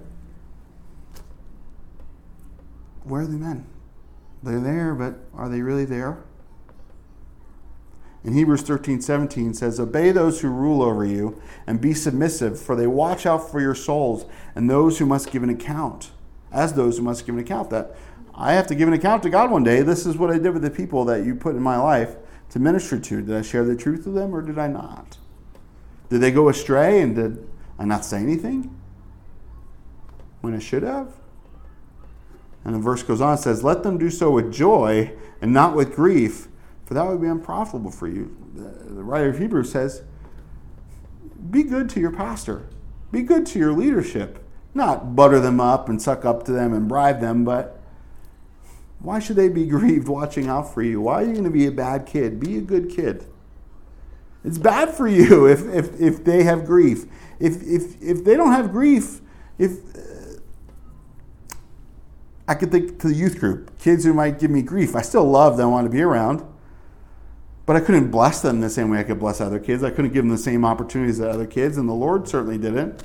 where 3.05 3.23
are 3.23 3.27
the 3.27 3.33
men? 3.33 3.67
They're 4.43 4.61
there, 4.61 4.95
but 4.95 5.17
are 5.35 5.49
they 5.49 5.61
really 5.61 5.85
there? 5.85 6.19
In 8.25 8.35
Hebrews 8.35 8.63
13 8.63 9.01
17 9.01 9.55
says, 9.55 9.81
Obey 9.81 10.13
those 10.13 10.41
who 10.41 10.49
rule 10.49 10.83
over 10.83 11.05
you 11.05 11.41
and 11.67 11.81
be 11.81 11.93
submissive, 11.93 12.61
for 12.61 12.77
they 12.77 12.87
watch 12.87 13.27
out 13.27 13.51
for 13.51 13.61
your 13.61 13.75
souls 13.75 14.27
and 14.55 14.71
those 14.71 14.99
who 14.99 15.07
must 15.07 15.31
give 15.31 15.43
an 15.43 15.51
account, 15.51 16.13
as 16.53 16.75
those 16.75 16.99
who 16.99 17.05
must 17.05 17.27
give 17.27 17.35
an 17.35 17.41
account. 17.41 17.71
That 17.71 17.97
I 18.35 18.53
have 18.53 18.69
to 18.69 18.75
give 18.75 18.87
an 18.87 18.95
account 18.95 19.25
to 19.25 19.31
God 19.31 19.51
one 19.51 19.65
day. 19.65 19.83
This 19.83 20.07
is 20.07 20.17
what 20.17 20.31
I 20.31 20.39
did 20.39 20.53
with 20.53 20.63
the 20.63 20.71
people 20.71 21.05
that 21.07 21.25
you 21.25 21.35
put 21.35 21.57
in 21.57 21.63
my 21.63 21.79
life 21.79 22.17
to 22.51 22.61
minister 22.61 22.99
to. 22.99 23.23
Did 23.23 23.35
I 23.35 23.43
share 23.43 23.65
the 23.65 23.77
truth 23.77 24.07
with 24.07 24.15
them 24.15 24.35
or 24.35 24.41
did 24.41 24.59
I 24.59 24.69
not? 24.69 25.19
Did 26.09 26.21
they 26.21 26.31
go 26.31 26.49
astray 26.49 27.01
and 27.01 27.17
did 27.17 27.49
I 27.79 27.85
not 27.85 28.05
say 28.05 28.19
anything 28.19 28.79
when 30.43 30.55
I 30.55 30.61
should 30.61 30.85
have? 30.85 31.15
And 32.65 32.75
the 32.77 32.79
verse 32.79 33.03
goes 33.03 33.21
on, 33.21 33.35
it 33.35 33.39
says, 33.39 33.65
Let 33.65 33.83
them 33.83 33.99
do 33.99 34.11
so 34.11 34.31
with 34.31 34.53
joy 34.53 35.13
and 35.41 35.53
not 35.53 35.75
with 35.75 35.97
grief 35.97 36.47
for 36.93 36.99
that 36.99 37.07
would 37.07 37.23
be 37.23 37.27
unprofitable 37.27 37.91
for 37.91 38.07
you. 38.07 38.37
The 38.55 39.03
writer 39.03 39.31
of 39.31 39.39
Hebrews 39.39 39.73
says, 39.73 40.03
be 41.51 41.63
good 41.63 41.89
to 41.91 42.01
your 42.01 42.13
pastor, 42.13 42.67
be 43.11 43.23
good 43.23 43.47
to 43.47 43.59
your 43.59 43.73
leadership, 43.73 44.45
not 44.75 45.17
butter 45.17 45.41
them 45.41 45.59
up 45.59 45.89
and 45.89 46.03
suck 46.03 46.27
up 46.27 46.45
to 46.45 46.53
them 46.53 46.75
and 46.75 46.87
bribe 46.87 47.21
them, 47.21 47.47
but 47.47 47.81
why 48.99 49.21
should 49.21 49.37
they 49.37 49.49
be 49.49 49.67
grieved 49.69 50.07
watching 50.07 50.49
out 50.49 50.75
for 50.75 50.83
you? 50.83 51.01
Why 51.01 51.23
are 51.23 51.25
you 51.25 51.33
going 51.33 51.45
to 51.45 51.51
be 51.51 51.67
a 51.67 51.73
bad 51.73 52.05
kid? 52.05 52.39
Be 52.39 52.59
a 52.59 52.61
good 52.61 52.91
kid. 52.91 53.25
It's 54.45 54.59
bad 54.59 54.91
for 54.91 55.09
you 55.09 55.47
if, 55.51 55.67
if, 55.69 55.99
if 55.99 56.25
they 56.25 56.43
have 56.43 56.67
grief. 56.67 57.07
If, 57.41 57.63
if, 57.63 58.03
if 58.03 58.23
they 58.23 58.37
don't 58.37 58.53
have 58.53 58.71
grief, 58.71 59.23
if 59.57 59.79
uh, 59.97 60.41
I 62.47 62.55
could 62.55 62.71
think 62.71 62.99
to 63.01 63.09
the 63.09 63.15
youth 63.15 63.41
group, 63.41 63.79
kids 63.79 64.05
who 64.05 64.13
might 64.13 64.39
give 64.39 64.51
me 64.51 64.61
grief, 64.61 64.95
I 64.95 65.01
still 65.01 65.25
love 65.25 65.57
them, 65.57 65.69
I 65.69 65.71
want 65.71 65.87
to 65.87 65.91
be 65.91 66.03
around, 66.03 66.52
but 67.65 67.77
I 67.77 67.81
couldn't 67.81 68.11
bless 68.11 68.43
them 68.43 68.61
the 68.61 68.71
same 68.71 68.91
way 68.91 68.99
I 68.99 69.05
could 69.05 69.19
bless 69.19 69.41
other 69.41 69.59
kids. 69.59 69.83
I 69.83 69.91
couldn't 69.91 70.13
give 70.13 70.25
them 70.25 70.31
the 70.31 70.39
same 70.39 70.65
opportunities 70.65 71.19
that 71.19 71.31
other 71.31 71.47
kids, 71.47 71.77
and 71.77 71.89
the 71.89 71.95
Lord 71.95 72.27
certainly 72.27 72.59
didn't. 72.59 73.05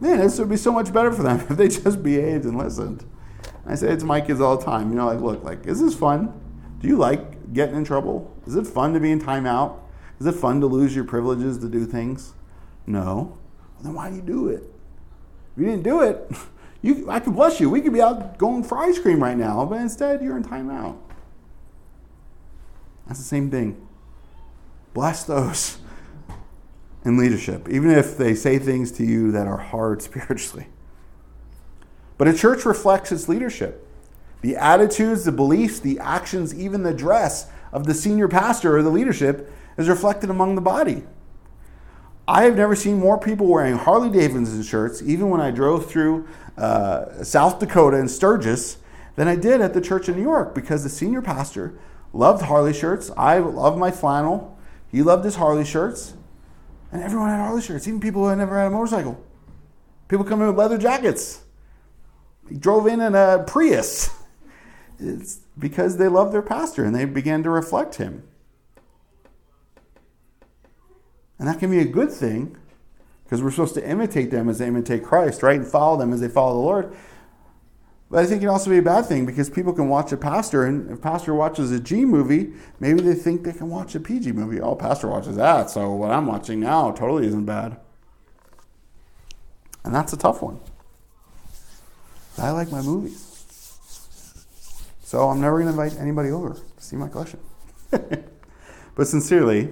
Man, 0.00 0.18
this 0.18 0.38
would 0.38 0.48
be 0.48 0.56
so 0.56 0.72
much 0.72 0.92
better 0.92 1.12
for 1.12 1.22
them 1.22 1.40
if 1.50 1.56
they 1.56 1.68
just 1.68 2.02
behaved 2.02 2.44
and 2.44 2.56
listened. 2.56 3.04
I 3.66 3.74
say 3.74 3.92
it 3.92 4.00
to 4.00 4.06
my 4.06 4.20
kids 4.20 4.40
all 4.40 4.56
the 4.56 4.64
time. 4.64 4.90
You 4.90 4.96
know, 4.96 5.06
like, 5.06 5.20
look, 5.20 5.44
like, 5.44 5.66
is 5.66 5.80
this 5.80 5.94
fun? 5.94 6.32
Do 6.80 6.88
you 6.88 6.96
like 6.96 7.52
getting 7.52 7.76
in 7.76 7.84
trouble? 7.84 8.34
Is 8.46 8.54
it 8.54 8.66
fun 8.66 8.94
to 8.94 9.00
be 9.00 9.10
in 9.10 9.20
timeout? 9.20 9.80
Is 10.20 10.26
it 10.26 10.32
fun 10.32 10.60
to 10.60 10.66
lose 10.66 10.94
your 10.94 11.04
privileges 11.04 11.58
to 11.58 11.68
do 11.68 11.84
things? 11.84 12.34
No. 12.86 13.38
Then 13.82 13.94
why 13.94 14.10
do 14.10 14.16
you 14.16 14.22
do 14.22 14.48
it? 14.48 14.62
If 15.56 15.62
you 15.62 15.64
didn't 15.66 15.82
do 15.82 16.02
it, 16.02 16.30
you, 16.82 17.10
I 17.10 17.20
could 17.20 17.34
bless 17.34 17.60
you. 17.60 17.68
We 17.68 17.80
could 17.80 17.92
be 17.92 18.00
out 18.00 18.38
going 18.38 18.62
for 18.62 18.78
ice 18.78 18.98
cream 18.98 19.22
right 19.22 19.36
now, 19.36 19.64
but 19.64 19.80
instead 19.80 20.22
you're 20.22 20.36
in 20.36 20.44
timeout. 20.44 20.96
That's 23.08 23.18
the 23.18 23.26
same 23.26 23.50
thing. 23.50 23.88
Bless 24.94 25.24
those 25.24 25.78
in 27.04 27.16
leadership, 27.16 27.68
even 27.68 27.90
if 27.90 28.18
they 28.18 28.34
say 28.34 28.58
things 28.58 28.92
to 28.92 29.04
you 29.04 29.32
that 29.32 29.46
are 29.46 29.56
hard 29.56 30.02
spiritually. 30.02 30.68
But 32.18 32.28
a 32.28 32.34
church 32.34 32.64
reflects 32.64 33.10
its 33.10 33.28
leadership. 33.28 33.86
The 34.40 34.56
attitudes, 34.56 35.24
the 35.24 35.32
beliefs, 35.32 35.80
the 35.80 35.98
actions, 35.98 36.54
even 36.54 36.82
the 36.82 36.94
dress 36.94 37.50
of 37.72 37.86
the 37.86 37.94
senior 37.94 38.28
pastor 38.28 38.76
or 38.76 38.82
the 38.82 38.90
leadership 38.90 39.50
is 39.76 39.88
reflected 39.88 40.30
among 40.30 40.54
the 40.54 40.60
body. 40.60 41.02
I 42.26 42.42
have 42.42 42.56
never 42.56 42.76
seen 42.76 42.98
more 42.98 43.18
people 43.18 43.46
wearing 43.46 43.76
Harley 43.76 44.10
Davidson 44.10 44.62
shirts, 44.62 45.00
even 45.02 45.30
when 45.30 45.40
I 45.40 45.50
drove 45.50 45.86
through 45.86 46.28
uh, 46.58 47.24
South 47.24 47.58
Dakota 47.58 47.96
and 47.96 48.10
Sturgis, 48.10 48.78
than 49.16 49.26
I 49.26 49.34
did 49.34 49.60
at 49.60 49.74
the 49.74 49.80
church 49.80 50.08
in 50.08 50.16
New 50.16 50.22
York 50.22 50.54
because 50.54 50.82
the 50.82 50.88
senior 50.88 51.22
pastor 51.22 51.78
loved 52.18 52.42
Harley 52.42 52.74
shirts. 52.74 53.12
I 53.16 53.38
love 53.38 53.78
my 53.78 53.92
flannel. 53.92 54.58
He 54.90 55.02
loved 55.02 55.24
his 55.24 55.36
Harley 55.36 55.64
shirts. 55.64 56.14
And 56.90 57.02
everyone 57.02 57.28
had 57.28 57.38
Harley 57.38 57.62
shirts, 57.62 57.86
even 57.86 58.00
people 58.00 58.22
who 58.22 58.28
had 58.28 58.38
never 58.38 58.58
had 58.58 58.66
a 58.66 58.70
motorcycle. 58.70 59.24
People 60.08 60.24
come 60.24 60.40
in 60.40 60.48
with 60.48 60.56
leather 60.56 60.78
jackets. 60.78 61.42
He 62.48 62.56
drove 62.56 62.86
in 62.86 63.00
in 63.00 63.14
a 63.14 63.44
Prius. 63.46 64.10
It's 65.00 65.38
because 65.56 65.96
they 65.96 66.08
loved 66.08 66.34
their 66.34 66.42
pastor 66.42 66.84
and 66.84 66.92
they 66.92 67.04
began 67.04 67.44
to 67.44 67.50
reflect 67.50 67.94
him. 67.98 68.24
And 71.38 71.46
that 71.46 71.60
can 71.60 71.70
be 71.70 71.78
a 71.78 71.84
good 71.84 72.10
thing 72.10 72.56
because 73.22 73.40
we're 73.40 73.52
supposed 73.52 73.74
to 73.74 73.88
imitate 73.88 74.32
them 74.32 74.48
as 74.48 74.58
they 74.58 74.66
imitate 74.66 75.04
Christ, 75.04 75.44
right? 75.44 75.60
And 75.60 75.64
follow 75.64 75.96
them 75.96 76.12
as 76.12 76.20
they 76.20 76.26
follow 76.26 76.54
the 76.54 76.66
Lord. 76.66 76.96
But 78.10 78.24
I 78.24 78.26
think 78.26 78.38
it 78.38 78.46
can 78.46 78.48
also 78.48 78.70
be 78.70 78.78
a 78.78 78.82
bad 78.82 79.04
thing 79.04 79.26
because 79.26 79.50
people 79.50 79.72
can 79.74 79.88
watch 79.88 80.12
a 80.12 80.16
pastor, 80.16 80.64
and 80.64 80.90
if 80.90 81.02
pastor 81.02 81.34
watches 81.34 81.70
a 81.70 81.78
G 81.78 82.06
movie, 82.06 82.52
maybe 82.80 83.02
they 83.02 83.14
think 83.14 83.44
they 83.44 83.52
can 83.52 83.68
watch 83.68 83.94
a 83.94 84.00
PG 84.00 84.32
movie. 84.32 84.60
Oh, 84.60 84.74
pastor 84.74 85.08
watches 85.08 85.36
that, 85.36 85.68
so 85.68 85.92
what 85.92 86.10
I'm 86.10 86.26
watching 86.26 86.60
now 86.60 86.90
totally 86.90 87.26
isn't 87.26 87.44
bad. 87.44 87.78
And 89.84 89.94
that's 89.94 90.12
a 90.12 90.16
tough 90.16 90.40
one. 90.40 90.58
I 92.38 92.50
like 92.50 92.70
my 92.70 92.80
movies. 92.80 93.24
So 95.02 95.28
I'm 95.28 95.40
never 95.40 95.60
going 95.60 95.74
to 95.74 95.80
invite 95.80 95.98
anybody 96.00 96.30
over 96.30 96.50
to 96.50 96.60
see 96.78 96.96
my 96.96 97.08
collection. 97.08 97.40
but 97.90 99.06
sincerely, 99.06 99.70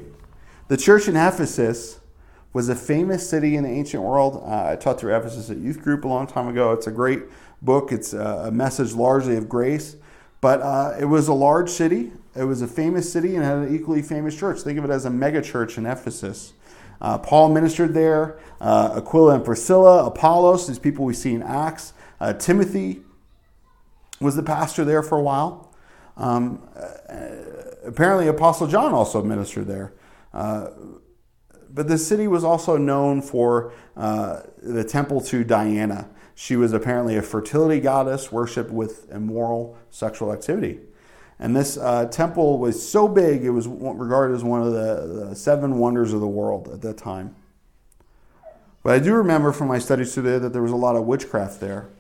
the 0.69 0.77
church 0.77 1.09
in 1.09 1.17
Ephesus 1.17 2.01
was 2.57 2.71
a 2.71 2.75
famous 2.75 3.29
city 3.29 3.55
in 3.55 3.65
the 3.65 3.69
ancient 3.69 4.03
world. 4.03 4.43
Uh, 4.43 4.71
I 4.71 4.77
taught 4.77 4.99
through 4.99 5.15
Ephesus 5.15 5.51
at 5.51 5.59
youth 5.59 5.83
group 5.83 6.07
a 6.07 6.09
long 6.09 6.27
time 6.27 6.49
ago. 6.49 6.73
It's 6.73 6.87
a 6.87 6.91
great 6.91 7.25
book. 7.61 7.93
It's 7.93 8.15
a 8.15 8.51
message 8.51 8.95
largely 8.95 9.37
of 9.37 9.47
grace, 9.47 9.97
but 10.41 10.63
uh, 10.63 10.95
it 10.99 11.05
was 11.05 11.29
a 11.29 11.35
large 11.35 11.69
city. 11.69 12.13
It 12.35 12.45
was 12.45 12.63
a 12.63 12.67
famous 12.67 13.13
city 13.13 13.37
and 13.37 13.45
had 13.45 13.59
an 13.59 13.77
equally 13.77 14.01
famous 14.01 14.35
church. 14.35 14.61
Think 14.61 14.79
of 14.79 14.87
it 14.87 14.91
as 14.91 15.05
a 15.05 15.11
mega 15.11 15.43
church 15.43 15.77
in 15.77 15.85
Ephesus. 15.85 16.55
Uh, 16.99 17.19
Paul 17.19 17.53
ministered 17.53 17.93
there. 17.93 18.39
Uh, 18.59 19.03
Aquila 19.03 19.35
and 19.35 19.45
Priscilla, 19.45 20.07
Apollos, 20.07 20.67
these 20.67 20.79
people 20.79 21.05
we 21.05 21.13
see 21.13 21.35
in 21.35 21.43
Acts. 21.43 21.93
Uh, 22.19 22.33
Timothy 22.33 23.03
was 24.19 24.35
the 24.35 24.43
pastor 24.43 24.83
there 24.83 25.03
for 25.03 25.19
a 25.19 25.23
while. 25.23 25.75
Um, 26.17 26.67
uh, 26.75 26.87
apparently, 27.85 28.29
Apostle 28.29 28.67
John 28.67 28.95
also 28.95 29.23
ministered 29.23 29.67
there. 29.67 29.93
But 31.77 31.89
the 31.89 31.99
city 31.99 32.27
was 32.27 32.43
also 32.43 32.79
known 32.79 33.21
for 33.21 33.71
uh, 33.99 34.41
the 34.63 34.83
temple 34.83 35.21
to 35.21 35.45
Diana. 35.45 36.09
She 36.35 36.57
was 36.57 36.73
apparently 36.73 37.17
a 37.17 37.23
fertility 37.23 37.81
goddess 37.81 38.33
worshipped 38.33 38.71
with 38.71 39.13
immoral 39.13 39.77
sexual 39.91 40.33
activity. 40.33 40.81
And 41.39 41.55
this 41.55 41.77
uh, 41.77 42.07
temple 42.07 42.59
was 42.59 42.89
so 42.89 43.07
big, 43.07 43.45
it 43.45 43.51
was 43.51 43.69
regarded 43.69 44.35
as 44.35 44.43
one 44.43 44.63
of 44.63 44.73
the, 44.73 45.27
the, 45.29 45.37
seven 45.37 45.79
wonders 45.79 46.15
of 46.15 46.21
the 46.21 46.27
world 46.27 46.71
at 46.73 46.81
that 46.81 46.97
time. 46.97 47.37
But 48.83 48.95
I 48.95 48.99
do 48.99 49.13
remember 49.13 49.53
from 49.53 49.69
my 49.69 49.79
studies 49.79 50.15
today 50.15 50.39
that 50.39 50.55
there 50.55 50.63
was 50.63 50.73
a 50.73 50.77
lot 50.77 50.97
of 50.97 51.05
witchcraft 51.05 51.61
there 51.61 51.91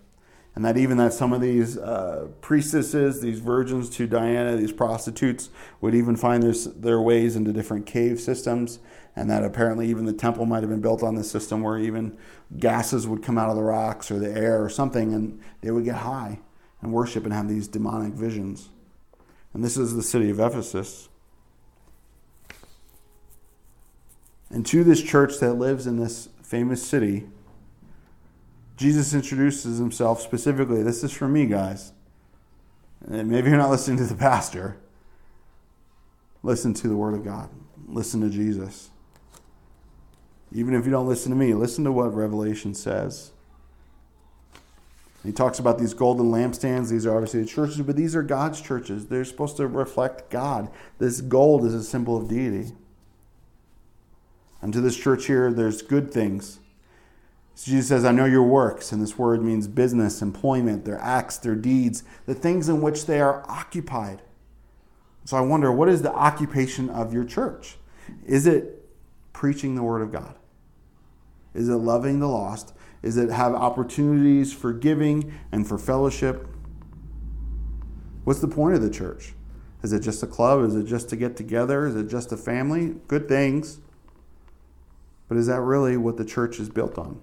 and 0.56 0.64
that 0.64 0.78
even 0.78 0.96
that 0.96 1.12
some 1.12 1.34
of 1.34 1.42
these 1.42 1.76
uh, 1.76 2.28
priestesses, 2.40 3.20
these 3.20 3.40
virgins 3.40 3.90
to 3.90 4.06
Diana, 4.06 4.56
these 4.56 4.72
prostitutes, 4.72 5.50
would 5.82 5.94
even 5.94 6.16
find 6.16 6.42
their, 6.42 6.54
their 6.72 7.00
ways 7.02 7.36
into 7.36 7.52
different 7.52 7.84
cave 7.84 8.18
systems, 8.18 8.78
and 9.16 9.30
that 9.30 9.42
apparently 9.42 9.88
even 9.88 10.04
the 10.04 10.12
temple 10.12 10.44
might 10.44 10.62
have 10.62 10.68
been 10.68 10.82
built 10.82 11.02
on 11.02 11.14
this 11.14 11.30
system 11.30 11.62
where 11.62 11.78
even 11.78 12.16
gases 12.58 13.08
would 13.08 13.22
come 13.22 13.38
out 13.38 13.48
of 13.48 13.56
the 13.56 13.62
rocks 13.62 14.10
or 14.10 14.18
the 14.18 14.30
air 14.30 14.62
or 14.62 14.68
something, 14.68 15.14
and 15.14 15.40
they 15.62 15.70
would 15.70 15.84
get 15.84 15.96
high 15.96 16.38
and 16.82 16.92
worship 16.92 17.24
and 17.24 17.32
have 17.32 17.48
these 17.48 17.66
demonic 17.66 18.12
visions. 18.12 18.68
And 19.54 19.64
this 19.64 19.78
is 19.78 19.96
the 19.96 20.02
city 20.02 20.28
of 20.28 20.38
Ephesus. 20.38 21.08
And 24.50 24.66
to 24.66 24.84
this 24.84 25.02
church 25.02 25.38
that 25.38 25.54
lives 25.54 25.86
in 25.86 25.96
this 25.96 26.28
famous 26.42 26.86
city, 26.86 27.26
Jesus 28.76 29.14
introduces 29.14 29.78
himself 29.78 30.20
specifically. 30.20 30.82
This 30.82 31.02
is 31.02 31.10
for 31.10 31.26
me, 31.26 31.46
guys. 31.46 31.92
And 33.06 33.30
maybe 33.30 33.48
you're 33.48 33.58
not 33.58 33.70
listening 33.70 33.96
to 33.98 34.04
the 34.04 34.14
pastor. 34.14 34.76
Listen 36.42 36.74
to 36.74 36.88
the 36.88 36.96
Word 36.96 37.14
of 37.14 37.24
God. 37.24 37.48
Listen 37.88 38.20
to 38.20 38.28
Jesus. 38.28 38.90
Even 40.52 40.74
if 40.74 40.84
you 40.84 40.90
don't 40.90 41.08
listen 41.08 41.30
to 41.30 41.36
me, 41.36 41.54
listen 41.54 41.84
to 41.84 41.92
what 41.92 42.14
Revelation 42.14 42.74
says. 42.74 43.32
He 45.24 45.32
talks 45.32 45.58
about 45.58 45.78
these 45.78 45.92
golden 45.92 46.26
lampstands. 46.26 46.90
These 46.90 47.04
are 47.04 47.14
obviously 47.14 47.40
the 47.40 47.48
churches, 47.48 47.80
but 47.82 47.96
these 47.96 48.14
are 48.14 48.22
God's 48.22 48.60
churches. 48.60 49.06
They're 49.06 49.24
supposed 49.24 49.56
to 49.56 49.66
reflect 49.66 50.30
God. 50.30 50.70
This 50.98 51.20
gold 51.20 51.64
is 51.64 51.74
a 51.74 51.82
symbol 51.82 52.16
of 52.16 52.28
deity. 52.28 52.72
And 54.62 54.72
to 54.72 54.80
this 54.80 54.96
church 54.96 55.26
here, 55.26 55.52
there's 55.52 55.82
good 55.82 56.12
things 56.12 56.60
so 57.56 57.70
Jesus 57.70 57.88
says, 57.88 58.04
I 58.04 58.12
know 58.12 58.26
your 58.26 58.42
works, 58.42 58.92
and 58.92 59.00
this 59.00 59.16
word 59.16 59.42
means 59.42 59.66
business, 59.66 60.20
employment, 60.20 60.84
their 60.84 61.00
acts, 61.00 61.38
their 61.38 61.54
deeds, 61.54 62.04
the 62.26 62.34
things 62.34 62.68
in 62.68 62.82
which 62.82 63.06
they 63.06 63.18
are 63.18 63.48
occupied. 63.48 64.20
So 65.24 65.38
I 65.38 65.40
wonder, 65.40 65.72
what 65.72 65.88
is 65.88 66.02
the 66.02 66.12
occupation 66.12 66.90
of 66.90 67.14
your 67.14 67.24
church? 67.24 67.78
Is 68.26 68.46
it 68.46 68.75
preaching 69.36 69.74
the 69.74 69.82
word 69.82 70.00
of 70.00 70.10
God? 70.10 70.34
Is 71.52 71.68
it 71.68 71.74
loving 71.74 72.20
the 72.20 72.26
lost? 72.26 72.72
Is 73.02 73.18
it 73.18 73.28
have 73.28 73.52
opportunities 73.54 74.50
for 74.50 74.72
giving 74.72 75.30
and 75.52 75.68
for 75.68 75.76
fellowship? 75.76 76.48
What's 78.24 78.40
the 78.40 78.48
point 78.48 78.76
of 78.76 78.82
the 78.82 78.88
church? 78.88 79.34
Is 79.82 79.92
it 79.92 80.00
just 80.00 80.22
a 80.22 80.26
club? 80.26 80.64
Is 80.64 80.74
it 80.74 80.84
just 80.84 81.10
to 81.10 81.16
get 81.16 81.36
together? 81.36 81.86
Is 81.86 81.96
it 81.96 82.08
just 82.08 82.32
a 82.32 82.36
family? 82.38 82.94
Good 83.08 83.28
things. 83.28 83.78
But 85.28 85.36
is 85.36 85.48
that 85.48 85.60
really 85.60 85.98
what 85.98 86.16
the 86.16 86.24
church 86.24 86.58
is 86.58 86.70
built 86.70 86.96
on? 86.96 87.20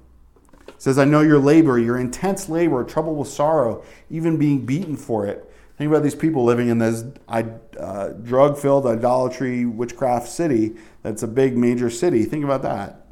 says, 0.77 0.99
I 0.99 1.05
know 1.05 1.21
your 1.21 1.39
labor, 1.39 1.79
your 1.79 1.97
intense 1.97 2.47
labor, 2.47 2.83
trouble 2.83 3.15
with 3.15 3.29
sorrow, 3.29 3.83
even 4.11 4.37
being 4.37 4.65
beaten 4.65 4.97
for 4.97 5.25
it. 5.25 5.51
Think 5.77 5.89
about 5.89 6.03
these 6.03 6.15
people 6.15 6.43
living 6.43 6.69
in 6.69 6.77
this 6.77 7.03
uh, 7.27 8.09
drug 8.21 8.57
filled 8.57 8.85
idolatry, 8.85 9.65
witchcraft 9.65 10.27
city 10.27 10.75
that's 11.01 11.23
a 11.23 11.27
big 11.27 11.57
major 11.57 11.89
city. 11.89 12.23
Think 12.25 12.43
about 12.43 12.61
that. 12.61 13.07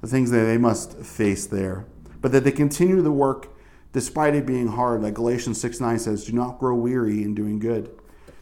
The 0.00 0.08
things 0.08 0.30
that 0.32 0.44
they 0.44 0.58
must 0.58 0.96
face 0.98 1.46
there. 1.46 1.86
But 2.20 2.32
that 2.32 2.44
they 2.44 2.52
continue 2.52 3.00
the 3.00 3.12
work 3.12 3.48
despite 3.92 4.34
it 4.34 4.44
being 4.44 4.68
hard. 4.68 5.02
Like 5.02 5.14
Galatians 5.14 5.60
6 5.60 5.80
9 5.80 5.98
says, 5.98 6.24
Do 6.24 6.32
not 6.32 6.58
grow 6.58 6.74
weary 6.74 7.22
in 7.22 7.34
doing 7.34 7.58
good. 7.58 7.90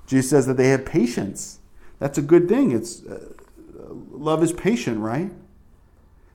Jesus 0.07 0.31
says 0.31 0.47
that 0.47 0.57
they 0.57 0.69
have 0.69 0.87
patience. 0.87 1.59
That's 1.99 2.17
a 2.17 2.23
good 2.23 2.49
thing. 2.49 2.73
It's 2.73 3.05
uh, 3.05 3.29
love 4.11 4.43
is 4.43 4.53
patient, 4.53 5.01
right? 5.01 5.31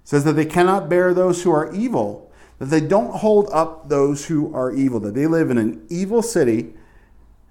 says 0.06 0.24
that 0.24 0.34
they 0.34 0.46
cannot 0.46 0.88
bear 0.88 1.14
those 1.14 1.44
who 1.44 1.52
are 1.52 1.74
evil, 1.74 2.25
that 2.60 2.66
they 2.66 2.82
don't 2.82 3.18
hold 3.18 3.50
up 3.52 3.90
those 3.90 4.28
who 4.28 4.54
are 4.54 4.74
evil, 4.74 5.00
that 5.02 5.14
they 5.14 5.28
live 5.28 5.50
in 5.50 5.58
an 5.58 5.86
evil 5.90 6.22
city 6.22 6.74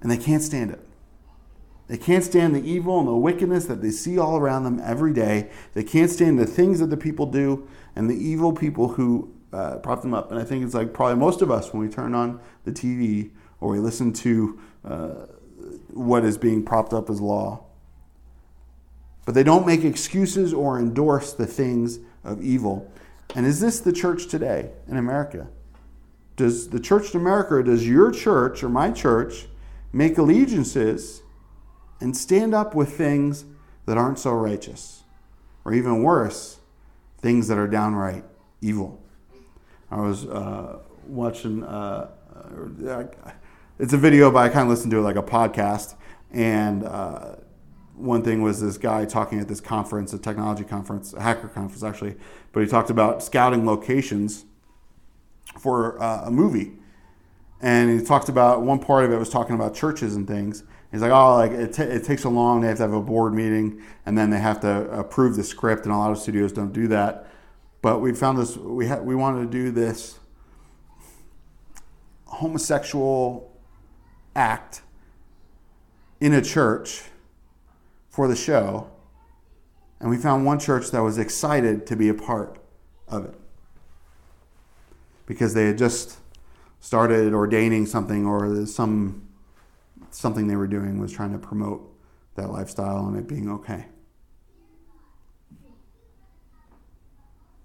and 0.01 0.11
they 0.11 0.17
can't 0.17 0.43
stand 0.43 0.71
it. 0.71 0.81
They 1.87 1.99
can't 1.99 2.25
stand 2.25 2.55
the 2.55 2.63
evil 2.63 2.99
and 2.99 3.09
the 3.09 3.15
wickedness 3.15 3.67
that 3.67 3.83
they 3.83 3.91
see 3.91 4.19
all 4.19 4.39
around 4.39 4.65
them 4.65 4.81
every 4.83 5.13
day. 5.13 5.51
They 5.75 5.85
can't 5.85 6.11
stand 6.11 6.39
the 6.39 6.47
things 6.47 6.81
that 6.81 6.87
the 6.87 6.97
people 6.97 7.27
do 7.27 7.69
and 7.95 8.09
the 8.09 8.15
evil 8.15 8.53
people 8.53 8.89
who 8.89 9.33
uh, 9.53 9.77
prop 9.77 10.03
them 10.03 10.15
up. 10.15 10.31
And 10.31 10.41
I 10.41 10.45
think 10.45 10.65
it's 10.65 10.75
like 10.75 10.95
probably 10.95 11.17
most 11.17 11.43
of 11.43 11.51
us 11.51 11.73
when 11.73 11.83
we 11.87 11.93
turn 11.93 12.15
on 12.15 12.41
the 12.65 12.73
TV 12.73 13.31
or 13.61 13.71
we 13.71 13.79
listen 13.79 14.13
to 14.15 14.59
uh, 14.85 15.09
what 15.91 16.25
is 16.25 16.39
being 16.39 16.65
propped 16.65 16.95
up 16.95 17.11
as 17.11 17.21
law. 17.21 17.65
But 19.27 19.35
they 19.35 19.43
don't 19.43 19.67
make 19.67 19.85
excuses 19.85 20.53
or 20.53 20.79
endorse 20.79 21.33
the 21.33 21.47
things 21.47 21.99
of 22.25 22.43
evil. 22.43 22.91
And 23.35 23.47
is 23.47 23.61
this 23.61 23.81
the 23.81 23.93
church 23.93 24.29
today 24.29 24.70
in 24.89 24.97
America? 24.97 25.49
Does 26.37 26.68
the 26.70 26.81
church 26.81 27.14
in 27.14 27.20
America, 27.20 27.62
does 27.62 27.87
your 27.87 28.11
church 28.11 28.62
or 28.62 28.68
my 28.68 28.91
church 28.91 29.47
make 29.93 30.18
allegiances 30.18 31.22
and 32.01 32.16
stand 32.16 32.55
up 32.55 32.75
with 32.75 32.97
things 32.97 33.45
that 33.87 33.97
aren't 33.97 34.18
so 34.18 34.33
righteous? 34.33 35.03
Or 35.64 35.72
even 35.72 36.03
worse, 36.03 36.59
things 37.18 37.49
that 37.49 37.57
are 37.57 37.68
downright 37.68 38.25
evil? 38.61 39.03
I 39.91 40.01
was 40.01 40.27
uh, 40.27 40.81
watching, 41.07 41.62
uh, 41.62 42.11
uh 42.87 43.11
it's 43.79 43.93
a 43.93 43.99
video, 43.99 44.31
but 44.31 44.41
I 44.41 44.49
kind 44.49 44.62
of 44.62 44.68
listened 44.68 44.91
to 44.93 44.99
it 44.99 45.03
like 45.03 45.16
a 45.16 45.22
podcast. 45.22 45.95
And 46.31 46.85
uh, 46.85 47.37
one 47.97 48.23
thing 48.23 48.43
was 48.43 48.61
this 48.61 48.79
guy 48.79 49.05
talking 49.05 49.41
at 49.41 49.49
this 49.49 49.61
conference, 49.61 50.13
a 50.13 50.19
technology 50.19 50.65
conference, 50.65 51.13
a 51.13 51.21
hacker 51.21 51.49
conference 51.49 51.83
actually, 51.83 52.17
but 52.53 52.61
he 52.61 52.67
talked 52.67 52.91
about 52.91 53.23
scouting 53.23 53.67
locations 53.67 54.45
for 55.59 56.01
uh, 56.03 56.27
a 56.27 56.31
movie. 56.31 56.73
And 57.61 57.99
he 57.99 58.05
talked 58.05 58.29
about 58.29 58.63
one 58.63 58.79
part 58.79 59.05
of 59.05 59.13
it 59.13 59.17
was 59.17 59.31
talking 59.31 59.55
about 59.55 59.75
churches 59.75 60.17
and 60.17 60.27
things. 60.27 60.65
He's 60.91 61.01
like, 61.01 61.13
oh, 61.13 61.35
like 61.35 61.53
it, 61.53 61.73
t- 61.73 61.83
it 61.83 62.05
takes 62.05 62.23
so 62.23 62.31
long. 62.31 62.61
They 62.61 62.69
have 62.69 62.77
to 62.77 62.83
have 62.83 62.93
a 62.93 63.01
board 63.01 63.33
meeting, 63.35 63.83
and 64.07 64.17
then 64.17 64.31
they 64.31 64.39
have 64.39 64.61
to 64.61 64.89
approve 64.91 65.35
the 65.35 65.43
script. 65.43 65.85
And 65.85 65.93
a 65.93 65.97
lot 65.97 66.11
of 66.11 66.19
studios 66.19 66.53
don't 66.53 66.73
do 66.73 66.87
that. 66.89 67.27
But 67.83 68.01
we 68.01 68.13
found 68.13 68.39
this. 68.39 68.57
We 68.57 68.87
had 68.87 69.05
we 69.05 69.15
wanted 69.15 69.51
to 69.51 69.51
do 69.51 69.71
this 69.71 70.19
homosexual 72.27 73.53
act 74.37 74.83
in 76.21 76.33
a 76.33 76.43
church 76.43 77.03
for 78.15 78.29
the 78.29 78.37
show, 78.37 78.89
and 79.99 80.09
we 80.09 80.17
found 80.17 80.47
one 80.47 80.61
church 80.61 80.93
that 80.93 81.03
was 81.03 81.19
excited 81.19 81.85
to 81.85 81.97
be 81.97 82.09
a 82.09 82.15
part 82.15 82.59
of 83.09 83.25
it 83.25 83.35
because 85.27 85.53
they 85.53 85.67
had 85.67 85.77
just 85.77 86.19
started 86.79 87.35
ordaining 87.35 87.87
something 87.87 88.25
or 88.25 88.67
some 88.67 89.27
something 90.11 90.47
they 90.47 90.55
were 90.55 90.69
doing 90.69 91.01
was 91.01 91.11
trying 91.11 91.33
to 91.33 91.39
promote 91.39 91.93
that 92.37 92.51
lifestyle 92.51 93.09
and 93.09 93.17
it 93.17 93.27
being 93.27 93.51
okay. 93.51 93.87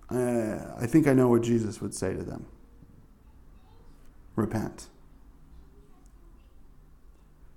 Uh, 0.10 0.74
I 0.80 0.88
think 0.88 1.08
I 1.08 1.14
know 1.14 1.28
what 1.28 1.44
Jesus 1.44 1.80
would 1.80 1.94
say 1.94 2.16
to 2.16 2.24
them 2.24 2.48
repent. 4.36 4.88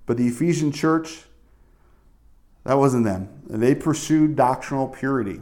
But 0.04 0.18
the 0.18 0.26
Ephesian 0.26 0.72
church 0.72 1.22
that 2.64 2.74
wasn't 2.74 3.04
them. 3.04 3.28
They 3.46 3.74
pursued 3.74 4.36
doctrinal 4.36 4.88
purity. 4.88 5.40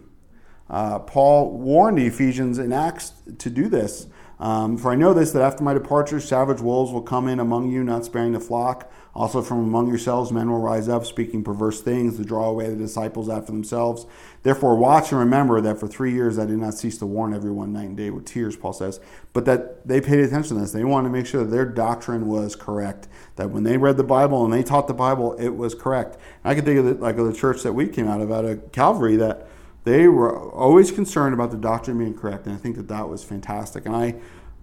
Uh, 0.69 1.01
Paul 1.01 1.59
warned 1.59 1.99
the 1.99 2.07
Ephesians 2.07 2.59
in 2.59 2.73
Acts 2.73 3.13
to 3.39 3.51
do 3.51 3.69
this. 3.69 4.07
Um, 4.39 4.79
For 4.79 4.91
I 4.91 4.95
know 4.95 5.13
this, 5.13 5.33
that 5.33 5.43
after 5.43 5.63
my 5.63 5.75
departure, 5.75 6.21
savage 6.21 6.61
wolves 6.61 6.93
will 6.93 7.03
come 7.03 7.29
in 7.29 7.41
among 7.41 7.71
you, 7.71 7.85
not 7.85 8.05
sparing 8.05 8.33
the 8.33 8.41
flock. 8.41 8.91
Also, 9.15 9.43
from 9.43 9.59
among 9.59 9.89
yourselves, 9.89 10.31
men 10.31 10.49
will 10.49 10.61
rise 10.61 10.89
up, 10.89 11.05
speaking 11.05 11.43
perverse 11.43 11.81
things 11.81 12.17
to 12.17 12.25
draw 12.25 12.45
away 12.45 12.69
the 12.71 12.77
disciples 12.77 13.29
after 13.29 13.51
themselves. 13.51 14.07
Therefore, 14.45 14.77
watch 14.77 15.11
and 15.11 15.19
remember 15.19 15.61
that 15.61 15.81
for 15.81 15.89
three 15.89 16.13
years 16.13 16.39
I 16.39 16.47
did 16.47 16.59
not 16.59 16.75
cease 16.75 16.97
to 16.99 17.07
warn 17.07 17.35
everyone 17.35 17.73
night 17.73 17.89
and 17.89 17.97
day 17.97 18.11
with 18.11 18.25
tears, 18.25 18.57
Paul 18.57 18.73
says. 18.73 19.01
But 19.33 19.47
that 19.47 19.87
they 19.87 20.01
paid 20.01 20.21
attention 20.21 20.57
to 20.57 20.63
this. 20.63 20.73
They 20.73 20.85
wanted 20.85 21.09
to 21.09 21.13
make 21.13 21.27
sure 21.27 21.43
that 21.43 21.51
their 21.51 21.67
doctrine 21.67 22.29
was 22.29 22.55
correct. 22.55 23.09
That 23.35 23.51
when 23.51 23.65
they 23.65 23.77
read 23.77 23.97
the 23.97 24.05
Bible 24.05 24.45
and 24.45 24.53
they 24.53 24.63
taught 24.63 24.87
the 24.87 24.95
Bible, 24.95 25.33
it 25.35 25.51
was 25.51 25.75
correct. 25.75 26.17
And 26.45 26.53
I 26.53 26.55
can 26.55 26.65
think 26.65 26.79
of 26.79 26.85
the, 26.85 26.95
like 26.95 27.19
of 27.19 27.27
the 27.27 27.33
church 27.33 27.63
that 27.65 27.73
we 27.73 27.89
came 27.89 28.07
out 28.07 28.21
of, 28.21 28.31
out 28.31 28.45
of 28.45 28.71
Calvary, 28.71 29.17
that 29.17 29.49
they 29.83 30.07
were 30.07 30.51
always 30.53 30.93
concerned 30.93 31.35
about 31.35 31.51
the 31.51 31.57
doctrine 31.57 31.99
being 31.99 32.15
correct. 32.15 32.47
And 32.47 32.55
I 32.55 32.59
think 32.59 32.77
that 32.77 32.89
that 32.89 33.09
was 33.09 33.25
fantastic. 33.25 33.87
And 33.87 33.97
I 33.97 34.15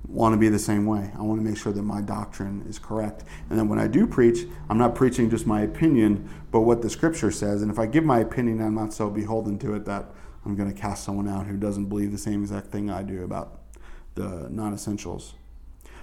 want 0.08 0.34
to 0.34 0.38
be 0.38 0.50
the 0.50 0.60
same 0.60 0.86
way. 0.86 1.12
I 1.18 1.22
want 1.22 1.40
to 1.42 1.46
make 1.46 1.58
sure 1.58 1.74
that 1.74 1.84
my 1.84 2.02
doctrine 2.02 2.66
is 2.70 2.80
correct. 2.80 3.24
And 3.50 3.60
then 3.60 3.68
when 3.68 3.80
I 3.80 3.88
do 3.88 4.08
preach, 4.08 4.48
I'm 4.70 4.78
not 4.78 4.96
preaching 4.96 5.30
just 5.30 5.46
my 5.46 5.62
opinion, 5.62 6.30
but 6.52 6.62
what 6.62 6.82
the 6.82 6.90
scripture 6.90 7.32
says. 7.32 7.62
And 7.62 7.70
if 7.70 7.78
I 7.78 7.88
give 7.88 8.06
my 8.06 8.20
opinion, 8.20 8.62
I'm 8.62 8.76
not 8.76 8.94
so 8.94 9.10
beholden 9.10 9.60
to 9.60 9.76
it 9.76 9.86
that 9.86 10.06
I'm 10.46 10.56
going 10.56 10.74
to 10.74 10.80
cast 10.80 11.04
someone 11.04 11.28
out 11.28 11.46
who 11.46 11.58
doesn't 11.58 11.86
believe 11.86 12.12
the 12.12 12.18
same 12.18 12.42
exact 12.42 12.68
thing 12.68 12.90
I 12.90 13.04
do 13.04 13.24
about 13.24 13.60
the 14.16 14.48
non 14.50 14.74
essentials. 14.74 15.34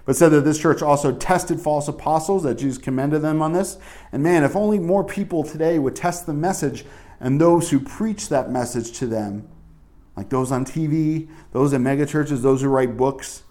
But 0.04 0.16
said 0.16 0.28
that 0.30 0.42
this 0.42 0.58
church 0.58 0.82
also 0.82 1.12
tested 1.12 1.60
false 1.60 1.88
apostles, 1.88 2.42
that 2.42 2.56
Jesus 2.56 2.76
commended 2.76 3.22
them 3.22 3.40
on 3.40 3.54
this. 3.54 3.78
And 4.12 4.22
man, 4.22 4.44
if 4.44 4.54
only 4.54 4.78
more 4.78 5.02
people 5.02 5.44
today 5.44 5.78
would 5.78 5.96
test 5.96 6.26
the 6.26 6.34
message 6.34 6.84
and 7.20 7.40
those 7.40 7.70
who 7.70 7.80
preach 7.80 8.28
that 8.28 8.50
message 8.50 8.92
to 8.98 9.06
them, 9.06 9.48
like 10.14 10.28
those 10.28 10.52
on 10.52 10.66
TV, 10.66 11.28
those 11.52 11.72
in 11.72 11.82
megachurches, 11.82 12.42
those 12.42 12.60
who 12.60 12.68
write 12.68 12.98
books, 12.98 13.44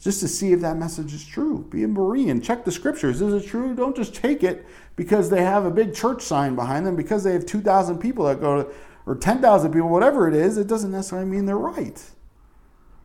just 0.00 0.20
to 0.20 0.28
see 0.28 0.52
if 0.52 0.60
that 0.60 0.76
message 0.76 1.12
is 1.12 1.24
true. 1.24 1.66
Be 1.70 1.82
a 1.84 1.88
Berean. 1.88 2.42
Check 2.42 2.64
the 2.64 2.72
scriptures. 2.72 3.20
Is 3.20 3.44
it 3.44 3.48
true? 3.48 3.74
Don't 3.74 3.96
just 3.96 4.14
take 4.14 4.42
it 4.44 4.64
because 4.96 5.30
they 5.30 5.42
have 5.42 5.64
a 5.64 5.70
big 5.70 5.94
church 5.94 6.22
sign 6.22 6.54
behind 6.54 6.86
them, 6.86 6.96
because 6.96 7.24
they 7.24 7.32
have 7.32 7.46
2,000 7.46 7.98
people 7.98 8.24
that 8.26 8.40
go 8.40 8.62
to, 8.62 8.74
or 9.06 9.16
10,000 9.16 9.72
people, 9.72 9.88
whatever 9.88 10.28
it 10.28 10.34
is, 10.34 10.56
it 10.56 10.66
doesn't 10.66 10.90
necessarily 10.90 11.28
mean 11.28 11.46
they're 11.46 11.56
right. 11.56 12.02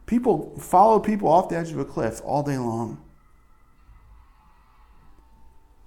People 0.06 0.58
follow 0.60 1.00
people 1.00 1.30
off 1.30 1.50
the 1.50 1.58
edge 1.58 1.72
of 1.72 1.80
a 1.80 1.86
cliff 1.86 2.22
all 2.24 2.44
day 2.44 2.58
long. 2.58 3.02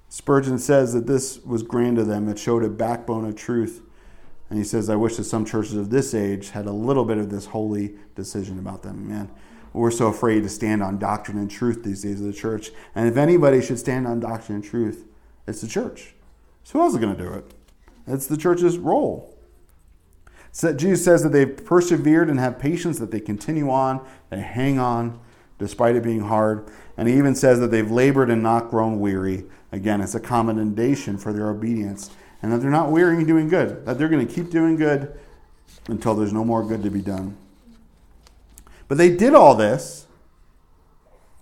Spurgeon 0.09 0.59
says 0.59 0.95
that 0.95 1.07
this 1.07 1.39
was 1.45 1.63
grand 1.63 1.97
to 1.97 2.05
them. 2.05 2.29
It 2.29 2.39
showed 2.39 2.65
a 2.65 2.71
backbone 2.71 3.27
of 3.27 3.37
truth. 3.37 3.83
And 4.49 4.59
he 4.59 4.65
says, 4.65 4.89
I 4.89 4.97
wish 4.97 5.17
that 5.17 5.25
some 5.25 5.45
churches 5.45 5.75
of 5.75 5.91
this 5.91 6.15
age 6.15 6.51
had 6.51 6.67
a 6.67 6.73
little 6.73 7.05
bit 7.05 7.19
of 7.19 7.31
this 7.31 7.47
holy 7.47 7.97
decision 8.15 8.59
about 8.59 8.83
them. 8.83 9.09
Man, 9.09 9.31
we're 9.81 9.91
so 9.91 10.07
afraid 10.09 10.43
to 10.43 10.49
stand 10.49 10.83
on 10.83 10.99
doctrine 10.99 11.39
and 11.39 11.51
truth 11.51 11.83
these 11.83 12.03
days 12.03 12.21
of 12.21 12.27
the 12.27 12.33
church. 12.33 12.71
And 12.95 13.09
if 13.09 13.17
anybody 13.17 13.61
should 13.61 13.79
stand 13.79 14.07
on 14.07 14.21
doctrine 14.21 14.57
and 14.57 14.65
truth, 14.65 15.05
it's 15.47 15.61
the 15.61 15.69
church. 15.69 16.15
So 16.65 16.79
who 16.79 16.85
else 16.85 16.95
is 16.95 17.01
going 17.01 17.17
to 17.17 17.23
do 17.23 17.33
it? 17.33 17.45
It's 18.07 18.27
the 18.27 18.37
church's 18.37 18.79
role. 18.79 19.37
So 20.53 20.73
Jesus 20.73 21.05
says 21.05 21.23
that 21.23 21.31
they've 21.31 21.65
persevered 21.65 22.31
and 22.31 22.41
have 22.41 22.59
patience, 22.59 22.99
that 22.99 23.11
they 23.11 23.21
continue 23.21 23.71
on, 23.71 24.07
they 24.31 24.41
hang 24.41 24.79
on 24.79 25.21
despite 25.59 25.97
it 25.97 26.03
being 26.03 26.21
hard. 26.21 26.69
And 26.97 27.09
he 27.09 27.17
even 27.17 27.35
says 27.35 27.61
that 27.61 27.71
they've 27.71 27.91
labored 27.91 28.31
and 28.31 28.43
not 28.43 28.71
grown 28.71 28.99
weary. 29.01 29.45
Again, 29.73 30.01
it's 30.01 30.15
a 30.15 30.21
commendation 30.21 31.19
for 31.19 31.33
their 31.33 31.51
obedience. 31.51 32.11
And 32.43 32.53
that 32.53 32.59
they're 32.59 32.71
not 32.71 32.91
weary 32.91 33.17
in 33.17 33.27
doing 33.27 33.49
good, 33.49 33.85
that 33.87 33.99
they're 33.99 34.09
going 34.09 34.27
to 34.27 34.33
keep 34.33 34.51
doing 34.51 34.77
good 34.77 35.19
until 35.89 36.15
there's 36.15 36.33
no 36.33 36.45
more 36.45 36.63
good 36.63 36.83
to 36.83 36.91
be 36.91 37.01
done. 37.01 37.37
But 38.89 38.99
they 38.99 39.15
did 39.15 39.35
all 39.35 39.55
this, 39.55 40.07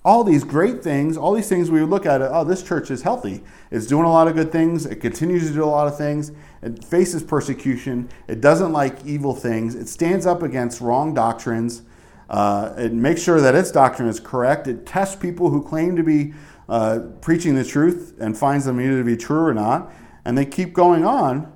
all 0.04 0.22
these 0.22 0.44
great 0.44 0.82
things, 0.82 1.16
all 1.16 1.32
these 1.32 1.48
things 1.48 1.70
we 1.70 1.80
would 1.80 1.88
look 1.88 2.04
at 2.04 2.20
it, 2.20 2.28
oh, 2.30 2.44
this 2.44 2.62
church 2.62 2.90
is 2.90 3.02
healthy. 3.02 3.42
It's 3.70 3.86
doing 3.86 4.04
a 4.04 4.12
lot 4.12 4.28
of 4.28 4.34
good 4.34 4.52
things. 4.52 4.84
It 4.84 4.96
continues 4.96 5.48
to 5.48 5.54
do 5.54 5.64
a 5.64 5.66
lot 5.66 5.86
of 5.86 5.96
things. 5.96 6.30
It 6.62 6.84
faces 6.84 7.22
persecution. 7.22 8.10
It 8.28 8.40
doesn't 8.42 8.72
like 8.72 9.04
evil 9.06 9.34
things. 9.34 9.74
It 9.74 9.88
stands 9.88 10.26
up 10.26 10.42
against 10.42 10.82
wrong 10.82 11.14
doctrines. 11.14 11.82
Uh, 12.28 12.74
it 12.76 12.92
makes 12.92 13.22
sure 13.22 13.40
that 13.40 13.54
its 13.54 13.70
doctrine 13.70 14.08
is 14.08 14.20
correct. 14.20 14.68
It 14.68 14.84
tests 14.84 15.16
people 15.16 15.50
who 15.50 15.62
claim 15.62 15.96
to 15.96 16.02
be 16.02 16.34
uh, 16.68 17.00
preaching 17.22 17.54
the 17.54 17.64
truth 17.64 18.14
and 18.20 18.36
finds 18.36 18.66
them 18.66 18.80
either 18.80 18.98
to 18.98 19.04
be 19.04 19.16
true 19.16 19.44
or 19.44 19.54
not. 19.54 19.90
And 20.26 20.36
they 20.36 20.46
keep 20.46 20.74
going 20.74 21.04
on. 21.04 21.50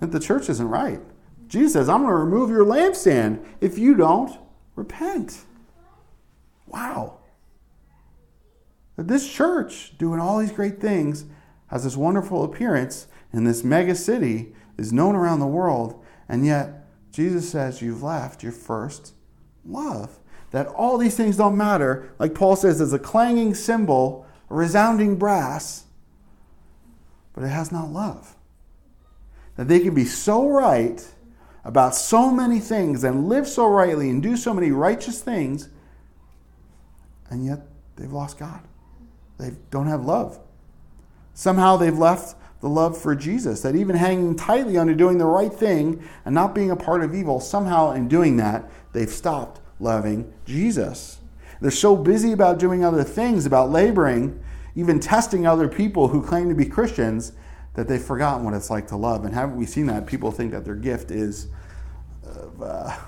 That 0.00 0.10
the 0.10 0.20
church 0.20 0.48
isn't 0.48 0.68
right. 0.68 1.00
Jesus 1.46 1.74
says, 1.74 1.88
I'm 1.88 2.02
going 2.02 2.10
to 2.10 2.16
remove 2.16 2.50
your 2.50 2.64
lampstand 2.64 3.44
if 3.60 3.78
you 3.78 3.94
don't 3.94 4.36
repent. 4.74 5.42
Wow. 6.66 7.18
That 8.96 9.08
this 9.08 9.28
church, 9.30 9.96
doing 9.98 10.20
all 10.20 10.38
these 10.38 10.52
great 10.52 10.80
things, 10.80 11.24
has 11.68 11.84
this 11.84 11.96
wonderful 11.96 12.44
appearance 12.44 13.08
in 13.32 13.44
this 13.44 13.64
mega 13.64 13.94
city, 13.94 14.54
is 14.78 14.92
known 14.92 15.14
around 15.14 15.40
the 15.40 15.46
world, 15.46 16.02
and 16.28 16.46
yet 16.46 16.86
Jesus 17.10 17.50
says 17.50 17.82
you've 17.82 18.02
left 18.02 18.42
your 18.42 18.52
first 18.52 19.12
love. 19.64 20.18
That 20.50 20.68
all 20.68 20.98
these 20.98 21.16
things 21.16 21.36
don't 21.36 21.56
matter. 21.56 22.12
Like 22.18 22.34
Paul 22.34 22.54
says, 22.54 22.78
there's 22.78 22.92
a 22.92 22.98
clanging 22.98 23.54
cymbal, 23.54 24.26
a 24.50 24.54
resounding 24.54 25.16
brass, 25.16 25.84
but 27.32 27.42
it 27.42 27.48
has 27.48 27.72
not 27.72 27.90
love. 27.90 28.36
That 29.56 29.68
they 29.68 29.80
can 29.80 29.94
be 29.94 30.04
so 30.04 30.48
right 30.48 31.04
about 31.64 31.94
so 31.94 32.30
many 32.30 32.60
things 32.60 33.04
and 33.04 33.28
live 33.28 33.48
so 33.48 33.66
rightly 33.66 34.10
and 34.10 34.22
do 34.22 34.36
so 34.36 34.52
many 34.52 34.70
righteous 34.70 35.22
things, 35.22 35.70
and 37.30 37.44
yet 37.44 37.60
they've 37.96 38.12
lost 38.12 38.38
God. 38.38 38.60
They 39.38 39.52
don't 39.70 39.86
have 39.86 40.04
love. 40.04 40.38
Somehow 41.32 41.76
they've 41.76 41.98
left 41.98 42.36
the 42.60 42.68
love 42.68 42.96
for 42.96 43.14
Jesus, 43.14 43.60
that 43.62 43.74
even 43.74 43.96
hanging 43.96 44.36
tightly 44.36 44.76
onto 44.76 44.94
doing 44.94 45.18
the 45.18 45.26
right 45.26 45.52
thing 45.52 46.02
and 46.24 46.34
not 46.34 46.54
being 46.54 46.70
a 46.70 46.76
part 46.76 47.02
of 47.02 47.14
evil, 47.14 47.40
somehow 47.40 47.92
in 47.92 48.08
doing 48.08 48.36
that, 48.36 48.70
they've 48.92 49.10
stopped 49.10 49.60
loving 49.80 50.32
Jesus. 50.46 51.18
They're 51.60 51.70
so 51.70 51.96
busy 51.96 52.32
about 52.32 52.58
doing 52.58 52.84
other 52.84 53.04
things, 53.04 53.46
about 53.46 53.70
laboring, 53.70 54.42
even 54.76 55.00
testing 55.00 55.46
other 55.46 55.68
people 55.68 56.08
who 56.08 56.22
claim 56.22 56.48
to 56.48 56.54
be 56.54 56.66
Christians, 56.66 57.32
that 57.74 57.88
they've 57.88 58.02
forgotten 58.02 58.44
what 58.44 58.54
it's 58.54 58.70
like 58.70 58.86
to 58.88 58.96
love. 58.96 59.24
And 59.24 59.34
haven't 59.34 59.56
we 59.56 59.66
seen 59.66 59.86
that? 59.86 60.06
People 60.06 60.30
think 60.30 60.52
that 60.52 60.64
their 60.64 60.76
gift 60.76 61.10
is, 61.10 61.48
uh, 62.62 62.98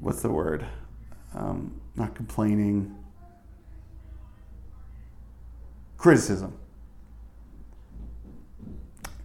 what's 0.00 0.22
the 0.22 0.30
word? 0.30 0.64
Um, 1.34 1.80
not 1.96 2.14
complaining, 2.14 2.96
criticism. 5.96 6.56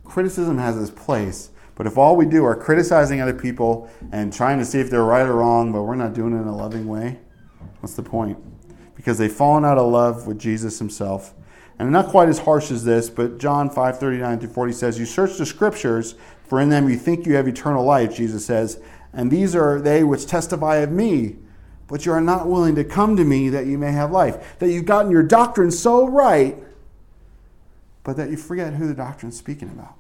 Criticism 0.04 0.58
has 0.58 0.78
its 0.78 0.92
place, 0.92 1.50
but 1.76 1.88
if 1.88 1.98
all 1.98 2.16
we 2.16 2.26
do 2.26 2.46
are 2.46 2.56
criticizing 2.56 3.22
other 3.22 3.34
people 3.34 3.90
and 4.12 4.32
trying 4.32 4.60
to 4.60 4.66
see 4.66 4.80
if 4.80 4.90
they're 4.90 5.04
right 5.04 5.26
or 5.26 5.34
wrong, 5.34 5.72
but 5.72 5.84
we're 5.84 5.96
not 5.96 6.14
doing 6.14 6.34
it 6.34 6.42
in 6.42 6.48
a 6.48 6.56
loving 6.56 6.88
way, 6.88 7.20
what's 7.80 7.96
the 7.96 8.04
point? 8.04 8.38
Because 8.96 9.18
they've 9.18 9.32
fallen 9.32 9.66
out 9.66 9.78
of 9.78 9.92
love 9.92 10.26
with 10.26 10.40
Jesus 10.40 10.80
himself. 10.80 11.34
And 11.78 11.92
not 11.92 12.08
quite 12.08 12.30
as 12.30 12.40
harsh 12.40 12.72
as 12.72 12.86
this, 12.86 13.10
but 13.10 13.38
John 13.38 13.70
5 13.70 14.00
39 14.00 14.40
through 14.40 14.50
40 14.50 14.74
says, 14.74 15.00
You 15.00 15.06
search 15.06 15.38
the 15.38 15.46
scriptures, 15.46 16.16
for 16.46 16.62
in 16.62 16.70
them 16.70 16.90
you 16.90 16.96
think 16.96 17.26
you 17.26 17.36
have 17.36 17.48
eternal 17.48 17.84
life, 17.84 18.16
Jesus 18.16 18.46
says, 18.46 18.80
and 19.16 19.32
these 19.32 19.56
are 19.56 19.80
they 19.82 20.04
which 20.04 20.28
testify 20.28 20.78
of 20.78 20.92
me. 20.92 21.38
But 21.88 22.06
you 22.06 22.12
are 22.12 22.22
not 22.22 22.48
willing 22.48 22.76
to 22.76 22.84
come 22.84 23.16
to 23.16 23.24
me 23.24 23.50
that 23.50 23.66
you 23.66 23.78
may 23.78 23.92
have 23.92 24.12
life. 24.12 24.58
That 24.60 24.70
you've 24.70 24.86
gotten 24.86 25.12
your 25.12 25.24
doctrine 25.24 25.72
so 25.72 26.08
right, 26.08 26.58
but 28.04 28.18
that 28.18 28.30
you 28.30 28.38
forget 28.38 28.74
who 28.74 28.88
the 28.88 28.94
doctrine's 28.94 29.38
speaking 29.38 29.70
about. 29.70 29.94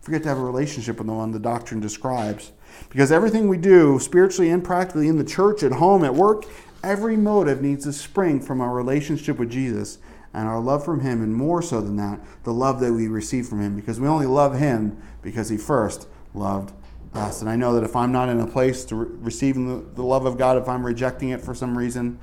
Forget 0.00 0.22
to 0.22 0.28
have 0.30 0.38
a 0.38 0.44
relationship 0.44 0.96
with 0.96 1.06
the 1.06 1.12
one 1.12 1.30
the 1.30 1.38
doctrine 1.38 1.78
describes. 1.78 2.52
Because 2.88 3.12
everything 3.12 3.48
we 3.48 3.58
do, 3.58 3.98
spiritually 3.98 4.50
and 4.50 4.64
practically, 4.64 5.08
in 5.08 5.18
the 5.18 5.24
church, 5.24 5.62
at 5.62 5.72
home, 5.72 6.04
at 6.04 6.14
work, 6.14 6.46
every 6.82 7.16
motive 7.16 7.60
needs 7.60 7.84
to 7.84 7.92
spring 7.92 8.40
from 8.40 8.62
our 8.62 8.74
relationship 8.74 9.38
with 9.38 9.50
Jesus 9.50 9.98
and 10.32 10.46
our 10.46 10.60
love 10.60 10.84
from 10.84 11.00
Him, 11.00 11.22
and 11.22 11.34
more 11.34 11.62
so 11.62 11.80
than 11.80 11.96
that, 11.96 12.20
the 12.44 12.52
love 12.52 12.80
that 12.80 12.92
we 12.92 13.08
receive 13.08 13.48
from 13.48 13.60
Him. 13.60 13.76
Because 13.76 13.98
we 13.98 14.06
only 14.06 14.26
love 14.26 14.58
Him 14.58 15.00
because 15.22 15.48
He 15.48 15.56
first 15.56 16.06
loved 16.34 16.72
us. 17.14 17.40
And 17.40 17.50
I 17.50 17.56
know 17.56 17.74
that 17.74 17.84
if 17.84 17.96
I'm 17.96 18.12
not 18.12 18.28
in 18.28 18.40
a 18.40 18.46
place 18.46 18.84
to 18.86 18.96
re- 18.96 19.08
receiving 19.20 19.68
the, 19.68 19.94
the 19.94 20.02
love 20.02 20.26
of 20.26 20.38
God, 20.38 20.56
if 20.56 20.68
I'm 20.68 20.86
rejecting 20.86 21.30
it 21.30 21.40
for 21.40 21.54
some 21.54 21.76
reason, 21.76 22.18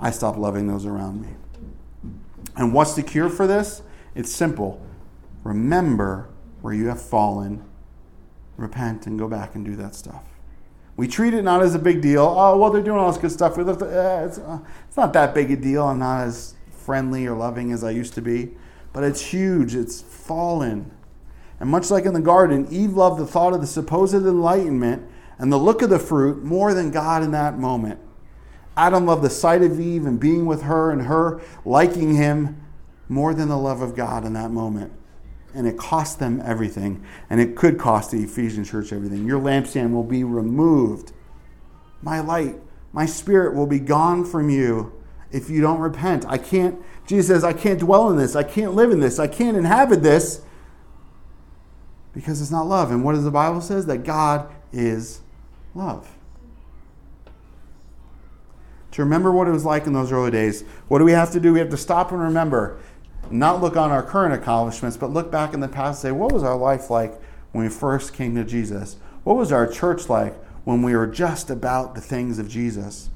I 0.00 0.10
stop 0.10 0.36
loving 0.36 0.66
those 0.66 0.86
around 0.86 1.20
me. 1.20 1.28
And 2.56 2.72
what's 2.72 2.94
the 2.94 3.02
cure 3.02 3.28
for 3.28 3.46
this? 3.46 3.82
It's 4.14 4.32
simple. 4.32 4.84
Remember 5.44 6.28
where 6.62 6.74
you 6.74 6.88
have 6.88 7.00
fallen, 7.00 7.64
repent, 8.56 9.06
and 9.06 9.18
go 9.18 9.28
back 9.28 9.54
and 9.54 9.64
do 9.64 9.76
that 9.76 9.94
stuff. 9.94 10.24
We 10.96 11.08
treat 11.08 11.32
it 11.32 11.42
not 11.42 11.62
as 11.62 11.74
a 11.74 11.78
big 11.78 12.02
deal. 12.02 12.22
Oh, 12.22 12.58
well, 12.58 12.70
they're 12.70 12.82
doing 12.82 12.98
all 12.98 13.10
this 13.10 13.20
good 13.20 13.32
stuff. 13.32 13.56
Eh, 13.56 14.24
it's, 14.24 14.38
uh, 14.38 14.58
it's 14.86 14.96
not 14.96 15.12
that 15.14 15.34
big 15.34 15.50
a 15.50 15.56
deal. 15.56 15.84
I'm 15.84 15.98
not 15.98 16.24
as 16.24 16.54
friendly 16.90 17.24
or 17.24 17.36
loving 17.36 17.70
as 17.70 17.84
I 17.84 17.92
used 17.92 18.14
to 18.14 18.20
be. 18.20 18.50
But 18.92 19.04
it's 19.04 19.20
huge. 19.20 19.76
It's 19.76 20.02
fallen. 20.02 20.90
And 21.60 21.70
much 21.70 21.88
like 21.88 22.04
in 22.04 22.14
the 22.14 22.20
garden, 22.20 22.66
Eve 22.68 22.94
loved 22.94 23.20
the 23.20 23.28
thought 23.28 23.52
of 23.52 23.60
the 23.60 23.66
supposed 23.68 24.12
enlightenment 24.12 25.08
and 25.38 25.52
the 25.52 25.56
look 25.56 25.82
of 25.82 25.90
the 25.90 26.00
fruit 26.00 26.42
more 26.42 26.74
than 26.74 26.90
God 26.90 27.22
in 27.22 27.30
that 27.30 27.56
moment. 27.56 28.00
Adam 28.76 29.06
loved 29.06 29.22
the 29.22 29.30
sight 29.30 29.62
of 29.62 29.78
Eve 29.78 30.04
and 30.04 30.18
being 30.18 30.46
with 30.46 30.62
her 30.62 30.90
and 30.90 31.02
her 31.02 31.40
liking 31.64 32.16
him 32.16 32.60
more 33.08 33.34
than 33.34 33.48
the 33.48 33.56
love 33.56 33.82
of 33.82 33.94
God 33.94 34.24
in 34.24 34.32
that 34.32 34.50
moment. 34.50 34.92
And 35.54 35.68
it 35.68 35.78
cost 35.78 36.18
them 36.18 36.42
everything. 36.44 37.04
And 37.30 37.40
it 37.40 37.54
could 37.54 37.78
cost 37.78 38.10
the 38.10 38.24
Ephesian 38.24 38.64
church 38.64 38.92
everything. 38.92 39.26
Your 39.26 39.38
lampstand 39.38 39.92
will 39.92 40.02
be 40.02 40.24
removed. 40.24 41.12
My 42.02 42.18
light, 42.18 42.56
my 42.92 43.06
spirit 43.06 43.54
will 43.54 43.68
be 43.68 43.78
gone 43.78 44.24
from 44.24 44.50
you 44.50 44.99
if 45.32 45.48
you 45.48 45.60
don't 45.60 45.80
repent. 45.80 46.24
I 46.26 46.38
can't, 46.38 46.80
Jesus 47.06 47.28
says, 47.28 47.44
I 47.44 47.52
can't 47.52 47.78
dwell 47.78 48.10
in 48.10 48.16
this. 48.16 48.34
I 48.34 48.42
can't 48.42 48.74
live 48.74 48.90
in 48.90 49.00
this. 49.00 49.18
I 49.18 49.26
can't 49.26 49.56
inhabit 49.56 50.02
this 50.02 50.42
because 52.12 52.40
it's 52.40 52.50
not 52.50 52.66
love. 52.66 52.90
And 52.90 53.04
what 53.04 53.12
does 53.12 53.24
the 53.24 53.30
Bible 53.30 53.60
says? 53.60 53.86
That 53.86 53.98
God 53.98 54.50
is 54.72 55.20
love. 55.74 56.16
To 58.92 59.02
remember 59.02 59.30
what 59.30 59.46
it 59.46 59.52
was 59.52 59.64
like 59.64 59.86
in 59.86 59.92
those 59.92 60.10
early 60.10 60.32
days, 60.32 60.62
what 60.88 60.98
do 60.98 61.04
we 61.04 61.12
have 61.12 61.30
to 61.32 61.40
do? 61.40 61.52
We 61.52 61.60
have 61.60 61.70
to 61.70 61.76
stop 61.76 62.10
and 62.10 62.20
remember 62.20 62.80
not 63.30 63.60
look 63.60 63.76
on 63.76 63.90
our 63.90 64.02
current 64.02 64.34
accomplishments, 64.34 64.96
but 64.96 65.10
look 65.10 65.30
back 65.30 65.54
in 65.54 65.60
the 65.60 65.68
past 65.68 66.02
and 66.02 66.10
say, 66.10 66.12
what 66.12 66.32
was 66.32 66.42
our 66.42 66.56
life 66.56 66.90
like 66.90 67.20
when 67.52 67.64
we 67.64 67.70
first 67.70 68.12
came 68.12 68.34
to 68.34 68.44
Jesus? 68.44 68.96
What 69.24 69.36
was 69.36 69.52
our 69.52 69.66
church 69.66 70.08
like 70.08 70.34
when 70.64 70.82
we 70.82 70.96
were 70.96 71.06
just 71.06 71.50
about 71.50 71.94
the 71.94 72.00
things 72.00 72.38
of 72.38 72.48
Jesus? 72.48 73.09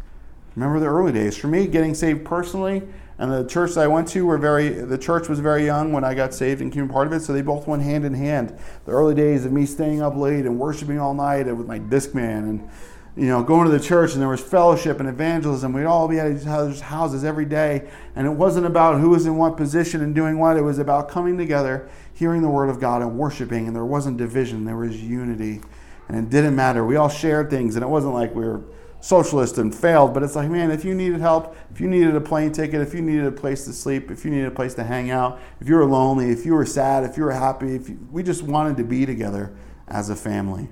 Remember 0.56 0.80
the 0.80 0.86
early 0.86 1.12
days. 1.12 1.36
For 1.36 1.48
me, 1.48 1.66
getting 1.66 1.94
saved 1.94 2.24
personally, 2.24 2.82
and 3.18 3.32
the 3.32 3.44
church 3.44 3.74
that 3.74 3.80
I 3.82 3.86
went 3.86 4.08
to 4.08 4.26
were 4.26 4.38
very, 4.38 4.68
the 4.68 4.98
church 4.98 5.28
was 5.28 5.38
very 5.38 5.64
young 5.64 5.92
when 5.92 6.04
I 6.04 6.14
got 6.14 6.34
saved 6.34 6.60
and 6.60 6.70
became 6.70 6.88
part 6.88 7.06
of 7.06 7.12
it, 7.12 7.20
so 7.20 7.32
they 7.32 7.42
both 7.42 7.66
went 7.66 7.82
hand 7.82 8.04
in 8.04 8.14
hand. 8.14 8.58
The 8.86 8.92
early 8.92 9.14
days 9.14 9.44
of 9.44 9.52
me 9.52 9.66
staying 9.66 10.02
up 10.02 10.16
late 10.16 10.46
and 10.46 10.58
worshiping 10.58 10.98
all 10.98 11.14
night 11.14 11.46
with 11.46 11.66
my 11.66 11.78
Discman 11.78 12.48
and 12.48 12.68
you 13.16 13.26
know, 13.26 13.44
going 13.44 13.64
to 13.64 13.70
the 13.70 13.82
church 13.82 14.12
and 14.12 14.20
there 14.20 14.28
was 14.28 14.40
fellowship 14.40 14.98
and 14.98 15.08
evangelism. 15.08 15.72
We'd 15.72 15.84
all 15.84 16.08
be 16.08 16.18
at 16.18 16.32
each 16.32 16.46
other's 16.46 16.80
houses 16.80 17.22
every 17.22 17.44
day. 17.44 17.88
And 18.16 18.26
it 18.26 18.30
wasn't 18.30 18.66
about 18.66 19.00
who 19.00 19.10
was 19.10 19.26
in 19.26 19.36
what 19.36 19.56
position 19.56 20.02
and 20.02 20.14
doing 20.14 20.38
what. 20.38 20.56
It 20.56 20.62
was 20.62 20.80
about 20.80 21.08
coming 21.08 21.38
together, 21.38 21.88
hearing 22.14 22.42
the 22.42 22.48
word 22.48 22.68
of 22.68 22.80
God 22.80 23.02
and 23.02 23.16
worshiping. 23.16 23.68
And 23.68 23.76
there 23.76 23.84
wasn't 23.84 24.16
division, 24.16 24.64
there 24.64 24.76
was 24.76 25.00
unity. 25.00 25.60
And 26.08 26.18
it 26.18 26.28
didn't 26.28 26.56
matter. 26.56 26.84
We 26.84 26.96
all 26.96 27.08
shared 27.08 27.50
things. 27.50 27.76
And 27.76 27.84
it 27.84 27.88
wasn't 27.88 28.14
like 28.14 28.34
we 28.34 28.44
were 28.44 28.62
socialist 29.04 29.58
and 29.58 29.74
failed, 29.74 30.14
but 30.14 30.22
it's 30.22 30.34
like, 30.34 30.48
man, 30.48 30.70
if 30.70 30.82
you 30.82 30.94
needed 30.94 31.20
help, 31.20 31.54
if 31.70 31.78
you 31.78 31.86
needed 31.86 32.16
a 32.16 32.20
plane 32.22 32.50
ticket, 32.50 32.80
if 32.80 32.94
you 32.94 33.02
needed 33.02 33.26
a 33.26 33.32
place 33.32 33.66
to 33.66 33.72
sleep, 33.74 34.10
if 34.10 34.24
you 34.24 34.30
needed 34.30 34.46
a 34.46 34.50
place 34.50 34.72
to 34.72 34.82
hang 34.82 35.10
out, 35.10 35.38
if 35.60 35.68
you 35.68 35.74
were 35.74 35.84
lonely, 35.84 36.30
if 36.30 36.46
you 36.46 36.54
were 36.54 36.64
sad, 36.64 37.04
if 37.04 37.18
you 37.18 37.24
were 37.24 37.32
happy, 37.32 37.74
if 37.74 37.90
you, 37.90 37.98
we 38.10 38.22
just 38.22 38.42
wanted 38.42 38.78
to 38.78 38.84
be 38.84 39.04
together 39.04 39.54
as 39.88 40.08
a 40.08 40.16
family. 40.16 40.68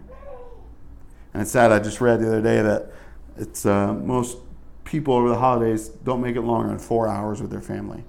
And 1.34 1.42
it's 1.42 1.50
sad. 1.50 1.72
I 1.72 1.78
just 1.78 2.00
read 2.00 2.20
the 2.20 2.28
other 2.28 2.40
day 2.40 2.62
that 2.62 2.92
it's 3.36 3.66
uh, 3.66 3.92
most 3.92 4.38
people 4.84 5.12
over 5.12 5.28
the 5.28 5.38
holidays 5.38 5.88
don't 5.88 6.22
make 6.22 6.36
it 6.36 6.40
longer 6.40 6.68
than 6.68 6.78
four 6.78 7.08
hours 7.08 7.42
with 7.42 7.50
their 7.50 7.60
family. 7.60 8.02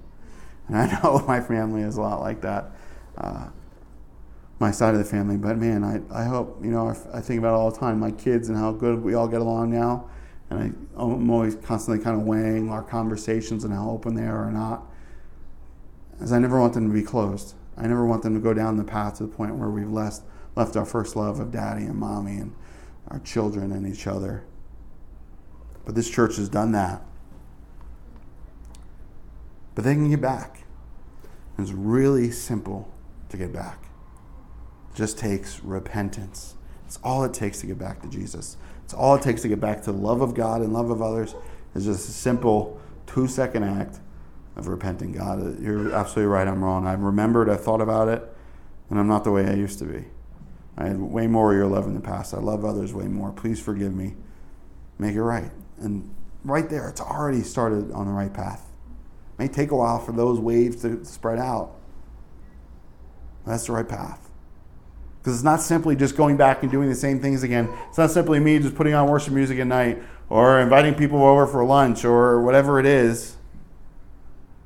And 0.68 0.76
I 0.78 0.86
know 1.02 1.22
my 1.28 1.42
family 1.42 1.82
is 1.82 1.98
a 1.98 2.00
lot 2.00 2.20
like 2.20 2.40
that, 2.40 2.70
uh, 3.18 3.48
my 4.64 4.70
side 4.70 4.94
of 4.94 4.98
the 4.98 5.04
family. 5.04 5.36
But 5.36 5.58
man, 5.58 5.84
I, 5.84 6.22
I 6.22 6.24
hope, 6.24 6.64
you 6.64 6.70
know, 6.70 6.88
I, 6.88 7.18
I 7.18 7.20
think 7.20 7.38
about 7.38 7.52
all 7.52 7.70
the 7.70 7.78
time 7.78 8.00
my 8.00 8.10
kids 8.10 8.48
and 8.48 8.56
how 8.56 8.72
good 8.72 9.02
we 9.02 9.12
all 9.12 9.28
get 9.28 9.42
along 9.42 9.70
now. 9.70 10.08
And 10.48 10.58
I, 10.58 11.02
I'm 11.02 11.28
always 11.28 11.56
constantly 11.56 12.02
kind 12.02 12.18
of 12.18 12.26
weighing 12.26 12.70
our 12.70 12.82
conversations 12.82 13.64
and 13.64 13.74
how 13.74 13.90
open 13.90 14.14
they 14.14 14.22
are 14.22 14.48
or 14.48 14.50
not. 14.50 14.86
As 16.18 16.32
I 16.32 16.38
never 16.38 16.58
want 16.58 16.72
them 16.72 16.88
to 16.88 16.94
be 16.94 17.02
closed. 17.02 17.54
I 17.76 17.82
never 17.82 18.06
want 18.06 18.22
them 18.22 18.32
to 18.32 18.40
go 18.40 18.54
down 18.54 18.78
the 18.78 18.84
path 18.84 19.18
to 19.18 19.24
the 19.24 19.28
point 19.28 19.56
where 19.56 19.68
we've 19.68 19.90
left, 19.90 20.22
left 20.56 20.76
our 20.76 20.86
first 20.86 21.14
love 21.14 21.40
of 21.40 21.52
daddy 21.52 21.84
and 21.84 21.96
mommy 21.96 22.36
and 22.36 22.54
our 23.08 23.18
children 23.18 23.70
and 23.70 23.86
each 23.86 24.06
other. 24.06 24.44
But 25.84 25.94
this 25.94 26.08
church 26.08 26.36
has 26.36 26.48
done 26.48 26.72
that. 26.72 27.02
But 29.74 29.84
they 29.84 29.92
can 29.92 30.08
get 30.08 30.22
back. 30.22 30.64
It's 31.58 31.72
really 31.72 32.30
simple 32.30 32.90
to 33.28 33.36
get 33.36 33.52
back. 33.52 33.83
Just 34.94 35.18
takes 35.18 35.60
repentance. 35.62 36.54
It's 36.86 36.98
all 37.02 37.24
it 37.24 37.34
takes 37.34 37.60
to 37.60 37.66
get 37.66 37.78
back 37.78 38.00
to 38.02 38.08
Jesus. 38.08 38.56
It's 38.84 38.94
all 38.94 39.16
it 39.16 39.22
takes 39.22 39.42
to 39.42 39.48
get 39.48 39.60
back 39.60 39.82
to 39.82 39.92
the 39.92 39.98
love 39.98 40.20
of 40.20 40.34
God 40.34 40.60
and 40.60 40.72
love 40.72 40.90
of 40.90 41.02
others. 41.02 41.34
It's 41.74 41.84
just 41.84 42.08
a 42.08 42.12
simple 42.12 42.80
two 43.06 43.26
second 43.26 43.64
act 43.64 44.00
of 44.56 44.68
repenting. 44.68 45.12
God, 45.12 45.60
you're 45.60 45.92
absolutely 45.92 46.26
right. 46.26 46.46
I'm 46.46 46.62
wrong. 46.62 46.86
I've 46.86 47.02
remembered, 47.02 47.50
I 47.50 47.56
thought 47.56 47.80
about 47.80 48.08
it, 48.08 48.22
and 48.90 48.98
I'm 48.98 49.08
not 49.08 49.24
the 49.24 49.32
way 49.32 49.46
I 49.46 49.54
used 49.54 49.78
to 49.80 49.84
be. 49.84 50.04
I 50.76 50.86
had 50.86 51.00
way 51.00 51.26
more 51.26 51.52
of 51.52 51.56
your 51.56 51.66
love 51.66 51.86
in 51.86 51.94
the 51.94 52.00
past. 52.00 52.34
I 52.34 52.38
love 52.38 52.64
others 52.64 52.92
way 52.92 53.06
more. 53.06 53.32
Please 53.32 53.60
forgive 53.60 53.94
me. 53.94 54.14
Make 54.98 55.14
it 55.14 55.22
right. 55.22 55.50
And 55.78 56.14
right 56.44 56.68
there, 56.68 56.88
it's 56.88 57.00
already 57.00 57.42
started 57.42 57.90
on 57.92 58.06
the 58.06 58.12
right 58.12 58.32
path. 58.32 58.70
It 59.34 59.38
may 59.38 59.48
take 59.48 59.70
a 59.70 59.76
while 59.76 59.98
for 59.98 60.12
those 60.12 60.38
waves 60.38 60.82
to 60.82 61.04
spread 61.04 61.38
out. 61.38 61.76
That's 63.46 63.66
the 63.66 63.72
right 63.72 63.88
path. 63.88 64.30
Because 65.24 65.36
it's 65.36 65.42
not 65.44 65.62
simply 65.62 65.96
just 65.96 66.18
going 66.18 66.36
back 66.36 66.62
and 66.62 66.70
doing 66.70 66.90
the 66.90 66.94
same 66.94 67.18
things 67.18 67.42
again. 67.42 67.66
It's 67.88 67.96
not 67.96 68.10
simply 68.10 68.38
me 68.40 68.58
just 68.58 68.74
putting 68.74 68.92
on 68.92 69.08
worship 69.08 69.32
music 69.32 69.58
at 69.58 69.66
night 69.66 70.02
or 70.28 70.60
inviting 70.60 70.94
people 70.94 71.22
over 71.24 71.46
for 71.46 71.64
lunch 71.64 72.04
or 72.04 72.42
whatever 72.42 72.78
it 72.78 72.84
is. 72.84 73.36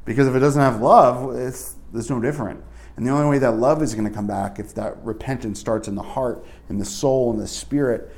Because 0.05 0.27
if 0.27 0.35
it 0.35 0.41
doesn't 0.41 0.61
have 0.61 0.81
love, 0.81 1.37
it's, 1.37 1.77
it's 1.95 2.11
no 2.11 2.21
different. 2.21 2.61
And 2.97 3.07
the 3.07 3.13
only 3.13 3.29
way 3.29 3.39
that 3.39 3.53
love 3.53 3.85
is 3.85 3.95
going 3.95 4.09
to 4.09 4.11
come 4.13 4.27
back 4.27 4.59
if 4.59 4.75
that 4.75 4.97
repentance 5.05 5.61
starts 5.61 5.87
in 5.87 5.95
the 5.95 6.03
heart, 6.03 6.45
in 6.69 6.79
the 6.79 6.85
soul, 6.85 7.31
in 7.31 7.39
the 7.39 7.47
spirit, 7.47 8.13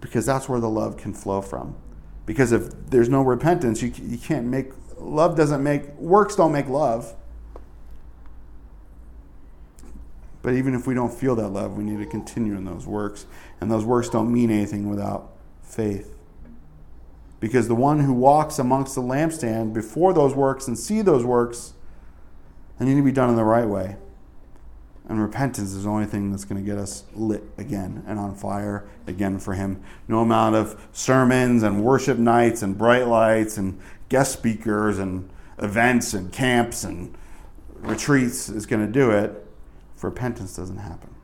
because 0.00 0.26
that's 0.26 0.48
where 0.48 0.58
the 0.58 0.68
love 0.68 0.96
can 0.96 1.14
flow 1.14 1.40
from. 1.40 1.76
Because 2.26 2.50
if 2.50 2.72
there's 2.90 3.08
no 3.08 3.22
repentance, 3.22 3.82
you, 3.82 3.92
you 4.02 4.18
can't 4.18 4.46
make, 4.46 4.72
love 4.98 5.36
doesn't 5.36 5.62
make, 5.62 5.94
works 5.94 6.34
don't 6.34 6.50
make 6.50 6.68
love. 6.68 7.14
But 10.44 10.52
even 10.52 10.74
if 10.74 10.86
we 10.86 10.92
don't 10.92 11.12
feel 11.12 11.34
that 11.36 11.48
love, 11.48 11.78
we 11.78 11.84
need 11.84 12.04
to 12.04 12.06
continue 12.06 12.54
in 12.54 12.66
those 12.66 12.86
works. 12.86 13.24
And 13.62 13.70
those 13.70 13.82
works 13.82 14.10
don't 14.10 14.30
mean 14.30 14.50
anything 14.50 14.90
without 14.90 15.32
faith. 15.62 16.14
Because 17.40 17.66
the 17.66 17.74
one 17.74 18.00
who 18.00 18.12
walks 18.12 18.58
amongst 18.58 18.94
the 18.94 19.00
lampstand 19.00 19.72
before 19.72 20.12
those 20.12 20.34
works 20.34 20.68
and 20.68 20.78
see 20.78 21.00
those 21.00 21.24
works, 21.24 21.72
they 22.78 22.84
need 22.84 22.96
to 22.96 23.02
be 23.02 23.10
done 23.10 23.30
in 23.30 23.36
the 23.36 23.44
right 23.44 23.66
way. 23.66 23.96
And 25.08 25.22
repentance 25.22 25.72
is 25.72 25.84
the 25.84 25.90
only 25.90 26.04
thing 26.04 26.30
that's 26.30 26.44
going 26.44 26.62
to 26.62 26.70
get 26.70 26.76
us 26.76 27.04
lit 27.14 27.44
again 27.56 28.04
and 28.06 28.18
on 28.18 28.34
fire 28.34 28.86
again 29.06 29.38
for 29.38 29.54
Him. 29.54 29.82
No 30.08 30.20
amount 30.20 30.56
of 30.56 30.88
sermons 30.92 31.62
and 31.62 31.82
worship 31.82 32.18
nights 32.18 32.60
and 32.60 32.76
bright 32.76 33.06
lights 33.06 33.56
and 33.56 33.80
guest 34.10 34.34
speakers 34.34 34.98
and 34.98 35.30
events 35.58 36.12
and 36.12 36.30
camps 36.30 36.84
and 36.84 37.16
retreats 37.76 38.50
is 38.50 38.66
going 38.66 38.84
to 38.84 38.92
do 38.92 39.10
it 39.10 39.40
repentance 40.04 40.54
doesn't 40.56 40.78
happen. 40.78 41.14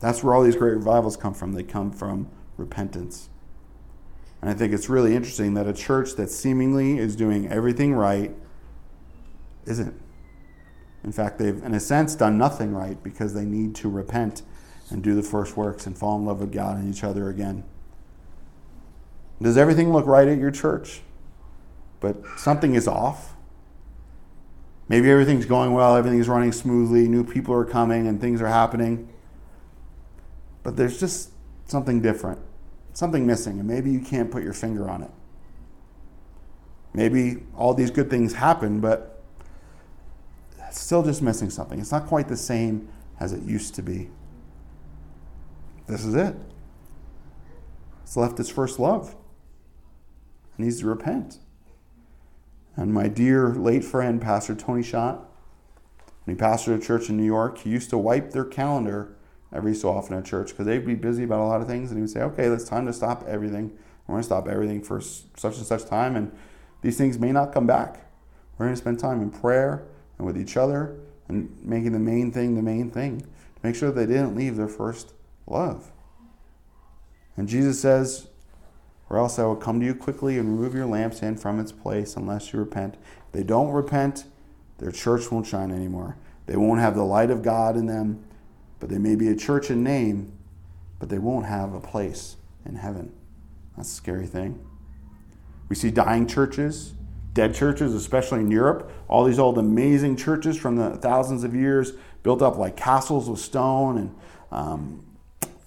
That's 0.00 0.24
where 0.24 0.34
all 0.34 0.42
these 0.42 0.56
great 0.56 0.74
revivals 0.74 1.16
come 1.16 1.34
from. 1.34 1.52
They 1.52 1.62
come 1.62 1.92
from 1.92 2.28
repentance. 2.56 3.28
And 4.40 4.50
I 4.50 4.54
think 4.54 4.72
it's 4.72 4.88
really 4.88 5.14
interesting 5.14 5.54
that 5.54 5.66
a 5.66 5.72
church 5.72 6.14
that 6.14 6.30
seemingly 6.30 6.98
is 6.98 7.14
doing 7.14 7.48
everything 7.48 7.92
right 7.94 8.34
isn't. 9.66 10.00
In 11.04 11.12
fact, 11.12 11.38
they've, 11.38 11.62
in 11.62 11.74
a 11.74 11.80
sense, 11.80 12.14
done 12.14 12.38
nothing 12.38 12.74
right 12.74 13.02
because 13.02 13.34
they 13.34 13.44
need 13.44 13.74
to 13.76 13.88
repent 13.88 14.42
and 14.88 15.02
do 15.02 15.14
the 15.14 15.22
first 15.22 15.56
works 15.56 15.86
and 15.86 15.96
fall 15.96 16.18
in 16.18 16.24
love 16.24 16.40
with 16.40 16.52
God 16.52 16.76
and 16.76 16.92
each 16.92 17.04
other 17.04 17.28
again. 17.28 17.64
Does 19.40 19.56
everything 19.56 19.92
look 19.92 20.06
right 20.06 20.28
at 20.28 20.38
your 20.38 20.50
church? 20.50 21.02
But 22.00 22.16
something 22.36 22.74
is 22.74 22.88
off. 22.88 23.34
Maybe 24.90 25.08
everything's 25.08 25.46
going 25.46 25.72
well, 25.72 25.94
everything's 25.94 26.28
running 26.28 26.50
smoothly, 26.50 27.06
new 27.06 27.22
people 27.22 27.54
are 27.54 27.64
coming, 27.64 28.08
and 28.08 28.20
things 28.20 28.42
are 28.42 28.48
happening. 28.48 29.08
But 30.64 30.76
there's 30.76 30.98
just 30.98 31.30
something 31.66 32.02
different, 32.02 32.40
something 32.92 33.24
missing, 33.24 33.60
and 33.60 33.68
maybe 33.68 33.92
you 33.92 34.00
can't 34.00 34.32
put 34.32 34.42
your 34.42 34.52
finger 34.52 34.90
on 34.90 35.04
it. 35.04 35.12
Maybe 36.92 37.44
all 37.56 37.72
these 37.72 37.92
good 37.92 38.10
things 38.10 38.32
happen, 38.32 38.80
but 38.80 39.22
still 40.72 41.04
just 41.04 41.22
missing 41.22 41.50
something. 41.50 41.78
It's 41.78 41.92
not 41.92 42.06
quite 42.08 42.26
the 42.26 42.36
same 42.36 42.88
as 43.20 43.32
it 43.32 43.44
used 43.44 43.76
to 43.76 43.82
be. 43.82 44.10
This 45.86 46.04
is 46.04 46.16
it. 46.16 46.34
It's 48.02 48.16
left 48.16 48.40
its 48.40 48.48
first 48.48 48.80
love. 48.80 49.14
It 50.58 50.62
needs 50.62 50.80
to 50.80 50.86
repent. 50.86 51.38
And 52.80 52.94
my 52.94 53.08
dear 53.08 53.50
late 53.50 53.84
friend, 53.84 54.22
Pastor 54.22 54.54
Tony 54.54 54.82
Schott, 54.82 55.28
when 56.24 56.34
he 56.34 56.42
pastored 56.42 56.78
a 56.78 56.80
church 56.80 57.10
in 57.10 57.18
New 57.18 57.26
York, 57.26 57.58
he 57.58 57.68
used 57.68 57.90
to 57.90 57.98
wipe 57.98 58.30
their 58.30 58.46
calendar 58.46 59.14
every 59.52 59.74
so 59.74 59.90
often 59.90 60.16
at 60.16 60.24
church 60.24 60.48
because 60.48 60.64
they'd 60.64 60.86
be 60.86 60.94
busy 60.94 61.24
about 61.24 61.40
a 61.40 61.44
lot 61.44 61.60
of 61.60 61.68
things. 61.68 61.90
And 61.90 61.98
he 61.98 62.00
would 62.00 62.10
say, 62.10 62.22
okay, 62.22 62.46
it's 62.46 62.64
time 62.64 62.86
to 62.86 62.94
stop 62.94 63.22
everything. 63.28 63.76
We're 64.06 64.14
going 64.14 64.22
to 64.22 64.26
stop 64.26 64.48
everything 64.48 64.82
for 64.82 64.98
such 65.02 65.58
and 65.58 65.66
such 65.66 65.84
time. 65.84 66.16
And 66.16 66.32
these 66.80 66.96
things 66.96 67.18
may 67.18 67.32
not 67.32 67.52
come 67.52 67.66
back. 67.66 68.06
We're 68.56 68.64
going 68.64 68.76
to 68.76 68.80
spend 68.80 68.98
time 68.98 69.20
in 69.20 69.30
prayer 69.30 69.84
and 70.16 70.26
with 70.26 70.38
each 70.38 70.56
other 70.56 70.96
and 71.28 71.54
making 71.62 71.92
the 71.92 71.98
main 71.98 72.32
thing 72.32 72.54
the 72.54 72.62
main 72.62 72.90
thing 72.90 73.20
to 73.20 73.26
make 73.62 73.74
sure 73.76 73.92
they 73.92 74.06
didn't 74.06 74.34
leave 74.34 74.56
their 74.56 74.68
first 74.68 75.12
love. 75.46 75.92
And 77.36 77.46
Jesus 77.46 77.78
says, 77.78 78.28
or 79.10 79.18
else 79.18 79.38
I 79.38 79.44
will 79.44 79.56
come 79.56 79.80
to 79.80 79.86
you 79.86 79.94
quickly 79.94 80.38
and 80.38 80.48
remove 80.48 80.72
your 80.72 80.86
lampstand 80.86 81.40
from 81.40 81.58
its 81.58 81.72
place 81.72 82.16
unless 82.16 82.52
you 82.52 82.60
repent. 82.60 82.94
If 83.26 83.32
they 83.32 83.42
don't 83.42 83.72
repent, 83.72 84.24
their 84.78 84.92
church 84.92 85.30
won't 85.30 85.46
shine 85.46 85.72
anymore. 85.72 86.16
They 86.46 86.56
won't 86.56 86.80
have 86.80 86.94
the 86.94 87.04
light 87.04 87.30
of 87.30 87.42
God 87.42 87.76
in 87.76 87.86
them, 87.86 88.24
but 88.78 88.88
they 88.88 88.98
may 88.98 89.16
be 89.16 89.28
a 89.28 89.36
church 89.36 89.70
in 89.70 89.82
name, 89.82 90.32
but 91.00 91.08
they 91.08 91.18
won't 91.18 91.46
have 91.46 91.74
a 91.74 91.80
place 91.80 92.36
in 92.64 92.76
heaven. 92.76 93.12
That's 93.76 93.90
a 93.90 93.94
scary 93.94 94.26
thing. 94.26 94.64
We 95.68 95.76
see 95.76 95.90
dying 95.90 96.26
churches, 96.26 96.94
dead 97.34 97.54
churches, 97.54 97.94
especially 97.94 98.40
in 98.40 98.50
Europe. 98.50 98.90
All 99.08 99.24
these 99.24 99.38
old 99.38 99.58
amazing 99.58 100.16
churches 100.16 100.56
from 100.56 100.76
the 100.76 100.96
thousands 100.96 101.42
of 101.42 101.54
years 101.54 101.92
built 102.22 102.42
up 102.42 102.56
like 102.56 102.76
castles 102.76 103.28
of 103.28 103.38
stone 103.38 103.98
and 103.98 104.14
um, 104.52 105.04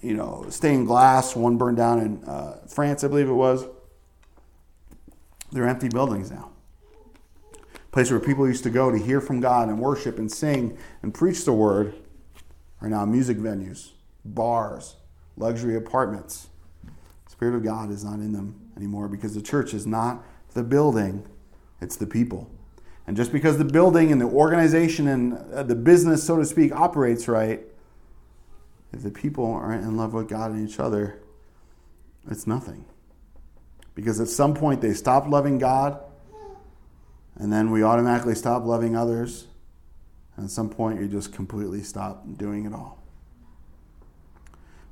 you 0.04 0.14
know, 0.14 0.44
stained 0.50 0.86
glass. 0.86 1.34
One 1.34 1.56
burned 1.56 1.78
down 1.78 2.00
in 2.00 2.24
uh, 2.24 2.58
France, 2.68 3.02
I 3.04 3.08
believe 3.08 3.28
it 3.28 3.32
was. 3.32 3.64
They're 5.50 5.66
empty 5.66 5.88
buildings 5.88 6.30
now. 6.30 6.50
Place 7.90 8.10
where 8.10 8.20
people 8.20 8.46
used 8.46 8.64
to 8.64 8.70
go 8.70 8.90
to 8.90 8.98
hear 8.98 9.20
from 9.20 9.40
God 9.40 9.68
and 9.68 9.78
worship 9.78 10.18
and 10.18 10.30
sing 10.30 10.76
and 11.02 11.14
preach 11.14 11.44
the 11.44 11.52
word 11.52 11.94
are 12.82 12.88
now 12.88 13.04
music 13.04 13.38
venues, 13.38 13.90
bars, 14.24 14.96
luxury 15.36 15.76
apartments. 15.76 16.48
The 17.24 17.30
Spirit 17.30 17.54
of 17.54 17.62
God 17.62 17.90
is 17.90 18.04
not 18.04 18.14
in 18.14 18.32
them 18.32 18.60
anymore 18.76 19.08
because 19.08 19.34
the 19.34 19.42
church 19.42 19.72
is 19.72 19.86
not 19.86 20.22
the 20.54 20.64
building, 20.64 21.24
it's 21.80 21.96
the 21.96 22.06
people. 22.06 22.50
And 23.06 23.16
just 23.16 23.32
because 23.32 23.58
the 23.58 23.64
building 23.64 24.12
and 24.12 24.20
the 24.20 24.26
organization 24.26 25.08
and 25.08 25.34
uh, 25.52 25.62
the 25.62 25.74
business, 25.74 26.24
so 26.24 26.36
to 26.36 26.44
speak, 26.44 26.74
operates 26.74 27.28
right, 27.28 27.60
if 28.94 29.02
the 29.02 29.10
people 29.10 29.52
aren't 29.52 29.82
in 29.82 29.96
love 29.96 30.14
with 30.14 30.28
God 30.28 30.52
and 30.52 30.68
each 30.68 30.78
other, 30.78 31.18
it's 32.30 32.46
nothing. 32.46 32.84
Because 33.94 34.20
at 34.20 34.28
some 34.28 34.54
point 34.54 34.80
they 34.80 34.94
stop 34.94 35.26
loving 35.28 35.58
God, 35.58 35.98
and 37.34 37.52
then 37.52 37.72
we 37.72 37.82
automatically 37.82 38.36
stop 38.36 38.64
loving 38.64 38.96
others. 38.96 39.48
And 40.36 40.44
at 40.44 40.50
some 40.50 40.70
point 40.70 41.00
you 41.00 41.08
just 41.08 41.32
completely 41.32 41.82
stop 41.82 42.24
doing 42.36 42.66
it 42.66 42.72
all. 42.72 43.02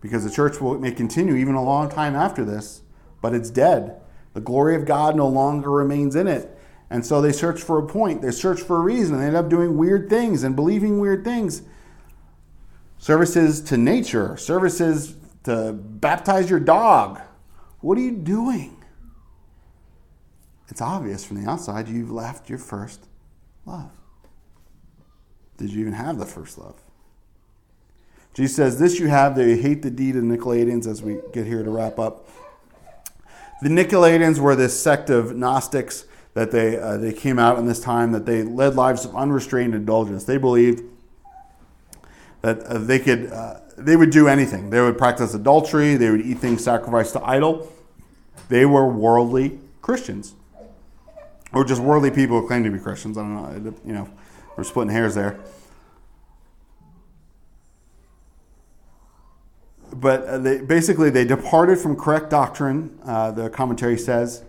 Because 0.00 0.24
the 0.24 0.30
church 0.30 0.61
will, 0.61 0.78
may 0.80 0.90
continue 0.90 1.36
even 1.36 1.55
a 1.55 1.62
long 1.62 1.88
time 1.88 2.16
after 2.16 2.44
this, 2.44 2.82
but 3.20 3.34
it's 3.34 3.50
dead. 3.50 4.00
The 4.34 4.40
glory 4.40 4.74
of 4.74 4.84
God 4.84 5.14
no 5.14 5.28
longer 5.28 5.70
remains 5.70 6.16
in 6.16 6.26
it. 6.26 6.59
And 6.90 7.07
so 7.07 7.20
they 7.20 7.32
search 7.32 7.62
for 7.62 7.78
a 7.78 7.86
point, 7.86 8.20
they 8.20 8.32
search 8.32 8.61
for 8.61 8.78
a 8.78 8.80
reason, 8.80 9.14
and 9.14 9.22
they 9.22 9.28
end 9.28 9.36
up 9.36 9.48
doing 9.48 9.76
weird 9.76 10.11
things 10.11 10.42
and 10.42 10.57
believing 10.57 10.98
weird 10.98 11.24
things 11.24 11.62
services 13.03 13.61
to 13.61 13.76
nature, 13.76 14.36
services 14.36 15.16
to 15.42 15.72
baptize 15.72 16.48
your 16.48 16.61
dog. 16.61 17.20
What 17.80 17.98
are 17.98 18.00
you 18.00 18.12
doing? 18.12 18.80
It's 20.68 20.80
obvious 20.80 21.24
from 21.24 21.42
the 21.42 21.50
outside 21.50 21.88
you've 21.88 22.12
left 22.12 22.48
your 22.48 22.61
first 22.61 23.09
love. 23.66 23.90
Did 25.57 25.70
you 25.70 25.80
even 25.80 25.94
have 25.94 26.16
the 26.16 26.24
first 26.24 26.57
love? 26.59 26.80
Jesus 28.34 28.55
says, 28.55 28.78
This 28.78 29.00
you 29.00 29.09
have, 29.09 29.36
you 29.36 29.57
hate 29.57 29.82
the 29.82 29.90
deed 29.90 30.14
of 30.14 30.22
the 30.22 30.38
Nicolaitans, 30.38 30.86
as 30.86 31.03
we 31.03 31.18
get 31.32 31.44
here 31.44 31.64
to 31.64 31.70
wrap 31.70 31.98
up. 31.98 32.28
The 33.62 33.68
Nicolaitans 33.68 34.38
were 34.38 34.55
this 34.55 34.80
sect 34.80 35.11
of 35.11 35.34
Gnostics 35.34 36.05
that 36.34 36.53
they, 36.53 36.78
uh, 36.78 36.98
they 36.98 37.12
came 37.12 37.40
out 37.40 37.59
in 37.59 37.66
this 37.66 37.80
time, 37.80 38.12
that 38.12 38.26
they 38.26 38.44
led 38.44 38.76
lives 38.76 39.05
of 39.05 39.16
unrestrained 39.16 39.74
indulgence. 39.74 40.22
They 40.22 40.38
believed 40.38 40.84
that 42.43 42.62
uh, 42.64 42.78
they 42.78 42.99
could 42.99 43.32
uh, 43.32 43.61
they 43.76 43.97
would 43.97 44.11
do 44.11 44.28
anything. 44.28 44.70
They 44.70 44.80
would 44.80 44.99
practice 44.99 45.34
adultery. 45.34 45.97
They 45.97 46.11
would 46.11 46.20
eat 46.20 46.38
things 46.38 46.62
sacrificed 46.62 47.14
to 47.14 47.24
idol. 47.24 47.72
They 48.49 48.66
were 48.66 48.86
worldly 48.86 49.61
Christians, 49.80 50.34
or 51.53 51.64
just 51.64 51.80
worldly 51.80 52.11
people 52.11 52.40
who 52.40 52.47
claim 52.47 52.64
to 52.64 52.70
be 52.70 52.78
Christians. 52.78 53.16
I 53.16 53.22
don't 53.22 53.64
know. 53.64 53.74
You 53.86 53.93
know, 53.93 54.11
we're 54.57 54.64
splitting 54.64 54.93
hairs 54.93 55.14
there. 55.14 55.40
But 59.95 60.24
uh, 60.24 60.38
they, 60.38 60.61
basically, 60.61 61.11
they 61.11 61.24
departed 61.24 61.78
from 61.78 61.97
correct 61.97 62.30
doctrine. 62.30 62.99
Uh, 63.05 63.30
the 63.30 63.51
commentary 63.51 63.99
says 63.99 64.43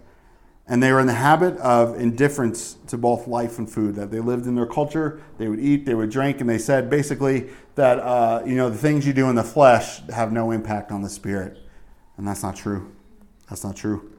and 0.68 0.82
they 0.82 0.92
were 0.94 1.00
in 1.00 1.08
the 1.08 1.14
habit 1.14 1.58
of 1.58 2.00
indifference 2.00 2.78
to 2.88 2.98
both 2.98 3.28
life 3.28 3.58
and 3.58 3.70
food 3.70 3.96
that 3.96 4.12
they 4.12 4.20
lived 4.20 4.48
in 4.48 4.56
their 4.56 4.66
culture 4.66 5.22
they 5.38 5.48
would 5.48 5.60
eat 5.60 5.86
they 5.86 5.94
would 5.94 6.10
drink 6.10 6.40
and 6.40 6.50
they 6.50 6.58
said 6.58 6.90
basically 6.90 7.50
that 7.76 8.00
uh, 8.00 8.44
you 8.46 8.56
know 8.56 8.70
the 8.70 8.78
things 8.78 9.06
you 9.06 9.14
do 9.14 9.30
in 9.30 9.36
the 9.36 9.44
flesh 9.44 10.02
have 10.08 10.32
no 10.32 10.52
impact 10.52 10.92
on 10.92 11.02
the 11.02 11.10
spirit. 11.10 11.58
And 12.18 12.28
that's 12.28 12.44
not 12.44 12.56
true. 12.56 12.94
That's 13.50 13.64
not 13.64 13.76
true. 13.76 14.12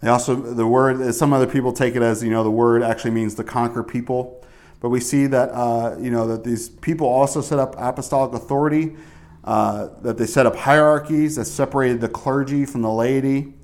They 0.00 0.08
also 0.08 0.34
the 0.34 0.66
word 0.66 1.14
some 1.14 1.32
other 1.32 1.46
people 1.46 1.72
take 1.72 1.96
it 1.96 2.02
as 2.02 2.22
you 2.22 2.30
know 2.30 2.44
the 2.44 2.50
word 2.50 2.82
actually 2.82 3.12
means 3.12 3.34
to 3.36 3.44
conquer 3.44 3.82
people. 3.82 4.44
But 4.80 4.88
we 4.88 5.00
see 5.00 5.26
that 5.26 5.50
uh, 5.50 5.96
you 5.98 6.10
know 6.10 6.26
that 6.26 6.44
these 6.44 6.68
people 6.68 7.06
also 7.06 7.40
set 7.40 7.58
up 7.58 7.74
apostolic 7.78 8.34
authority 8.34 8.96
uh, 9.44 9.88
that 10.02 10.18
they 10.18 10.26
set 10.26 10.44
up 10.44 10.56
hierarchies 10.56 11.36
that 11.36 11.46
separated 11.46 12.00
the 12.00 12.08
clergy 12.08 12.66
from 12.66 12.82
the 12.82 12.90
laity 12.90 13.54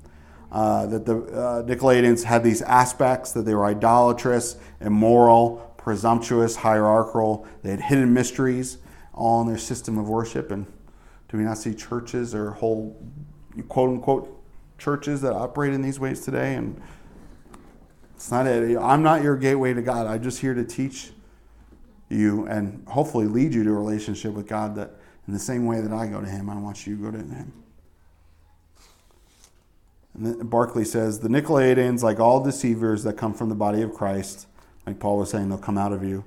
uh, 0.51 0.85
that 0.87 1.05
the 1.05 1.17
uh, 1.17 1.63
Nicolaitans 1.63 2.23
had 2.23 2.43
these 2.43 2.61
aspects 2.61 3.31
that 3.33 3.43
they 3.43 3.53
were 3.53 3.65
idolatrous, 3.65 4.57
immoral, 4.81 5.73
presumptuous, 5.77 6.55
hierarchical. 6.55 7.47
They 7.63 7.71
had 7.71 7.81
hidden 7.81 8.13
mysteries 8.13 8.79
all 9.13 9.41
in 9.41 9.47
their 9.47 9.57
system 9.57 9.97
of 9.97 10.09
worship. 10.09 10.51
And 10.51 10.65
do 11.29 11.37
we 11.37 11.43
not 11.43 11.57
see 11.57 11.73
churches 11.73 12.33
or 12.33 12.51
whole 12.51 13.01
quote 13.67 13.89
unquote 13.89 14.43
churches 14.77 15.21
that 15.21 15.33
operate 15.33 15.73
in 15.73 15.81
these 15.81 15.99
ways 15.99 16.21
today? 16.21 16.55
And 16.55 16.81
it's 18.15 18.31
not 18.31 18.47
it. 18.47 18.77
I'm 18.77 19.03
not 19.03 19.21
your 19.21 19.37
gateway 19.37 19.73
to 19.73 19.81
God. 19.81 20.07
I'm 20.07 20.23
just 20.23 20.39
here 20.39 20.53
to 20.53 20.63
teach 20.63 21.11
you 22.09 22.47
and 22.47 22.85
hopefully 22.87 23.27
lead 23.27 23.53
you 23.53 23.63
to 23.63 23.69
a 23.69 23.73
relationship 23.73 24.33
with 24.33 24.47
God 24.47 24.75
that 24.75 24.95
in 25.27 25.33
the 25.33 25.39
same 25.39 25.65
way 25.65 25.79
that 25.79 25.93
I 25.93 26.07
go 26.07 26.19
to 26.19 26.27
Him, 26.27 26.49
I 26.49 26.57
want 26.57 26.87
you 26.87 26.97
to 26.97 27.03
go 27.03 27.11
to 27.11 27.17
Him. 27.17 27.53
And 30.13 30.49
Barclay 30.49 30.83
says 30.83 31.19
the 31.19 31.29
Nicolaitans, 31.29 32.03
like 32.03 32.19
all 32.19 32.43
deceivers 32.43 33.03
that 33.03 33.13
come 33.13 33.33
from 33.33 33.49
the 33.49 33.55
body 33.55 33.81
of 33.81 33.93
Christ, 33.93 34.47
like 34.85 34.99
Paul 34.99 35.17
was 35.17 35.29
saying, 35.29 35.49
they'll 35.49 35.57
come 35.57 35.77
out 35.77 35.93
of 35.93 36.03
you, 36.03 36.25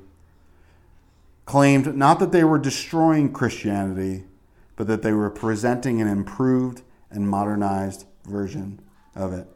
claimed 1.47 1.97
not 1.97 2.18
that 2.20 2.33
they 2.33 2.45
were 2.45 2.59
destroying 2.59 3.33
Christianity, 3.33 4.24
but 4.76 4.87
that 4.87 5.03
they 5.03 5.12
were 5.12 5.30
presenting 5.30 6.01
an 6.01 6.09
improved 6.09 6.83
and 7.11 7.28
modernized 7.28 8.07
version 8.24 8.80
of 9.14 9.33
it. 9.33 9.47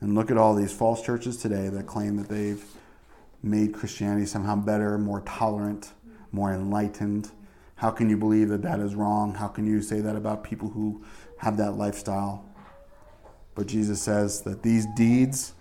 And 0.00 0.14
look 0.14 0.30
at 0.30 0.36
all 0.36 0.54
these 0.54 0.72
false 0.72 1.02
churches 1.02 1.36
today 1.36 1.68
that 1.68 1.86
claim 1.86 2.16
that 2.16 2.28
they've 2.28 2.64
made 3.42 3.74
Christianity 3.74 4.26
somehow 4.26 4.56
better, 4.56 4.98
more 4.98 5.20
tolerant, 5.20 5.92
more 6.30 6.52
enlightened. 6.52 7.30
How 7.76 7.90
can 7.90 8.08
you 8.08 8.16
believe 8.16 8.48
that 8.48 8.62
that 8.62 8.80
is 8.80 8.94
wrong? 8.94 9.34
How 9.34 9.48
can 9.48 9.66
you 9.66 9.82
say 9.82 10.00
that 10.00 10.16
about 10.16 10.44
people 10.44 10.70
who 10.70 11.04
have 11.38 11.56
that 11.56 11.72
lifestyle? 11.72 12.44
But 13.54 13.66
Jesus 13.66 14.00
says 14.00 14.42
that 14.42 14.62
these 14.62 14.86
deeds 14.96 15.54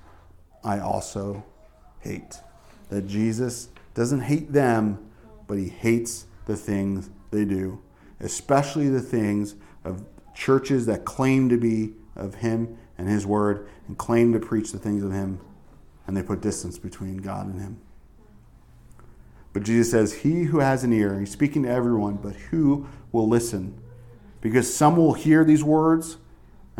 I 0.63 0.79
also 0.79 1.43
hate. 1.99 2.39
That 2.89 3.07
Jesus 3.07 3.69
doesn't 3.93 4.21
hate 4.21 4.53
them, 4.53 5.09
but 5.47 5.57
he 5.57 5.67
hates 5.67 6.25
the 6.45 6.55
things 6.55 7.09
they 7.31 7.45
do, 7.45 7.81
especially 8.19 8.89
the 8.89 9.01
things 9.01 9.55
of 9.83 10.03
churches 10.33 10.85
that 10.85 11.05
claim 11.05 11.49
to 11.49 11.57
be 11.57 11.93
of 12.15 12.35
him 12.35 12.77
and 12.97 13.07
his 13.07 13.25
word 13.25 13.67
and 13.87 13.97
claim 13.97 14.33
to 14.33 14.39
preach 14.39 14.71
the 14.71 14.79
things 14.79 15.03
of 15.03 15.11
him, 15.11 15.39
and 16.07 16.15
they 16.15 16.23
put 16.23 16.41
distance 16.41 16.77
between 16.77 17.17
God 17.17 17.47
and 17.47 17.59
him. 17.59 17.81
But 19.53 19.63
Jesus 19.63 19.91
says, 19.91 20.13
He 20.13 20.43
who 20.43 20.59
has 20.59 20.83
an 20.83 20.93
ear, 20.93 21.19
he's 21.19 21.31
speaking 21.31 21.63
to 21.63 21.69
everyone, 21.69 22.15
but 22.15 22.35
who 22.35 22.87
will 23.11 23.27
listen? 23.27 23.79
Because 24.39 24.73
some 24.73 24.95
will 24.95 25.13
hear 25.13 25.43
these 25.43 25.63
words 25.63 26.17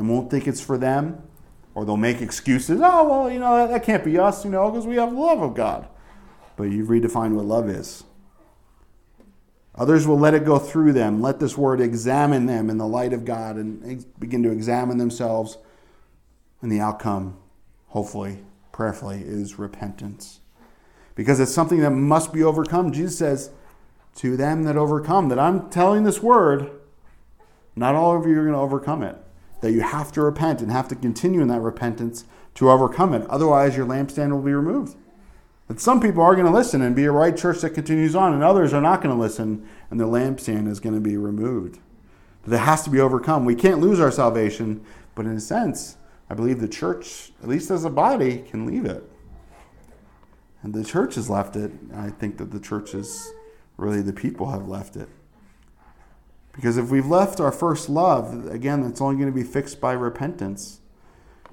and 0.01 0.09
won't 0.09 0.31
think 0.31 0.47
it's 0.47 0.59
for 0.59 0.79
them, 0.79 1.21
or 1.75 1.85
they'll 1.85 1.95
make 1.95 2.21
excuses. 2.21 2.81
Oh, 2.83 3.07
well, 3.07 3.31
you 3.31 3.39
know, 3.39 3.55
that, 3.55 3.69
that 3.69 3.83
can't 3.83 4.03
be 4.03 4.17
us, 4.17 4.43
you 4.43 4.49
know, 4.49 4.69
because 4.71 4.87
we 4.87 4.95
have 4.95 5.13
love 5.13 5.41
of 5.43 5.53
God. 5.53 5.87
But 6.55 6.63
you've 6.63 6.87
redefined 6.89 7.33
what 7.33 7.45
love 7.45 7.69
is. 7.69 8.03
Others 9.75 10.07
will 10.07 10.17
let 10.17 10.33
it 10.33 10.43
go 10.43 10.57
through 10.57 10.93
them, 10.93 11.21
let 11.21 11.39
this 11.39 11.55
word 11.55 11.79
examine 11.79 12.47
them 12.47 12.69
in 12.69 12.79
the 12.79 12.87
light 12.87 13.13
of 13.13 13.25
God 13.25 13.57
and 13.57 14.03
begin 14.19 14.41
to 14.41 14.51
examine 14.51 14.97
themselves. 14.97 15.59
And 16.63 16.71
the 16.71 16.79
outcome, 16.79 17.37
hopefully, 17.89 18.39
prayerfully, 18.71 19.21
is 19.21 19.59
repentance. 19.59 20.39
Because 21.13 21.39
it's 21.39 21.53
something 21.53 21.81
that 21.81 21.91
must 21.91 22.33
be 22.33 22.41
overcome. 22.41 22.91
Jesus 22.91 23.19
says, 23.19 23.51
To 24.15 24.35
them 24.35 24.63
that 24.63 24.77
overcome, 24.77 25.29
that 25.29 25.39
I'm 25.39 25.69
telling 25.69 26.05
this 26.05 26.23
word, 26.23 26.71
not 27.75 27.93
all 27.93 28.17
of 28.17 28.25
you 28.25 28.39
are 28.39 28.43
going 28.43 28.55
to 28.55 28.59
overcome 28.59 29.03
it 29.03 29.15
that 29.61 29.71
you 29.71 29.81
have 29.81 30.11
to 30.11 30.21
repent 30.21 30.61
and 30.61 30.71
have 30.71 30.87
to 30.89 30.95
continue 30.95 31.41
in 31.41 31.47
that 31.47 31.61
repentance 31.61 32.25
to 32.55 32.69
overcome 32.69 33.13
it. 33.13 33.27
Otherwise, 33.29 33.77
your 33.77 33.85
lampstand 33.85 34.31
will 34.31 34.41
be 34.41 34.53
removed. 34.53 34.95
But 35.67 35.79
some 35.79 36.01
people 36.01 36.21
are 36.21 36.35
going 36.35 36.47
to 36.47 36.51
listen 36.51 36.81
and 36.81 36.95
be 36.95 37.05
a 37.05 37.11
right 37.11 37.37
church 37.37 37.61
that 37.61 37.69
continues 37.69 38.15
on, 38.15 38.33
and 38.33 38.43
others 38.43 38.73
are 38.73 38.81
not 38.81 39.01
going 39.01 39.15
to 39.15 39.21
listen, 39.21 39.65
and 39.89 39.99
the 39.99 40.05
lampstand 40.05 40.67
is 40.67 40.81
going 40.81 40.95
to 40.95 41.01
be 41.01 41.15
removed. 41.15 41.79
That 42.45 42.57
has 42.59 42.83
to 42.83 42.89
be 42.89 42.99
overcome. 42.99 43.45
We 43.45 43.55
can't 43.55 43.79
lose 43.79 43.99
our 43.99 44.11
salvation, 44.11 44.83
but 45.15 45.25
in 45.25 45.33
a 45.33 45.39
sense, 45.39 45.95
I 46.29 46.33
believe 46.33 46.59
the 46.59 46.67
church, 46.67 47.31
at 47.41 47.47
least 47.47 47.71
as 47.71 47.85
a 47.85 47.89
body, 47.89 48.39
can 48.49 48.65
leave 48.65 48.83
it. 48.83 49.03
And 50.63 50.73
the 50.73 50.83
church 50.83 51.15
has 51.15 51.29
left 51.29 51.55
it. 51.55 51.71
I 51.95 52.09
think 52.09 52.37
that 52.37 52.51
the 52.51 52.59
church 52.59 52.93
is 52.93 53.31
really 53.77 54.01
the 54.01 54.13
people 54.13 54.49
have 54.51 54.67
left 54.67 54.95
it. 54.95 55.07
Because 56.53 56.77
if 56.77 56.89
we've 56.89 57.07
left 57.07 57.39
our 57.39 57.51
first 57.51 57.89
love, 57.89 58.47
again, 58.47 58.81
that's 58.83 59.01
only 59.01 59.15
going 59.15 59.31
to 59.31 59.35
be 59.35 59.43
fixed 59.43 59.79
by 59.79 59.93
repentance. 59.93 60.79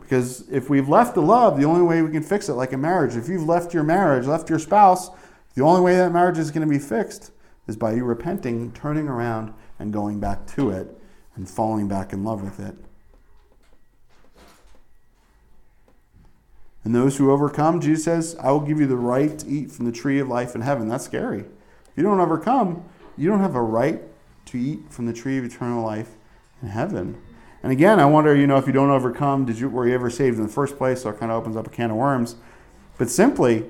Because 0.00 0.48
if 0.48 0.70
we've 0.70 0.88
left 0.88 1.14
the 1.14 1.22
love, 1.22 1.58
the 1.58 1.64
only 1.64 1.82
way 1.82 2.02
we 2.02 2.10
can 2.10 2.22
fix 2.22 2.48
it, 2.48 2.54
like 2.54 2.72
a 2.72 2.78
marriage, 2.78 3.14
if 3.14 3.28
you've 3.28 3.46
left 3.46 3.74
your 3.74 3.84
marriage, 3.84 4.26
left 4.26 4.48
your 4.48 4.58
spouse, 4.58 5.10
the 5.54 5.62
only 5.62 5.80
way 5.80 5.96
that 5.96 6.12
marriage 6.12 6.38
is 6.38 6.50
going 6.50 6.66
to 6.66 6.72
be 6.72 6.78
fixed 6.78 7.30
is 7.66 7.76
by 7.76 7.92
you 7.92 8.04
repenting, 8.04 8.72
turning 8.72 9.08
around, 9.08 9.52
and 9.78 9.92
going 9.92 10.18
back 10.18 10.46
to 10.54 10.70
it 10.70 10.98
and 11.36 11.48
falling 11.48 11.86
back 11.86 12.12
in 12.12 12.24
love 12.24 12.42
with 12.42 12.58
it. 12.58 12.74
And 16.84 16.94
those 16.94 17.18
who 17.18 17.30
overcome, 17.30 17.80
Jesus 17.80 18.04
says, 18.04 18.36
I 18.40 18.50
will 18.50 18.60
give 18.60 18.80
you 18.80 18.86
the 18.86 18.96
right 18.96 19.38
to 19.38 19.46
eat 19.46 19.70
from 19.70 19.84
the 19.84 19.92
tree 19.92 20.18
of 20.18 20.28
life 20.28 20.54
in 20.54 20.62
heaven. 20.62 20.88
That's 20.88 21.04
scary. 21.04 21.40
If 21.40 21.92
you 21.96 22.02
don't 22.02 22.18
overcome, 22.18 22.82
you 23.16 23.28
don't 23.28 23.40
have 23.40 23.54
a 23.54 23.62
right 23.62 24.00
to 24.50 24.58
eat 24.58 24.90
from 24.90 25.06
the 25.06 25.12
tree 25.12 25.38
of 25.38 25.44
eternal 25.44 25.84
life 25.84 26.10
in 26.62 26.68
heaven. 26.68 27.20
And 27.62 27.72
again, 27.72 27.98
I 27.98 28.06
wonder, 28.06 28.34
you 28.34 28.46
know, 28.46 28.56
if 28.56 28.66
you 28.66 28.72
don't 28.72 28.90
overcome, 28.90 29.44
did 29.44 29.58
you 29.58 29.68
were 29.68 29.86
you 29.86 29.94
ever 29.94 30.10
saved 30.10 30.36
in 30.36 30.44
the 30.44 30.52
first 30.52 30.76
place? 30.76 31.02
So 31.02 31.10
it 31.10 31.18
kind 31.18 31.32
of 31.32 31.38
opens 31.38 31.56
up 31.56 31.66
a 31.66 31.70
can 31.70 31.90
of 31.90 31.96
worms. 31.96 32.36
But 32.98 33.10
simply, 33.10 33.68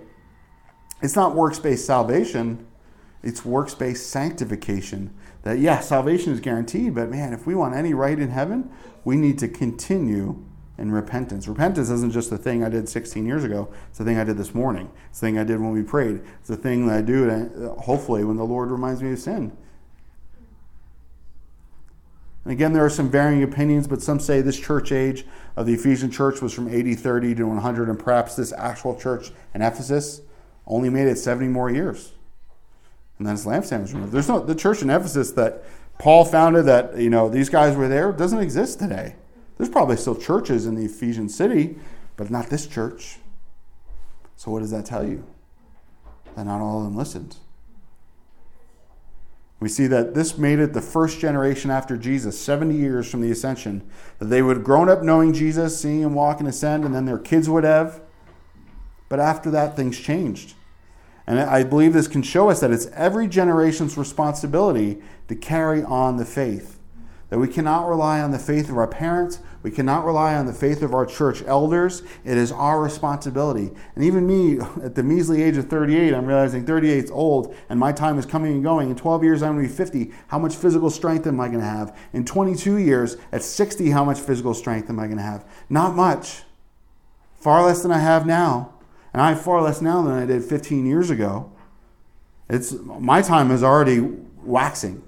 it's 1.03 1.17
not 1.17 1.35
works-based 1.35 1.85
salvation, 1.85 2.67
it's 3.23 3.45
works-based 3.45 4.09
sanctification. 4.09 5.15
That 5.43 5.59
yeah, 5.59 5.81
salvation 5.81 6.33
is 6.33 6.41
guaranteed, 6.41 6.95
but 6.95 7.09
man, 7.09 7.33
if 7.33 7.47
we 7.47 7.55
want 7.55 7.75
any 7.75 7.95
right 7.95 8.19
in 8.19 8.31
heaven, 8.31 8.71
we 9.05 9.17
need 9.17 9.39
to 9.39 9.49
continue 9.49 10.45
in 10.77 10.93
repentance. 10.93 11.49
Repentance 11.49 11.91
isn't 11.91 12.13
just 12.13 12.31
the 12.31 12.39
thing 12.39 12.63
I 12.63 12.69
did 12.69 12.89
16 12.89 13.27
years 13.27 13.45
ago. 13.45 13.69
It's 13.89 13.99
the 13.99 14.05
thing 14.05 14.19
I 14.19 14.25
did 14.25 14.37
this 14.37 14.55
morning. 14.55 14.91
It's 15.11 15.21
the 15.21 15.27
thing 15.27 15.39
I 15.39 15.45
did 15.45 15.61
when 15.61 15.73
we 15.73 15.83
prayed. 15.83 16.21
It's 16.39 16.49
the 16.49 16.57
thing 16.57 16.87
that 16.87 16.99
I 16.99 17.03
do, 17.03 17.75
hopefully, 17.81 18.25
when 18.25 18.37
the 18.37 18.45
Lord 18.45 18.71
reminds 18.71 19.03
me 19.03 19.13
of 19.13 19.19
sin. 19.19 19.57
And 22.49 22.55
again, 22.55 22.73
there 22.73 22.83
are 22.83 22.89
some 22.89 23.11
varying 23.11 23.43
opinions, 23.43 23.87
but 23.87 24.01
some 24.01 24.19
say 24.19 24.41
this 24.41 24.59
church 24.59 24.91
age 24.91 25.27
of 25.55 25.67
the 25.67 25.75
Ephesian 25.75 26.11
church 26.11 26.41
was 26.41 26.55
from 26.55 26.67
AD 26.67 26.99
30 26.99 27.35
to 27.35 27.45
100, 27.45 27.91
and 27.91 27.99
perhaps 27.99 28.37
this 28.37 28.55
actual 28.55 28.99
church 28.99 29.31
in 29.55 29.61
Ephesus 29.61 30.23
only 30.67 30.89
made 30.89 31.09
it 31.09 31.17
70 31.17 31.49
more 31.49 31.69
years. 31.69 32.13
And 33.19 33.27
then 33.27 33.35
its 33.35 33.45
lampstand 33.45 33.83
was 33.83 33.93
removed. 33.93 34.13
There's 34.13 34.29
no 34.31 34.41
the 34.41 34.55
church 34.55 34.81
in 34.81 34.89
Ephesus 34.89 35.33
that 35.33 35.63
Paul 35.99 36.25
founded 36.25 36.65
that 36.65 36.97
you 36.97 37.11
know 37.11 37.29
these 37.29 37.51
guys 37.51 37.77
were 37.77 37.87
there 37.87 38.13
doesn't 38.13 38.39
exist 38.39 38.79
today. 38.79 39.15
There's 39.59 39.69
probably 39.69 39.99
still 39.99 40.17
churches 40.17 40.65
in 40.65 40.75
the 40.75 40.87
Ephesian 40.87 41.29
city, 41.29 41.77
but 42.17 42.31
not 42.31 42.49
this 42.49 42.67
church. 42.67 43.19
So 44.37 44.51
what 44.51 44.61
does 44.61 44.71
that 44.71 44.87
tell 44.87 45.07
you? 45.07 45.23
That 46.35 46.47
not 46.47 46.63
all 46.63 46.79
of 46.79 46.85
them 46.85 46.97
listened. 46.97 47.37
We 49.61 49.69
see 49.69 49.89
that 49.89 50.15
this 50.15 50.39
made 50.39 50.61
it 50.61 50.73
the 50.73 50.81
first 50.81 51.19
generation 51.19 51.71
after 51.71 51.97
Jesus, 51.97 52.41
70 52.41 52.77
years 52.77 53.11
from 53.11 53.21
the 53.21 53.31
ascension, 53.31 53.89
that 54.19 54.27
they 54.27 54.41
would 54.41 54.59
have 54.59 54.65
grown 54.65 54.89
up 54.89 55.03
knowing 55.03 55.33
Jesus, 55.33 55.81
seeing 55.81 56.01
him 56.01 56.15
walk 56.15 56.39
and 56.39 56.49
ascend, 56.49 56.85
and 56.85 56.95
then 56.95 57.07
their 57.07 57.19
kids 57.19 57.49
would 57.49 57.65
have. 57.65 58.01
But 59.09 59.19
after 59.19 59.51
that, 59.51 59.75
things 59.75 59.99
changed. 59.99 60.55
And 61.27 61.41
I 61.41 61.65
believe 61.65 61.93
this 61.93 62.09
can 62.09 62.23
show 62.23 62.51
us 62.51 62.61
that 62.61 62.71
it's 62.71 62.87
every 62.95 63.27
generation's 63.27 63.99
responsibility 63.99 65.03
to 65.27 65.35
carry 65.35 65.83
on 65.83 66.17
the 66.17 66.25
faith 66.25 66.78
that 67.31 67.39
we 67.39 67.49
cannot 67.49 67.87
rely 67.87 68.21
on 68.21 68.31
the 68.31 68.39
faith 68.39 68.71
of 68.71 68.79
our 68.79 68.87
parents. 68.87 69.41
We 69.63 69.71
cannot 69.71 70.07
rely 70.07 70.35
on 70.35 70.47
the 70.47 70.53
faith 70.53 70.83
of 70.83 70.95
our 70.95 71.05
church 71.05 71.43
elders. 71.43 72.03
It 72.25 72.39
is 72.39 72.51
our 72.51 72.81
responsibility. 72.81 73.71
And 73.95 74.05
even 74.05 74.27
me, 74.27 74.59
at 74.83 74.95
the 74.95 75.03
measly 75.03 75.43
age 75.43 75.57
of 75.59 75.69
38, 75.69 76.15
I'm 76.15 76.25
realizing 76.25 76.65
38 76.65 77.05
is 77.05 77.11
old 77.11 77.55
and 77.69 77.79
my 77.79 77.93
time 77.93 78.19
is 78.19 78.25
coming 78.25 78.53
and 78.53 78.63
going. 78.63 78.89
In 78.91 78.97
12 78.97 79.25
years, 79.25 79.43
I'm 79.43 79.57
going 79.57 79.67
to 79.67 79.69
be 79.69 79.77
50. 79.77 80.11
How 80.29 80.39
much 80.39 80.57
physical 80.57 80.89
strength 80.89 81.27
am 81.27 81.39
I 81.41 81.49
going 81.49 81.61
to 81.61 81.67
have? 81.67 81.97
In 82.15 82.25
22 82.25 82.79
years, 82.79 83.17
at 83.31 83.43
60, 83.43 83.91
how 83.91 84.05
much 84.05 84.19
physical 84.19 84.55
strength 84.55 84.89
am 84.89 84.99
I 84.99 85.05
going 85.05 85.19
to 85.19 85.23
have? 85.23 85.47
Not 85.69 85.95
much. 85.95 86.45
Far 87.37 87.65
less 87.65 87.83
than 87.83 87.93
I 87.93 87.99
have 87.99 88.27
now. 88.27 88.73
And 89.13 89.21
I 89.21 89.31
have 89.31 89.43
far 89.43 89.61
less 89.63 89.83
now 89.83 90.03
than 90.03 90.13
I 90.13 90.25
did 90.25 90.45
15 90.45 90.87
years 90.87 91.11
ago. 91.11 91.53
It's, 92.49 92.73
my 92.73 93.21
time 93.21 93.51
is 93.51 93.63
already 93.63 94.01
waxing 94.43 95.03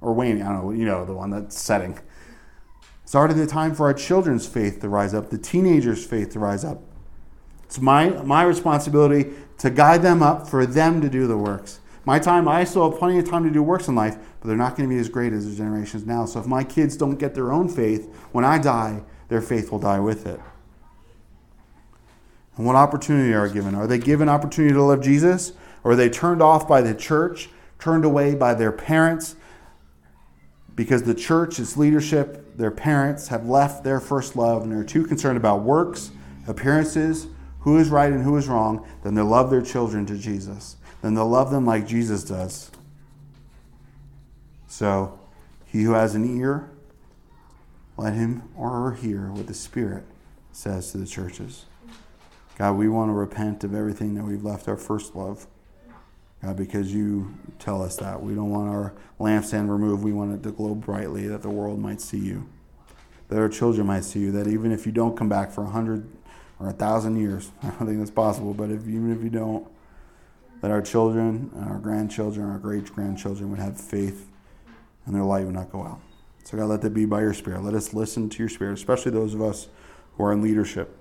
or 0.00 0.12
waning. 0.12 0.42
I 0.42 0.52
don't 0.52 0.64
know, 0.64 0.70
you 0.72 0.84
know, 0.84 1.04
the 1.04 1.14
one 1.14 1.30
that's 1.30 1.58
setting. 1.58 1.98
It's 3.02 3.14
already 3.14 3.34
the 3.34 3.46
time 3.46 3.74
for 3.74 3.86
our 3.86 3.94
children's 3.94 4.46
faith 4.46 4.80
to 4.80 4.88
rise 4.88 5.14
up, 5.14 5.30
the 5.30 5.38
teenagers' 5.38 6.04
faith 6.04 6.30
to 6.30 6.38
rise 6.38 6.64
up. 6.64 6.82
It's 7.64 7.80
my, 7.80 8.10
my 8.22 8.42
responsibility 8.42 9.32
to 9.58 9.70
guide 9.70 10.02
them 10.02 10.22
up 10.22 10.48
for 10.48 10.66
them 10.66 11.00
to 11.00 11.08
do 11.08 11.26
the 11.26 11.36
works. 11.36 11.80
My 12.04 12.20
time, 12.20 12.46
I 12.46 12.62
still 12.64 12.88
have 12.88 12.98
plenty 12.98 13.18
of 13.18 13.28
time 13.28 13.42
to 13.44 13.50
do 13.50 13.62
works 13.62 13.88
in 13.88 13.96
life, 13.96 14.16
but 14.40 14.46
they're 14.46 14.56
not 14.56 14.76
going 14.76 14.88
to 14.88 14.94
be 14.94 15.00
as 15.00 15.08
great 15.08 15.32
as 15.32 15.48
the 15.48 15.56
generations 15.56 16.06
now. 16.06 16.24
So 16.24 16.38
if 16.38 16.46
my 16.46 16.62
kids 16.62 16.96
don't 16.96 17.16
get 17.16 17.34
their 17.34 17.52
own 17.52 17.68
faith, 17.68 18.12
when 18.30 18.44
I 18.44 18.58
die, 18.58 19.02
their 19.28 19.40
faith 19.40 19.72
will 19.72 19.80
die 19.80 19.98
with 19.98 20.26
it. 20.26 20.40
And 22.56 22.64
what 22.64 22.76
opportunity 22.76 23.34
are 23.34 23.48
given? 23.48 23.74
Are 23.74 23.88
they 23.88 23.98
given 23.98 24.28
opportunity 24.28 24.72
to 24.74 24.82
love 24.82 25.02
Jesus? 25.02 25.52
Or 25.82 25.92
are 25.92 25.96
they 25.96 26.08
turned 26.08 26.42
off 26.42 26.66
by 26.66 26.80
the 26.80 26.94
church, 26.94 27.50
turned 27.78 28.04
away 28.04 28.34
by 28.34 28.54
their 28.54 28.72
parents, 28.72 29.36
because 30.76 31.02
the 31.02 31.14
church, 31.14 31.58
its 31.58 31.76
leadership, 31.76 32.56
their 32.56 32.70
parents 32.70 33.28
have 33.28 33.46
left 33.46 33.82
their 33.82 33.98
first 33.98 34.36
love 34.36 34.62
and 34.62 34.72
are 34.74 34.84
too 34.84 35.04
concerned 35.04 35.38
about 35.38 35.62
works, 35.62 36.10
appearances, 36.46 37.26
who 37.60 37.78
is 37.78 37.88
right 37.88 38.12
and 38.12 38.22
who 38.22 38.36
is 38.36 38.46
wrong, 38.46 38.86
then 39.02 39.14
they'll 39.14 39.24
love 39.24 39.50
their 39.50 39.62
children 39.62 40.06
to 40.06 40.16
Jesus. 40.16 40.76
Then 41.02 41.14
they'll 41.14 41.28
love 41.28 41.50
them 41.50 41.66
like 41.66 41.86
Jesus 41.86 42.22
does. 42.22 42.70
So, 44.68 45.18
he 45.64 45.82
who 45.82 45.92
has 45.92 46.14
an 46.14 46.38
ear, 46.38 46.70
let 47.96 48.14
him 48.14 48.42
or 48.54 48.70
her 48.70 48.92
hear 48.92 49.32
what 49.32 49.46
the 49.46 49.54
Spirit 49.54 50.04
says 50.52 50.92
to 50.92 50.98
the 50.98 51.06
churches. 51.06 51.64
God, 52.58 52.76
we 52.76 52.88
want 52.88 53.08
to 53.08 53.14
repent 53.14 53.64
of 53.64 53.74
everything 53.74 54.14
that 54.14 54.24
we've 54.24 54.44
left 54.44 54.68
our 54.68 54.76
first 54.76 55.16
love. 55.16 55.46
God, 56.46 56.56
because 56.56 56.94
you 56.94 57.34
tell 57.58 57.82
us 57.82 57.96
that. 57.96 58.22
We 58.22 58.32
don't 58.34 58.50
want 58.50 58.68
our 58.68 58.94
lampstand 59.18 59.68
removed. 59.68 60.04
We 60.04 60.12
want 60.12 60.32
it 60.32 60.44
to 60.44 60.52
glow 60.52 60.76
brightly 60.76 61.26
that 61.26 61.42
the 61.42 61.50
world 61.50 61.80
might 61.80 62.00
see 62.00 62.18
you, 62.18 62.48
that 63.28 63.38
our 63.38 63.48
children 63.48 63.88
might 63.88 64.04
see 64.04 64.20
you, 64.20 64.32
that 64.32 64.46
even 64.46 64.70
if 64.70 64.86
you 64.86 64.92
don't 64.92 65.16
come 65.16 65.28
back 65.28 65.50
for 65.50 65.64
a 65.64 65.70
hundred 65.70 66.08
or 66.60 66.68
a 66.68 66.72
thousand 66.72 67.16
years, 67.16 67.50
I 67.64 67.70
don't 67.70 67.86
think 67.88 67.98
that's 67.98 68.12
possible, 68.12 68.54
but 68.54 68.70
if, 68.70 68.82
even 68.82 69.12
if 69.12 69.24
you 69.24 69.28
don't, 69.28 69.66
that 70.60 70.70
our 70.70 70.80
children 70.80 71.50
our 71.68 71.78
grandchildren, 71.78 72.48
our 72.48 72.58
great 72.58 72.94
grandchildren 72.94 73.50
would 73.50 73.58
have 73.58 73.80
faith 73.80 74.28
and 75.04 75.14
their 75.16 75.24
light 75.24 75.44
would 75.44 75.54
not 75.54 75.72
go 75.72 75.82
out. 75.82 76.00
So, 76.44 76.56
God, 76.56 76.66
let 76.66 76.80
that 76.82 76.94
be 76.94 77.06
by 77.06 77.22
your 77.22 77.34
Spirit. 77.34 77.64
Let 77.64 77.74
us 77.74 77.92
listen 77.92 78.28
to 78.30 78.38
your 78.38 78.48
Spirit, 78.48 78.74
especially 78.74 79.10
those 79.10 79.34
of 79.34 79.42
us 79.42 79.66
who 80.16 80.22
are 80.22 80.32
in 80.32 80.42
leadership, 80.42 80.96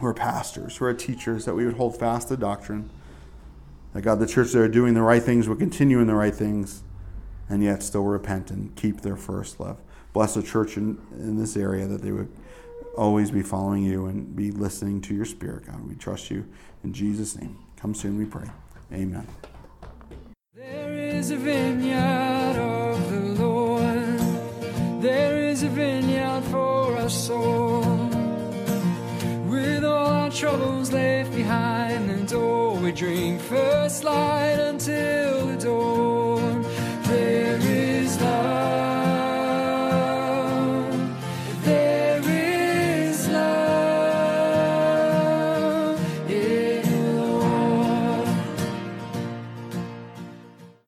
who 0.00 0.06
are 0.06 0.14
pastors, 0.14 0.78
who 0.78 0.86
are 0.86 0.94
teachers, 0.94 1.44
that 1.44 1.54
we 1.54 1.64
would 1.64 1.76
hold 1.76 1.96
fast 1.96 2.28
the 2.28 2.36
doctrine. 2.36 2.90
That, 3.92 4.02
God, 4.02 4.20
the 4.20 4.26
church 4.26 4.52
that 4.52 4.60
are 4.60 4.68
doing 4.68 4.94
the 4.94 5.02
right 5.02 5.22
things 5.22 5.48
would 5.48 5.58
continue 5.58 6.00
in 6.00 6.06
the 6.06 6.14
right 6.14 6.34
things 6.34 6.82
and 7.48 7.62
yet 7.62 7.82
still 7.82 8.04
repent 8.04 8.50
and 8.50 8.74
keep 8.76 9.00
their 9.00 9.16
first 9.16 9.58
love. 9.58 9.78
Bless 10.12 10.34
the 10.34 10.42
church 10.42 10.76
in, 10.76 10.98
in 11.12 11.38
this 11.38 11.56
area 11.56 11.86
that 11.86 12.02
they 12.02 12.12
would 12.12 12.30
always 12.96 13.30
be 13.30 13.42
following 13.42 13.82
you 13.82 14.06
and 14.06 14.34
be 14.36 14.50
listening 14.50 15.00
to 15.02 15.14
your 15.14 15.24
Spirit, 15.24 15.66
God. 15.66 15.88
We 15.88 15.94
trust 15.94 16.30
you 16.30 16.46
in 16.84 16.92
Jesus' 16.92 17.36
name. 17.36 17.58
Come 17.76 17.94
soon, 17.94 18.18
we 18.18 18.24
pray. 18.24 18.48
Amen. 18.92 19.26
There 20.54 20.92
is 20.92 21.30
a 21.30 21.36
vineyard 21.36 22.58
of 22.58 23.10
the 23.10 23.42
Lord. 23.42 25.02
There 25.02 25.38
is 25.38 25.62
a 25.62 25.68
vineyard 25.68 26.42
for 26.44 26.96
us 26.96 27.30
all. 27.30 27.80
With 29.48 29.84
all 29.84 30.06
our 30.06 30.19
troubles 30.30 30.92
left 30.92 31.34
behind 31.34 32.08
the 32.08 32.26
door, 32.26 32.76
we 32.76 32.92
drink 32.92 33.40
first 33.40 34.04
light 34.04 34.58
until 34.58 35.46
the 35.46 35.56
door. 35.56 36.19